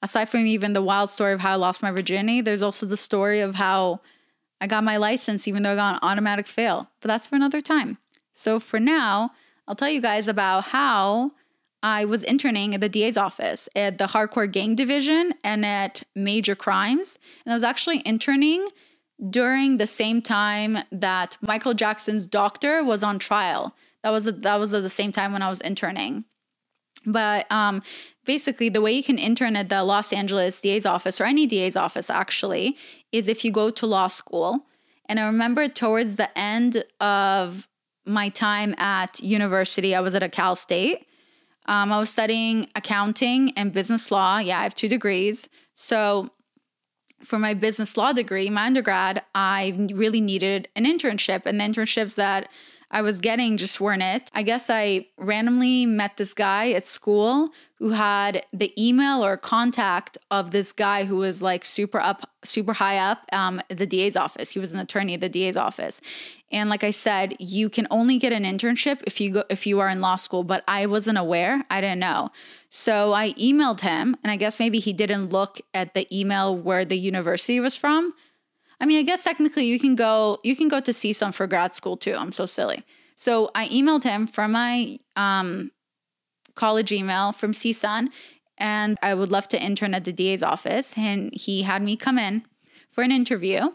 aside 0.03 0.29
from 0.29 0.45
even 0.45 0.73
the 0.73 0.81
wild 0.81 1.09
story 1.09 1.33
of 1.33 1.39
how 1.39 1.53
I 1.53 1.55
lost 1.55 1.81
my 1.81 1.89
virginity, 1.89 2.41
there's 2.41 2.61
also 2.61 2.85
the 2.85 2.97
story 2.97 3.39
of 3.39 3.55
how 3.55 4.01
I 4.59 4.67
got 4.67 4.83
my 4.83 4.97
license 4.97 5.47
even 5.47 5.63
though 5.63 5.71
I 5.71 5.75
got 5.75 5.95
an 5.95 6.09
automatic 6.09 6.45
fail. 6.45 6.89
But 6.99 7.07
that's 7.07 7.27
for 7.27 7.35
another 7.35 7.61
time. 7.61 7.97
So 8.31 8.59
for 8.59 8.79
now, 8.79 9.31
I'll 9.67 9.75
tell 9.75 9.89
you 9.89 10.01
guys 10.01 10.27
about 10.27 10.65
how 10.65 11.31
I 11.81 12.05
was 12.05 12.23
interning 12.23 12.75
at 12.75 12.81
the 12.81 12.89
DA's 12.89 13.17
office 13.17 13.69
at 13.75 13.97
the 13.97 14.07
hardcore 14.07 14.51
gang 14.51 14.75
division 14.75 15.33
and 15.43 15.65
at 15.65 16.03
major 16.15 16.55
crimes. 16.55 17.17
And 17.45 17.53
I 17.53 17.55
was 17.55 17.63
actually 17.63 18.01
interning 18.05 18.67
during 19.29 19.77
the 19.77 19.87
same 19.87 20.21
time 20.21 20.79
that 20.91 21.37
Michael 21.41 21.73
Jackson's 21.73 22.27
doctor 22.27 22.83
was 22.83 23.03
on 23.03 23.19
trial. 23.19 23.75
That 24.03 24.11
was 24.11 24.27
a, 24.27 24.31
that 24.31 24.59
was 24.59 24.73
at 24.73 24.83
the 24.83 24.89
same 24.89 25.11
time 25.11 25.33
when 25.33 25.41
I 25.41 25.49
was 25.49 25.61
interning. 25.61 26.25
But 27.05 27.51
um, 27.51 27.81
basically, 28.25 28.69
the 28.69 28.81
way 28.81 28.91
you 28.91 29.03
can 29.03 29.17
intern 29.17 29.55
at 29.55 29.69
the 29.69 29.83
Los 29.83 30.13
Angeles 30.13 30.61
DA's 30.61 30.85
office 30.85 31.19
or 31.19 31.25
any 31.25 31.45
DA's 31.45 31.75
office 31.75 32.09
actually 32.09 32.77
is 33.11 33.27
if 33.27 33.43
you 33.43 33.51
go 33.51 33.69
to 33.69 33.85
law 33.85 34.07
school. 34.07 34.65
And 35.05 35.19
I 35.19 35.25
remember 35.25 35.67
towards 35.67 36.15
the 36.15 36.37
end 36.37 36.83
of 37.01 37.67
my 38.05 38.29
time 38.29 38.73
at 38.77 39.21
university, 39.21 39.95
I 39.95 39.99
was 39.99 40.15
at 40.15 40.23
a 40.23 40.29
Cal 40.29 40.55
State. 40.55 41.05
Um, 41.65 41.91
I 41.91 41.99
was 41.99 42.09
studying 42.09 42.69
accounting 42.75 43.53
and 43.55 43.71
business 43.71 44.11
law. 44.11 44.39
Yeah, 44.39 44.59
I 44.59 44.63
have 44.63 44.75
two 44.75 44.89
degrees. 44.89 45.47
So 45.73 46.31
for 47.21 47.39
my 47.39 47.53
business 47.53 47.95
law 47.95 48.11
degree, 48.11 48.49
my 48.49 48.65
undergrad, 48.65 49.23
I 49.33 49.87
really 49.93 50.21
needed 50.21 50.67
an 50.75 50.85
internship, 50.85 51.45
and 51.45 51.59
the 51.59 51.63
internships 51.63 52.15
that 52.15 52.49
I 52.93 53.01
was 53.01 53.19
getting 53.19 53.57
just 53.57 53.81
weren't 53.81 54.03
it. 54.03 54.29
I 54.33 54.43
guess 54.43 54.69
I 54.69 55.07
randomly 55.17 55.87
met 55.87 56.17
this 56.17 56.35
guy 56.35 56.71
at 56.73 56.85
school 56.85 57.49
who 57.79 57.89
had 57.89 58.45
the 58.53 58.71
email 58.81 59.25
or 59.25 59.35
contact 59.35 60.19
of 60.29 60.51
this 60.51 60.71
guy 60.71 61.05
who 61.05 61.17
was 61.17 61.41
like 61.41 61.65
super 61.65 61.99
up, 61.99 62.29
super 62.43 62.73
high 62.73 62.99
up 62.99 63.25
um, 63.33 63.59
the 63.67 63.87
DA's 63.87 64.15
office. 64.15 64.51
He 64.51 64.59
was 64.59 64.75
an 64.75 64.79
attorney 64.79 65.15
at 65.15 65.21
the 65.21 65.27
DA's 65.27 65.57
office. 65.57 66.01
And 66.51 66.69
like 66.69 66.83
I 66.83 66.91
said, 66.91 67.35
you 67.39 67.67
can 67.67 67.87
only 67.89 68.19
get 68.19 68.31
an 68.31 68.43
internship 68.43 69.01
if 69.07 69.19
you 69.19 69.31
go 69.31 69.43
if 69.49 69.65
you 69.65 69.79
are 69.79 69.89
in 69.89 69.99
law 69.99 70.15
school, 70.15 70.43
but 70.43 70.63
I 70.67 70.85
wasn't 70.85 71.17
aware. 71.17 71.65
I 71.71 71.81
didn't 71.81 71.99
know. 71.99 72.29
So 72.69 73.11
I 73.11 73.33
emailed 73.33 73.81
him, 73.81 74.15
and 74.23 74.31
I 74.31 74.35
guess 74.35 74.59
maybe 74.59 74.79
he 74.79 74.93
didn't 74.93 75.29
look 75.29 75.59
at 75.73 75.95
the 75.95 76.07
email 76.15 76.55
where 76.55 76.85
the 76.85 76.97
university 76.97 77.59
was 77.59 77.75
from. 77.75 78.13
I 78.79 78.85
mean, 78.85 78.99
I 78.99 79.03
guess 79.03 79.23
technically 79.23 79.65
you 79.65 79.79
can 79.79 79.95
go 79.95 80.39
you 80.43 80.55
can 80.55 80.67
go 80.67 80.79
to 80.79 80.91
CSUN 80.91 81.33
for 81.33 81.47
grad 81.47 81.73
school 81.75 81.97
too. 81.97 82.15
I'm 82.15 82.31
so 82.31 82.45
silly. 82.45 82.83
So 83.15 83.51
I 83.55 83.67
emailed 83.67 84.03
him 84.03 84.27
from 84.27 84.51
my 84.51 84.99
um, 85.15 85.71
college 86.55 86.91
email 86.91 87.31
from 87.31 87.51
CSUN, 87.51 88.09
and 88.57 88.97
I 89.01 89.13
would 89.13 89.31
love 89.31 89.47
to 89.49 89.63
intern 89.63 89.93
at 89.93 90.03
the 90.03 90.13
DA's 90.13 90.43
office. 90.43 90.97
And 90.97 91.33
he 91.33 91.63
had 91.63 91.81
me 91.81 91.95
come 91.95 92.17
in 92.17 92.43
for 92.91 93.03
an 93.03 93.11
interview. 93.11 93.69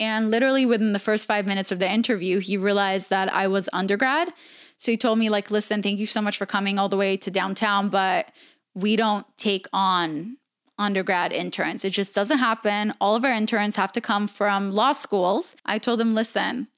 And 0.00 0.30
literally 0.30 0.64
within 0.64 0.92
the 0.92 0.98
first 0.98 1.26
five 1.26 1.46
minutes 1.46 1.72
of 1.72 1.80
the 1.80 1.90
interview, 1.90 2.38
he 2.38 2.56
realized 2.56 3.10
that 3.10 3.32
I 3.32 3.48
was 3.48 3.68
undergrad. 3.72 4.32
So 4.76 4.92
he 4.92 4.96
told 4.96 5.18
me, 5.18 5.28
like, 5.28 5.50
listen, 5.50 5.82
thank 5.82 5.98
you 5.98 6.06
so 6.06 6.22
much 6.22 6.38
for 6.38 6.46
coming 6.46 6.78
all 6.78 6.88
the 6.88 6.96
way 6.96 7.16
to 7.16 7.30
downtown, 7.32 7.88
but 7.88 8.30
we 8.74 8.94
don't 8.94 9.26
take 9.36 9.66
on 9.72 10.36
undergrad 10.78 11.32
interns. 11.32 11.84
It 11.84 11.90
just 11.90 12.14
doesn't 12.14 12.38
happen. 12.38 12.94
All 13.00 13.16
of 13.16 13.24
our 13.24 13.32
interns 13.32 13.76
have 13.76 13.92
to 13.92 14.00
come 14.00 14.26
from 14.26 14.72
law 14.72 14.92
schools. 14.92 15.56
I 15.64 15.78
told 15.78 16.00
them, 16.00 16.14
listen, 16.14 16.68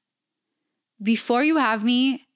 before 1.01 1.43
you 1.43 1.57
have 1.57 1.83
me 1.83 2.27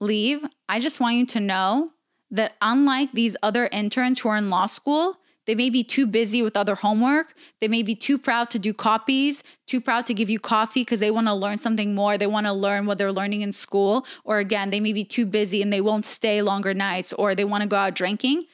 leave, 0.00 0.44
I 0.68 0.78
just 0.80 1.00
want 1.00 1.16
you 1.16 1.26
to 1.26 1.40
know 1.40 1.90
that 2.30 2.54
unlike 2.60 3.12
these 3.12 3.36
other 3.42 3.68
interns 3.72 4.18
who 4.18 4.28
are 4.28 4.36
in 4.36 4.50
law 4.50 4.66
school, 4.66 5.18
they 5.46 5.54
may 5.54 5.70
be 5.70 5.84
too 5.84 6.06
busy 6.06 6.42
with 6.42 6.56
other 6.56 6.74
homework. 6.74 7.34
They 7.60 7.68
may 7.68 7.82
be 7.84 7.94
too 7.94 8.18
proud 8.18 8.50
to 8.50 8.58
do 8.58 8.72
copies, 8.72 9.44
too 9.66 9.80
proud 9.80 10.04
to 10.06 10.14
give 10.14 10.28
you 10.28 10.40
coffee 10.40 10.80
because 10.80 10.98
they 10.98 11.12
want 11.12 11.28
to 11.28 11.34
learn 11.34 11.56
something 11.56 11.94
more. 11.94 12.18
They 12.18 12.26
want 12.26 12.48
to 12.48 12.52
learn 12.52 12.84
what 12.86 12.98
they're 12.98 13.12
learning 13.12 13.42
in 13.42 13.52
school. 13.52 14.04
Or 14.24 14.38
again, 14.38 14.70
they 14.70 14.80
may 14.80 14.92
be 14.92 15.04
too 15.04 15.24
busy 15.24 15.62
and 15.62 15.72
they 15.72 15.80
won't 15.80 16.04
stay 16.04 16.42
longer 16.42 16.74
nights 16.74 17.12
or 17.12 17.34
they 17.34 17.44
want 17.44 17.62
to 17.62 17.68
go 17.68 17.76
out 17.76 17.94
drinking. 17.94 18.46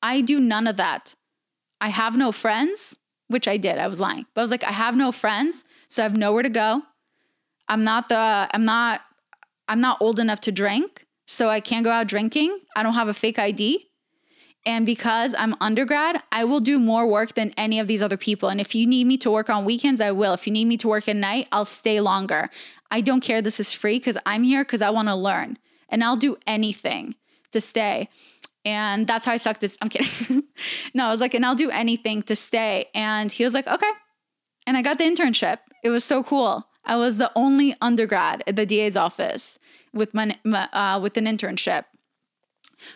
I 0.00 0.20
do 0.20 0.38
none 0.38 0.68
of 0.68 0.76
that. 0.76 1.16
I 1.80 1.88
have 1.88 2.16
no 2.16 2.32
friends, 2.32 2.98
which 3.28 3.46
I 3.46 3.56
did. 3.56 3.78
I 3.78 3.86
was 3.86 4.00
lying. 4.00 4.26
But 4.34 4.40
I 4.40 4.44
was 4.44 4.50
like, 4.50 4.64
I 4.64 4.72
have 4.72 4.96
no 4.96 5.12
friends, 5.12 5.64
so 5.86 6.02
I 6.02 6.04
have 6.04 6.16
nowhere 6.16 6.42
to 6.42 6.48
go. 6.48 6.82
I'm 7.68 7.84
not 7.84 8.08
the 8.08 8.48
I'm 8.52 8.64
not 8.64 9.02
I'm 9.68 9.80
not 9.80 9.98
old 10.00 10.18
enough 10.18 10.40
to 10.40 10.52
drink, 10.52 11.06
so 11.26 11.48
I 11.48 11.60
can't 11.60 11.84
go 11.84 11.90
out 11.90 12.06
drinking. 12.06 12.58
I 12.74 12.82
don't 12.82 12.94
have 12.94 13.08
a 13.08 13.14
fake 13.14 13.38
ID. 13.38 13.84
And 14.66 14.84
because 14.84 15.34
I'm 15.38 15.54
undergrad, 15.60 16.22
I 16.32 16.44
will 16.44 16.60
do 16.60 16.78
more 16.78 17.06
work 17.06 17.34
than 17.34 17.52
any 17.56 17.78
of 17.78 17.86
these 17.86 18.02
other 18.02 18.16
people. 18.16 18.48
And 18.48 18.60
if 18.60 18.74
you 18.74 18.86
need 18.86 19.06
me 19.06 19.16
to 19.18 19.30
work 19.30 19.48
on 19.48 19.64
weekends, 19.64 20.00
I 20.00 20.10
will. 20.10 20.34
If 20.34 20.46
you 20.46 20.52
need 20.52 20.66
me 20.66 20.76
to 20.78 20.88
work 20.88 21.08
at 21.08 21.16
night, 21.16 21.48
I'll 21.52 21.64
stay 21.64 22.00
longer. 22.00 22.50
I 22.90 23.00
don't 23.00 23.20
care 23.20 23.40
this 23.40 23.60
is 23.60 23.72
free 23.72 23.98
because 23.98 24.18
I'm 24.26 24.42
here 24.42 24.64
because 24.64 24.82
I 24.82 24.90
want 24.90 25.08
to 25.08 25.14
learn. 25.14 25.58
And 25.88 26.02
I'll 26.02 26.16
do 26.16 26.36
anything 26.46 27.14
to 27.52 27.60
stay. 27.60 28.08
And 28.68 29.06
that's 29.06 29.24
how 29.24 29.32
I 29.32 29.38
sucked 29.38 29.62
this. 29.62 29.78
I'm 29.80 29.88
kidding. 29.88 30.44
no, 30.94 31.06
I 31.06 31.10
was 31.10 31.22
like, 31.22 31.32
and 31.32 31.46
I'll 31.46 31.54
do 31.54 31.70
anything 31.70 32.20
to 32.24 32.36
stay. 32.36 32.90
And 32.94 33.32
he 33.32 33.42
was 33.42 33.54
like, 33.54 33.66
okay. 33.66 33.90
And 34.66 34.76
I 34.76 34.82
got 34.82 34.98
the 34.98 35.04
internship. 35.04 35.58
It 35.82 35.88
was 35.88 36.04
so 36.04 36.22
cool. 36.22 36.66
I 36.84 36.96
was 36.96 37.16
the 37.16 37.32
only 37.34 37.74
undergrad 37.80 38.44
at 38.46 38.56
the 38.56 38.66
DA's 38.66 38.94
office 38.94 39.58
with 39.94 40.12
my, 40.12 40.36
uh, 40.44 41.00
with 41.02 41.16
an 41.16 41.24
internship 41.24 41.84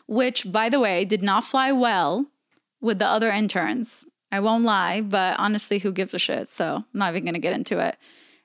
which, 0.06 0.50
by 0.50 0.68
the 0.68 0.78
way, 0.78 1.04
did 1.04 1.22
not 1.22 1.44
fly 1.44 1.72
well 1.72 2.26
with 2.80 2.98
the 2.98 3.06
other 3.06 3.30
interns. 3.30 4.04
I 4.30 4.40
won't 4.40 4.64
lie, 4.64 5.00
but 5.00 5.38
honestly, 5.38 5.78
who 5.78 5.92
gives 5.92 6.14
a 6.14 6.18
shit? 6.18 6.48
So 6.48 6.76
I'm 6.76 6.84
not 6.92 7.16
even 7.16 7.34
to 7.34 7.40
get 7.40 7.54
into 7.54 7.78
it. 7.84 7.96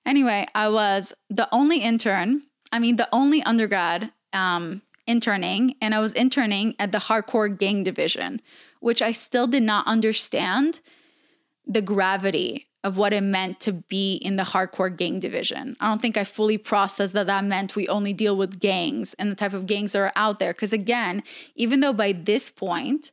Anyway, 0.06 0.48
I 0.56 0.70
was 0.70 1.14
the 1.30 1.48
only 1.52 1.80
intern, 1.80 2.44
I 2.72 2.80
mean, 2.80 2.96
the 2.96 3.10
only 3.14 3.44
undergrad 3.44 4.12
um, 4.34 4.82
interning, 5.08 5.76
and 5.82 5.95
I 5.95 5.99
was 5.99 6.14
interning 6.14 6.76
at 6.78 6.91
the 6.91 6.99
hardcore 6.99 7.58
gang 7.58 7.84
division, 7.84 8.41
which 8.80 9.01
I 9.01 9.12
still 9.12 9.47
did 9.47 9.64
not 9.64 9.88
understand 9.88 10.82
the 11.66 11.82
gravity 11.82 12.68
of 12.84 12.95
what 12.95 13.12
it 13.12 13.22
meant 13.22 13.60
to 13.60 13.74
be 13.74 14.16
in 14.16 14.38
the 14.38 14.43
hardcore 14.43 14.95
gang 14.95 15.20
division. 15.20 15.76
I 15.80 15.89
don't 15.89 16.01
think 16.01 16.16
I 16.16 16.24
fully 16.24 16.58
processed 16.58 17.14
that 17.14 17.28
that 17.28 17.43
meant 17.43 17.76
we 17.76 17.88
only 17.88 18.14
deal 18.14 18.38
with 18.38 18.60
gangs 18.60 19.14
and 19.16 19.30
the 19.32 19.36
type 19.36 19.53
of 19.53 19.66
gangs 19.66 19.91
that 19.91 19.99
are 19.99 20.12
out 20.16 20.39
there. 20.39 20.53
Because 20.53 20.72
again, 20.72 21.24
even 21.55 21.82
though 21.82 21.93
by 21.93 22.14
this 22.14 22.49
point 22.49 23.12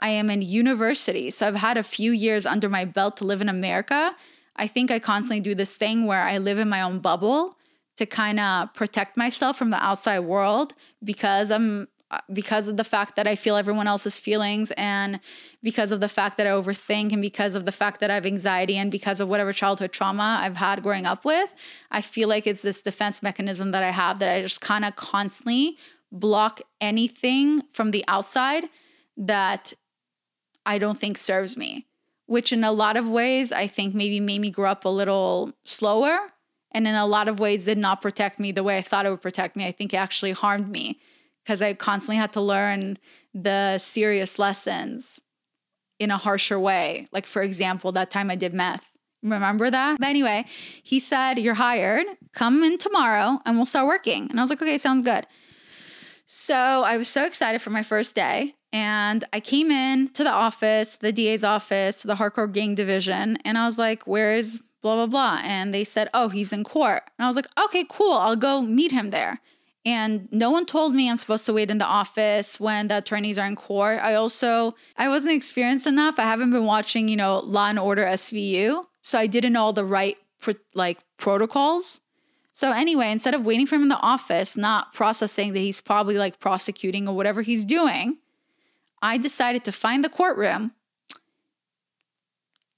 I 0.00 0.08
am 0.08 0.30
in 0.30 0.42
university, 0.42 1.30
so 1.30 1.46
I've 1.46 1.56
had 1.56 1.76
a 1.76 1.82
few 1.82 2.12
years 2.12 2.44
under 2.44 2.68
my 2.68 2.84
belt 2.84 3.16
to 3.18 3.24
live 3.24 3.40
in 3.40 3.48
America, 3.48 4.16
I 4.56 4.66
think 4.66 4.90
I 4.90 4.98
constantly 4.98 5.40
do 5.40 5.54
this 5.54 5.76
thing 5.76 6.06
where 6.06 6.22
I 6.22 6.38
live 6.38 6.58
in 6.58 6.68
my 6.68 6.80
own 6.80 6.98
bubble 6.98 7.56
to 7.96 8.06
kind 8.06 8.40
of 8.40 8.72
protect 8.74 9.16
myself 9.16 9.56
from 9.56 9.70
the 9.70 9.82
outside 9.82 10.20
world 10.20 10.74
because 11.02 11.50
I'm 11.50 11.88
uh, 12.10 12.18
because 12.32 12.68
of 12.68 12.76
the 12.76 12.84
fact 12.84 13.16
that 13.16 13.26
I 13.26 13.34
feel 13.34 13.56
everyone 13.56 13.88
else's 13.88 14.20
feelings 14.20 14.70
and 14.76 15.18
because 15.62 15.90
of 15.90 16.00
the 16.00 16.08
fact 16.08 16.36
that 16.36 16.46
I 16.46 16.50
overthink 16.50 17.12
and 17.12 17.22
because 17.22 17.54
of 17.54 17.64
the 17.64 17.72
fact 17.72 17.98
that 18.00 18.10
I 18.10 18.14
have 18.14 18.26
anxiety 18.26 18.76
and 18.76 18.90
because 18.90 19.20
of 19.20 19.28
whatever 19.28 19.52
childhood 19.52 19.90
trauma 19.90 20.38
I've 20.40 20.58
had 20.58 20.82
growing 20.82 21.06
up 21.06 21.24
with, 21.24 21.54
I 21.90 22.02
feel 22.02 22.28
like 22.28 22.46
it's 22.46 22.62
this 22.62 22.82
defense 22.82 23.22
mechanism 23.22 23.70
that 23.70 23.82
I 23.82 23.90
have 23.90 24.18
that 24.18 24.28
I 24.28 24.42
just 24.42 24.60
kind 24.60 24.84
of 24.84 24.94
constantly 24.96 25.78
block 26.12 26.60
anything 26.80 27.62
from 27.72 27.90
the 27.90 28.04
outside 28.06 28.64
that 29.16 29.72
I 30.66 30.78
don't 30.78 30.98
think 30.98 31.16
serves 31.16 31.56
me, 31.56 31.86
which 32.26 32.52
in 32.52 32.64
a 32.64 32.70
lot 32.70 32.96
of 32.96 33.08
ways 33.08 33.50
I 33.50 33.66
think 33.66 33.94
maybe 33.94 34.20
made 34.20 34.40
me 34.40 34.50
grow 34.50 34.70
up 34.70 34.84
a 34.84 34.90
little 34.90 35.54
slower 35.64 36.33
and 36.74 36.88
in 36.88 36.94
a 36.96 37.06
lot 37.06 37.28
of 37.28 37.38
ways 37.38 37.64
did 37.64 37.78
not 37.78 38.02
protect 38.02 38.40
me 38.40 38.52
the 38.52 38.64
way 38.64 38.76
I 38.76 38.82
thought 38.82 39.06
it 39.06 39.10
would 39.10 39.22
protect 39.22 39.56
me. 39.56 39.64
I 39.64 39.72
think 39.72 39.94
it 39.94 39.96
actually 39.96 40.32
harmed 40.32 40.68
me 40.68 41.00
because 41.44 41.62
I 41.62 41.72
constantly 41.74 42.16
had 42.16 42.32
to 42.32 42.40
learn 42.40 42.98
the 43.32 43.78
serious 43.78 44.38
lessons 44.38 45.20
in 46.00 46.10
a 46.10 46.16
harsher 46.16 46.58
way. 46.58 47.06
Like, 47.12 47.26
for 47.26 47.42
example, 47.42 47.92
that 47.92 48.10
time 48.10 48.30
I 48.30 48.34
did 48.34 48.52
meth. 48.52 48.84
Remember 49.22 49.70
that? 49.70 49.98
But 50.00 50.08
anyway, 50.08 50.44
he 50.82 51.00
said, 51.00 51.38
You're 51.38 51.54
hired. 51.54 52.04
Come 52.34 52.62
in 52.62 52.76
tomorrow 52.76 53.40
and 53.46 53.56
we'll 53.56 53.64
start 53.64 53.86
working. 53.86 54.28
And 54.28 54.38
I 54.38 54.42
was 54.42 54.50
like, 54.50 54.60
Okay, 54.60 54.76
sounds 54.76 55.02
good. 55.02 55.24
So 56.26 56.54
I 56.54 56.96
was 56.96 57.08
so 57.08 57.24
excited 57.24 57.62
for 57.62 57.70
my 57.70 57.82
first 57.82 58.14
day. 58.14 58.54
And 58.72 59.24
I 59.32 59.40
came 59.40 59.70
in 59.70 60.08
to 60.10 60.24
the 60.24 60.30
office, 60.30 60.96
the 60.96 61.12
DA's 61.12 61.44
office, 61.44 62.02
the 62.02 62.16
hardcore 62.16 62.52
gang 62.52 62.74
division. 62.74 63.38
And 63.44 63.56
I 63.56 63.64
was 63.64 63.78
like, 63.78 64.06
Where's 64.06 64.60
blah, 64.84 64.96
blah, 64.96 65.06
blah? 65.06 65.40
And 65.42 65.72
they 65.72 65.82
said, 65.82 66.10
Oh, 66.12 66.28
he's 66.28 66.52
in 66.52 66.62
court. 66.62 67.02
And 67.18 67.24
I 67.24 67.28
was 67.28 67.36
like, 67.36 67.48
Okay, 67.58 67.86
cool. 67.88 68.12
I'll 68.12 68.36
go 68.36 68.60
meet 68.60 68.92
him 68.92 69.10
there. 69.10 69.40
And 69.86 70.28
no 70.30 70.50
one 70.50 70.66
told 70.66 70.94
me 70.94 71.08
I'm 71.08 71.16
supposed 71.16 71.46
to 71.46 71.54
wait 71.54 71.70
in 71.70 71.78
the 71.78 71.86
office 71.86 72.60
when 72.60 72.88
the 72.88 72.98
attorneys 72.98 73.38
are 73.38 73.46
in 73.46 73.56
court. 73.56 73.98
I 74.02 74.14
also 74.14 74.74
I 74.96 75.08
wasn't 75.08 75.32
experienced 75.32 75.86
enough. 75.86 76.18
I 76.18 76.24
haven't 76.24 76.50
been 76.50 76.66
watching, 76.66 77.08
you 77.08 77.16
know, 77.16 77.38
Law 77.38 77.68
and 77.68 77.78
Order 77.78 78.04
SVU, 78.04 78.84
so 79.00 79.18
I 79.18 79.26
didn't 79.26 79.54
know 79.54 79.62
all 79.62 79.72
the 79.72 79.86
right 79.86 80.18
like 80.74 80.98
protocols. 81.16 82.02
So 82.52 82.70
anyway, 82.70 83.10
instead 83.10 83.34
of 83.34 83.46
waiting 83.46 83.66
for 83.66 83.76
him 83.76 83.82
in 83.82 83.88
the 83.88 83.98
office, 84.00 84.54
not 84.54 84.92
processing 84.92 85.54
that 85.54 85.60
he's 85.60 85.80
probably 85.80 86.18
like 86.18 86.38
prosecuting 86.38 87.08
or 87.08 87.16
whatever 87.16 87.40
he's 87.40 87.64
doing, 87.64 88.18
I 89.00 89.16
decided 89.16 89.64
to 89.64 89.72
find 89.72 90.04
the 90.04 90.10
courtroom. 90.10 90.72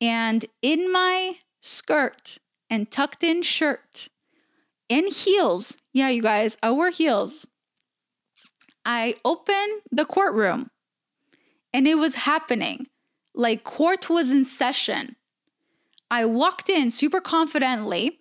And 0.00 0.44
in 0.62 0.92
my 0.92 1.36
skirt 1.66 2.38
and 2.70 2.90
tucked 2.90 3.22
in 3.22 3.42
shirt, 3.42 4.08
in 4.88 5.08
heels, 5.08 5.78
yeah, 5.92 6.08
you 6.08 6.22
guys, 6.22 6.56
I 6.62 6.70
wear 6.70 6.90
heels. 6.90 7.46
I 8.84 9.16
opened 9.24 9.82
the 9.90 10.04
courtroom 10.04 10.70
and 11.72 11.88
it 11.88 11.96
was 11.96 12.14
happening. 12.14 12.86
Like 13.34 13.64
court 13.64 14.08
was 14.08 14.30
in 14.30 14.44
session. 14.44 15.16
I 16.10 16.24
walked 16.24 16.68
in 16.68 16.90
super 16.90 17.20
confidently 17.20 18.20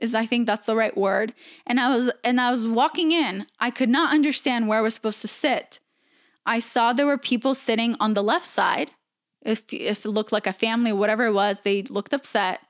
is 0.00 0.14
I 0.14 0.26
think 0.26 0.46
that's 0.46 0.66
the 0.66 0.76
right 0.76 0.96
word. 0.96 1.34
And 1.66 1.78
I 1.80 1.94
was 1.94 2.10
and 2.24 2.40
I 2.40 2.50
was 2.50 2.66
walking 2.66 3.12
in. 3.12 3.46
I 3.58 3.70
could 3.70 3.88
not 3.88 4.12
understand 4.12 4.68
where 4.68 4.78
I 4.78 4.82
was 4.82 4.94
supposed 4.94 5.20
to 5.22 5.28
sit. 5.28 5.80
I 6.46 6.58
saw 6.58 6.92
there 6.92 7.06
were 7.06 7.18
people 7.18 7.54
sitting 7.54 7.96
on 8.00 8.14
the 8.14 8.22
left 8.22 8.46
side. 8.46 8.92
If 9.42 9.72
if 9.72 10.04
it 10.04 10.10
looked 10.10 10.32
like 10.32 10.46
a 10.46 10.52
family, 10.52 10.92
whatever 10.92 11.26
it 11.26 11.32
was, 11.32 11.62
they 11.62 11.82
looked 11.82 12.12
upset. 12.12 12.60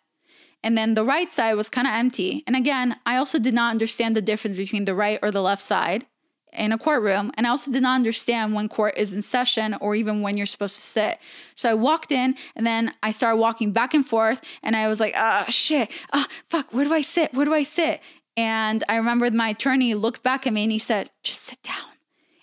And 0.63 0.77
then 0.77 0.95
the 0.95 1.05
right 1.05 1.31
side 1.31 1.55
was 1.55 1.71
kind 1.71 1.87
of 1.87 1.95
empty. 1.95 2.45
And 2.47 2.55
again, 2.55 2.97
I 3.07 3.17
also 3.17 3.39
did 3.39 3.55
not 3.55 3.71
understand 3.71 4.15
the 4.15 4.23
difference 4.23 4.57
between 4.57 4.85
the 4.85 4.95
right 4.95 5.19
or 5.23 5.31
the 5.31 5.43
left 5.43 5.63
side 5.63 6.05
in 6.53 6.73
a 6.73 6.79
courtroom. 6.79 7.31
And 7.35 7.47
I 7.47 7.51
also 7.51 7.71
did 7.71 7.83
not 7.83 7.95
understand 7.95 8.55
when 8.55 8.69
court 8.69 8.97
is 8.97 9.13
in 9.13 9.23
session 9.23 9.75
or 9.81 9.95
even 9.95 10.21
when 10.21 10.37
you're 10.37 10.47
supposed 10.47 10.77
to 10.77 10.83
sit. 10.83 11.19
So 11.55 11.71
I 11.71 11.75
walked 11.75 12.13
in 12.13 12.37
and 12.57 12.67
then 12.67 12.93
I 13.03 13.11
started 13.11 13.37
walking 13.37 13.73
back 13.73 13.95
and 13.95 14.07
forth 14.07 14.41
and 14.63 14.77
I 14.77 14.89
was 14.89 15.01
like, 15.01 15.15
ah, 15.17 15.45
oh, 15.47 15.51
shit, 15.51 15.91
ah, 16.13 16.27
oh, 16.29 16.35
fuck, 16.49 16.73
where 16.75 16.85
do 16.85 16.93
I 16.93 17.01
sit? 17.01 17.33
Where 17.33 17.47
do 17.47 17.55
I 17.55 17.63
sit? 17.63 18.01
And 18.37 18.85
I 18.89 18.97
remember 18.97 19.31
my 19.31 19.51
attorney 19.51 19.95
looked 19.95 20.23
back 20.23 20.47
at 20.47 20.53
me 20.53 20.65
and 20.65 20.73
he 20.73 20.79
said, 20.79 21.11
just 21.23 21.43
sit 21.43 21.63
down. 21.63 21.91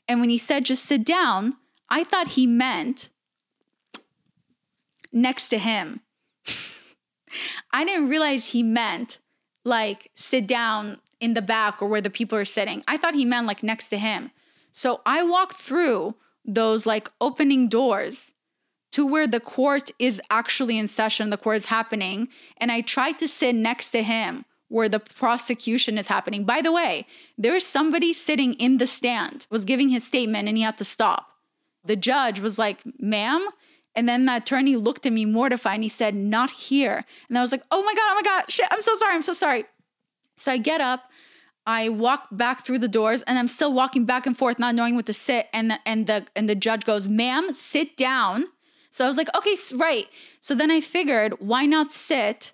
And 0.07 0.19
when 0.19 0.30
he 0.30 0.38
said, 0.38 0.65
just 0.65 0.86
sit 0.86 1.03
down, 1.03 1.55
I 1.89 2.03
thought 2.03 2.30
he 2.30 2.47
meant 2.47 3.09
next 5.22 5.49
to 5.49 5.57
him. 5.57 6.01
I 7.72 7.84
didn't 7.84 8.09
realize 8.09 8.47
he 8.47 8.63
meant 8.63 9.20
like 9.65 10.11
sit 10.15 10.47
down 10.47 10.99
in 11.20 11.34
the 11.34 11.41
back 11.41 11.82
or 11.82 11.88
where 11.88 12.01
the 12.01 12.09
people 12.09 12.38
are 12.38 12.45
sitting. 12.45 12.84
I 12.88 12.97
thought 12.97 13.15
he 13.15 13.26
meant 13.26 13.47
like 13.47 13.63
next 13.63 13.89
to 13.89 13.97
him. 13.97 14.32
So 14.72 15.01
I 15.05 15.24
walked 15.24 15.57
through 15.57 16.15
those 16.45 16.86
like 16.86 17.09
opening 17.20 17.68
doors 17.68 18.34
to 18.91 19.05
where 19.05 19.28
the 19.28 19.39
court 19.39 19.91
is 19.99 20.22
actually 20.30 20.78
in 20.78 20.88
session, 20.88 21.30
the 21.30 21.38
court 21.38 21.57
is 21.57 21.65
happening, 21.65 22.30
and 22.57 22.72
I 22.72 22.82
tried 22.82 23.20
to 23.20 23.28
sit 23.28 23.53
next 23.53 23.91
to 23.91 24.01
him 24.01 24.45
where 24.70 24.89
the 24.89 24.99
prosecution 24.99 25.97
is 25.97 26.07
happening. 26.07 26.45
By 26.45 26.61
the 26.61 26.72
way, 26.72 27.05
there's 27.38 27.65
somebody 27.65 28.13
sitting 28.13 28.53
in 28.53 28.78
the 28.78 28.88
stand, 28.88 29.47
was 29.49 29.65
giving 29.65 29.89
his 29.89 30.05
statement, 30.05 30.47
and 30.47 30.57
he 30.57 30.63
had 30.63 30.78
to 30.78 30.86
stop. 30.86 31.32
The 31.84 31.95
judge 31.95 32.39
was 32.39 32.57
like, 32.57 32.82
ma'am. 32.99 33.47
And 33.97 34.07
then 34.07 34.25
the 34.25 34.35
attorney 34.35 34.75
looked 34.75 35.07
at 35.07 35.11
me 35.11 35.25
mortified 35.25 35.73
and 35.73 35.83
he 35.83 35.89
said, 35.89 36.13
not 36.13 36.51
here. 36.51 37.03
And 37.27 37.37
I 37.37 37.41
was 37.41 37.51
like, 37.51 37.63
oh 37.71 37.83
my 37.83 37.95
God, 37.95 38.03
oh 38.09 38.15
my 38.15 38.21
God, 38.21 38.43
shit, 38.47 38.67
I'm 38.69 38.83
so 38.83 38.93
sorry, 38.93 39.15
I'm 39.15 39.23
so 39.23 39.33
sorry. 39.33 39.65
So 40.37 40.51
I 40.51 40.57
get 40.57 40.79
up, 40.79 41.11
I 41.65 41.89
walk 41.89 42.27
back 42.31 42.63
through 42.63 42.77
the 42.77 42.87
doors, 42.87 43.23
and 43.23 43.39
I'm 43.39 43.47
still 43.47 43.73
walking 43.73 44.05
back 44.05 44.27
and 44.27 44.37
forth, 44.37 44.59
not 44.59 44.75
knowing 44.75 44.95
what 44.95 45.07
to 45.07 45.13
sit. 45.13 45.47
And 45.51 45.71
the, 45.71 45.79
and 45.85 46.05
the 46.05 46.27
and 46.35 46.47
the 46.47 46.53
judge 46.53 46.85
goes, 46.85 47.09
ma'am, 47.09 47.53
sit 47.53 47.97
down. 47.97 48.45
So 48.91 49.03
I 49.03 49.07
was 49.07 49.17
like, 49.17 49.35
okay, 49.35 49.55
right. 49.75 50.07
So 50.39 50.53
then 50.53 50.69
I 50.69 50.79
figured, 50.79 51.33
why 51.39 51.65
not 51.65 51.91
sit 51.91 52.53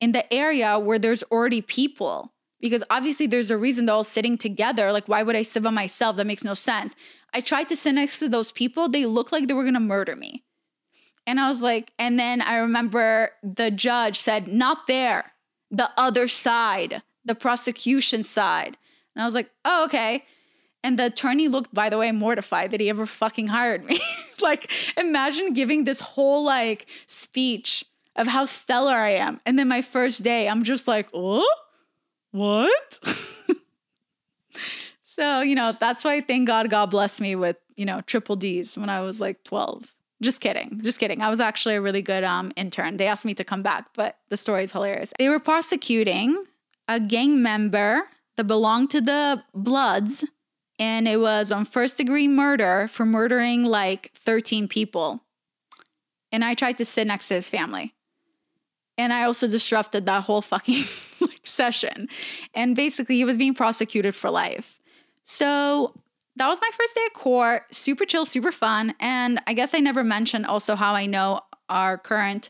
in 0.00 0.12
the 0.12 0.32
area 0.32 0.78
where 0.78 0.98
there's 0.98 1.22
already 1.24 1.60
people? 1.60 2.32
Because 2.58 2.82
obviously 2.90 3.26
there's 3.26 3.50
a 3.50 3.58
reason 3.58 3.84
they're 3.84 3.94
all 3.94 4.04
sitting 4.04 4.38
together. 4.38 4.92
Like, 4.92 5.08
why 5.08 5.22
would 5.22 5.36
I 5.36 5.42
sit 5.42 5.62
by 5.62 5.70
myself? 5.70 6.16
That 6.16 6.26
makes 6.26 6.44
no 6.44 6.54
sense. 6.54 6.94
I 7.34 7.40
tried 7.40 7.68
to 7.68 7.76
sit 7.76 7.92
next 7.92 8.18
to 8.18 8.28
those 8.30 8.50
people. 8.50 8.88
They 8.88 9.04
looked 9.06 9.30
like 9.30 9.46
they 9.46 9.54
were 9.54 9.64
gonna 9.64 9.78
murder 9.78 10.16
me. 10.16 10.42
And 11.30 11.38
I 11.38 11.46
was 11.46 11.62
like, 11.62 11.92
and 11.96 12.18
then 12.18 12.42
I 12.42 12.56
remember 12.56 13.30
the 13.40 13.70
judge 13.70 14.18
said, 14.18 14.48
not 14.48 14.88
there, 14.88 15.32
the 15.70 15.88
other 15.96 16.26
side, 16.26 17.02
the 17.24 17.36
prosecution 17.36 18.24
side. 18.24 18.76
And 19.14 19.22
I 19.22 19.26
was 19.26 19.34
like, 19.34 19.48
oh, 19.64 19.84
okay. 19.84 20.24
And 20.82 20.98
the 20.98 21.06
attorney 21.06 21.46
looked, 21.46 21.72
by 21.72 21.88
the 21.88 21.98
way, 21.98 22.10
mortified 22.10 22.72
that 22.72 22.80
he 22.80 22.88
ever 22.88 23.06
fucking 23.06 23.46
hired 23.46 23.84
me. 23.84 24.00
like, 24.40 24.72
imagine 24.98 25.52
giving 25.52 25.84
this 25.84 26.00
whole 26.00 26.42
like 26.42 26.88
speech 27.06 27.84
of 28.16 28.26
how 28.26 28.44
stellar 28.44 28.96
I 28.96 29.10
am. 29.10 29.40
And 29.46 29.56
then 29.56 29.68
my 29.68 29.82
first 29.82 30.24
day, 30.24 30.48
I'm 30.48 30.64
just 30.64 30.88
like, 30.88 31.08
oh, 31.14 31.48
what? 32.32 32.98
so, 35.04 35.42
you 35.42 35.54
know, 35.54 35.76
that's 35.78 36.02
why 36.02 36.22
thank 36.22 36.48
God 36.48 36.70
God 36.70 36.90
blessed 36.90 37.20
me 37.20 37.36
with, 37.36 37.56
you 37.76 37.86
know, 37.86 38.00
triple 38.00 38.34
D's 38.34 38.76
when 38.76 38.90
I 38.90 39.02
was 39.02 39.20
like 39.20 39.44
12. 39.44 39.94
Just 40.22 40.40
kidding. 40.40 40.80
Just 40.82 41.00
kidding. 41.00 41.22
I 41.22 41.30
was 41.30 41.40
actually 41.40 41.76
a 41.76 41.80
really 41.80 42.02
good 42.02 42.24
um, 42.24 42.52
intern. 42.56 42.98
They 42.98 43.06
asked 43.06 43.24
me 43.24 43.34
to 43.34 43.44
come 43.44 43.62
back, 43.62 43.88
but 43.94 44.18
the 44.28 44.36
story 44.36 44.62
is 44.62 44.72
hilarious. 44.72 45.12
They 45.18 45.28
were 45.28 45.38
prosecuting 45.38 46.44
a 46.88 47.00
gang 47.00 47.42
member 47.42 48.08
that 48.36 48.44
belonged 48.44 48.90
to 48.90 49.00
the 49.00 49.42
Bloods, 49.54 50.24
and 50.78 51.08
it 51.08 51.20
was 51.20 51.52
on 51.52 51.64
first 51.64 51.96
degree 51.96 52.28
murder 52.28 52.86
for 52.88 53.06
murdering 53.06 53.64
like 53.64 54.12
13 54.14 54.68
people. 54.68 55.22
And 56.32 56.44
I 56.44 56.54
tried 56.54 56.78
to 56.78 56.84
sit 56.84 57.06
next 57.06 57.28
to 57.28 57.34
his 57.34 57.48
family. 57.48 57.94
And 58.98 59.12
I 59.12 59.24
also 59.24 59.48
disrupted 59.48 60.04
that 60.06 60.24
whole 60.24 60.42
fucking 60.42 60.84
like 61.20 61.46
session. 61.46 62.08
And 62.54 62.76
basically, 62.76 63.16
he 63.16 63.24
was 63.24 63.38
being 63.38 63.54
prosecuted 63.54 64.14
for 64.14 64.30
life. 64.30 64.78
So 65.24 65.94
that 66.40 66.48
was 66.48 66.58
my 66.62 66.70
first 66.72 66.94
day 66.94 67.02
at 67.04 67.12
court. 67.12 67.64
Super 67.70 68.06
chill, 68.06 68.24
super 68.24 68.50
fun. 68.50 68.94
And 68.98 69.42
I 69.46 69.52
guess 69.52 69.74
I 69.74 69.78
never 69.78 70.02
mentioned 70.02 70.46
also 70.46 70.74
how 70.74 70.94
I 70.94 71.04
know 71.04 71.42
our 71.68 71.98
current 71.98 72.48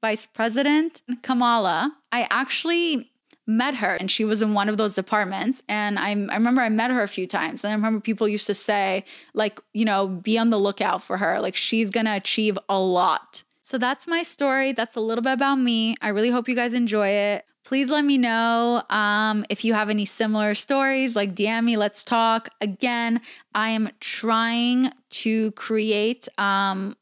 vice 0.00 0.26
president, 0.26 1.02
Kamala. 1.22 1.92
I 2.12 2.28
actually 2.30 3.10
met 3.44 3.74
her 3.74 3.96
and 3.96 4.12
she 4.12 4.24
was 4.24 4.42
in 4.42 4.54
one 4.54 4.68
of 4.68 4.76
those 4.76 4.94
departments 4.94 5.64
and 5.68 5.98
I, 5.98 6.10
I 6.10 6.36
remember 6.36 6.62
i 6.62 6.68
met 6.68 6.92
her 6.92 7.02
a 7.02 7.08
few 7.08 7.26
times 7.26 7.64
and 7.64 7.72
i 7.72 7.74
remember 7.74 7.98
people 7.98 8.28
used 8.28 8.46
to 8.46 8.54
say 8.54 9.04
like 9.34 9.60
you 9.74 9.84
know 9.84 10.06
be 10.06 10.38
on 10.38 10.50
the 10.50 10.60
lookout 10.60 11.02
for 11.02 11.16
her 11.16 11.40
like 11.40 11.56
she's 11.56 11.90
gonna 11.90 12.14
achieve 12.14 12.56
a 12.68 12.78
lot 12.78 13.42
so 13.62 13.78
that's 13.78 14.06
my 14.06 14.22
story 14.22 14.70
that's 14.70 14.94
a 14.94 15.00
little 15.00 15.22
bit 15.22 15.32
about 15.32 15.56
me 15.56 15.96
i 16.00 16.08
really 16.08 16.30
hope 16.30 16.48
you 16.48 16.54
guys 16.54 16.72
enjoy 16.72 17.08
it 17.08 17.44
please 17.64 17.90
let 17.90 18.04
me 18.04 18.18
know 18.18 18.82
um, 18.90 19.44
if 19.48 19.64
you 19.64 19.74
have 19.74 19.90
any 19.90 20.04
similar 20.04 20.54
stories 20.54 21.16
like 21.16 21.34
dm 21.34 21.64
me 21.64 21.76
let's 21.76 22.04
talk 22.04 22.48
again 22.60 23.20
i 23.54 23.70
am 23.70 23.88
trying 24.00 24.92
to 25.10 25.50
create 25.52 26.28
um, 26.38 26.96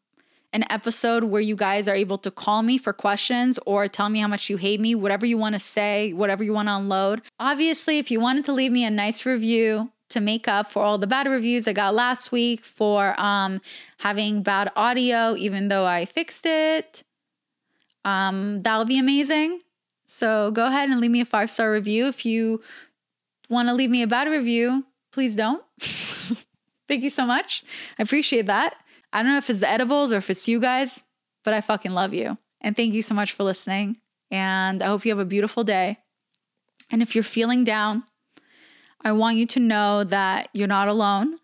an 0.52 0.64
episode 0.70 1.24
where 1.24 1.40
you 1.40 1.56
guys 1.56 1.88
are 1.88 1.94
able 1.94 2.18
to 2.18 2.30
call 2.30 2.62
me 2.62 2.76
for 2.76 2.92
questions 2.92 3.58
or 3.66 3.86
tell 3.86 4.08
me 4.08 4.18
how 4.20 4.28
much 4.28 4.50
you 4.50 4.56
hate 4.56 4.80
me 4.80 4.94
whatever 4.94 5.26
you 5.26 5.38
want 5.38 5.54
to 5.54 5.61
say 5.61 6.12
whatever 6.12 6.42
you 6.44 6.52
want 6.52 6.68
to 6.68 6.74
unload 6.74 7.22
obviously 7.38 7.98
if 7.98 8.11
you 8.11 8.20
wanted 8.20 8.44
to 8.44 8.52
leave 8.52 8.72
me 8.72 8.84
a 8.84 8.90
nice 8.90 9.24
review 9.24 9.90
to 10.11 10.20
make 10.20 10.46
up 10.46 10.70
for 10.70 10.82
all 10.82 10.98
the 10.98 11.06
bad 11.06 11.26
reviews 11.26 11.66
I 11.66 11.72
got 11.72 11.94
last 11.94 12.30
week 12.30 12.64
for 12.64 13.18
um, 13.18 13.61
having 13.98 14.42
bad 14.42 14.70
audio, 14.76 15.34
even 15.36 15.68
though 15.68 15.86
I 15.86 16.04
fixed 16.04 16.44
it. 16.44 17.02
Um, 18.04 18.61
that'll 18.61 18.84
be 18.84 18.98
amazing. 18.98 19.61
So 20.11 20.50
go 20.50 20.66
ahead 20.66 20.90
and 20.90 21.00
leave 21.00 21.12
me 21.12 21.20
a 21.20 21.24
five 21.24 21.52
star 21.52 21.70
review. 21.70 22.08
If 22.08 22.26
you 22.26 22.61
want 23.48 23.68
to 23.68 23.74
leave 23.74 23.90
me 23.90 24.02
a 24.02 24.08
bad 24.08 24.26
review, 24.26 24.84
please 25.12 25.36
don't. 25.36 25.62
Thank 26.88 27.04
you 27.04 27.11
so 27.11 27.24
much. 27.24 27.62
I 27.96 28.02
appreciate 28.02 28.46
that. 28.46 28.74
I 29.12 29.22
don't 29.22 29.30
know 29.30 29.38
if 29.38 29.48
it's 29.48 29.61
the 29.61 29.70
edibles 29.70 30.11
or 30.11 30.16
if 30.16 30.28
it's 30.28 30.48
you 30.48 30.58
guys, 30.58 31.04
but 31.44 31.54
I 31.54 31.61
fucking 31.61 31.92
love 31.92 32.12
you. 32.12 32.38
And 32.61 32.76
thank 32.76 32.92
you 32.92 33.02
so 33.02 33.14
much 33.14 33.32
for 33.32 33.44
listening. 33.44 33.98
And 34.30 34.82
I 34.82 34.86
hope 34.86 35.04
you 35.04 35.12
have 35.12 35.20
a 35.20 35.24
beautiful 35.24 35.62
day. 35.64 35.98
And 36.90 37.02
if 37.02 37.14
you're 37.14 37.24
feeling 37.24 37.62
down, 37.62 38.02
I 39.00 39.12
want 39.12 39.36
you 39.36 39.46
to 39.46 39.61
know 39.61 40.02
that 40.04 40.48
you're 40.52 40.68
not 40.68 40.88
alone. 40.88 41.36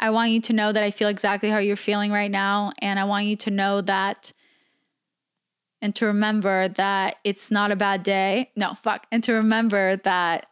I 0.00 0.10
want 0.10 0.30
you 0.30 0.40
to 0.40 0.52
know 0.52 0.72
that 0.72 0.82
I 0.82 0.90
feel 0.90 1.08
exactly 1.08 1.50
how 1.50 1.58
you're 1.58 1.76
feeling 1.76 2.10
right 2.10 2.30
now. 2.30 2.72
And 2.80 2.98
I 2.98 3.04
want 3.04 3.26
you 3.26 3.36
to 3.36 3.50
know 3.50 3.82
that 3.82 4.32
and 5.84 5.94
to 5.96 6.06
remember 6.06 6.66
that 6.66 7.16
it's 7.24 7.50
not 7.50 7.70
a 7.70 7.76
bad 7.76 8.02
day. 8.02 8.50
No, 8.56 8.72
fuck. 8.72 9.06
And 9.12 9.22
to 9.24 9.34
remember 9.34 9.96
that 9.96 10.46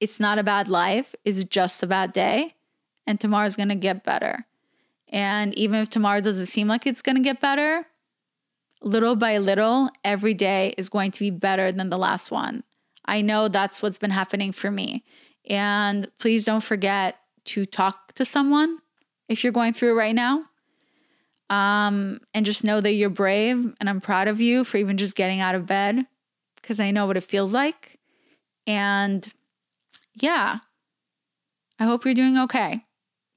it's 0.00 0.18
not 0.18 0.40
a 0.40 0.42
bad 0.42 0.68
life, 0.68 1.14
it's 1.24 1.44
just 1.44 1.84
a 1.84 1.86
bad 1.86 2.12
day. 2.12 2.56
And 3.06 3.20
tomorrow's 3.20 3.54
gonna 3.54 3.76
get 3.76 4.02
better. 4.02 4.44
And 5.06 5.54
even 5.54 5.78
if 5.78 5.88
tomorrow 5.88 6.20
doesn't 6.20 6.46
seem 6.46 6.66
like 6.66 6.84
it's 6.84 7.00
gonna 7.00 7.20
get 7.20 7.40
better, 7.40 7.86
little 8.80 9.14
by 9.14 9.38
little, 9.38 9.88
every 10.02 10.34
day 10.34 10.74
is 10.76 10.88
going 10.88 11.12
to 11.12 11.20
be 11.20 11.30
better 11.30 11.70
than 11.70 11.88
the 11.88 11.96
last 11.96 12.32
one. 12.32 12.64
I 13.04 13.20
know 13.20 13.46
that's 13.46 13.84
what's 13.84 14.00
been 14.00 14.10
happening 14.10 14.50
for 14.50 14.72
me. 14.72 15.04
And 15.48 16.08
please 16.18 16.44
don't 16.44 16.60
forget 16.60 17.18
to 17.44 17.64
talk 17.66 18.14
to 18.14 18.24
someone 18.24 18.78
if 19.28 19.44
you're 19.44 19.52
going 19.52 19.74
through 19.74 19.96
right 19.96 20.14
now. 20.14 20.46
Um, 21.52 22.20
and 22.32 22.46
just 22.46 22.64
know 22.64 22.80
that 22.80 22.94
you're 22.94 23.10
brave 23.10 23.74
and 23.78 23.86
I'm 23.90 24.00
proud 24.00 24.26
of 24.26 24.40
you 24.40 24.64
for 24.64 24.78
even 24.78 24.96
just 24.96 25.14
getting 25.14 25.40
out 25.40 25.54
of 25.54 25.66
bed 25.66 26.06
because 26.56 26.80
I 26.80 26.92
know 26.92 27.04
what 27.04 27.18
it 27.18 27.24
feels 27.24 27.52
like. 27.52 27.98
And 28.66 29.30
yeah, 30.14 30.60
I 31.78 31.84
hope 31.84 32.06
you're 32.06 32.14
doing 32.14 32.38
okay. 32.38 32.86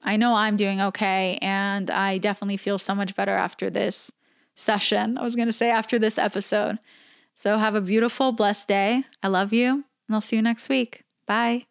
I 0.02 0.16
know 0.16 0.34
I'm 0.34 0.56
doing 0.56 0.80
okay. 0.80 1.38
And 1.42 1.90
I 1.90 2.18
definitely 2.18 2.56
feel 2.56 2.78
so 2.78 2.96
much 2.96 3.16
better 3.16 3.36
after 3.36 3.70
this 3.70 4.12
session. 4.56 5.18
I 5.18 5.24
was 5.24 5.36
going 5.36 5.48
to 5.48 5.54
say 5.54 5.70
after 5.70 6.00
this 6.00 6.18
episode. 6.18 6.80
So 7.34 7.58
have 7.58 7.76
a 7.76 7.82
beautiful, 7.82 8.32
blessed 8.32 8.70
day. 8.70 9.04
I 9.24 9.28
love 9.28 9.52
you. 9.52 9.84
And 10.08 10.16
I'll 10.16 10.22
see 10.22 10.38
you 10.38 10.42
next 10.42 10.70
week. 10.70 11.04
Bye. 11.28 11.66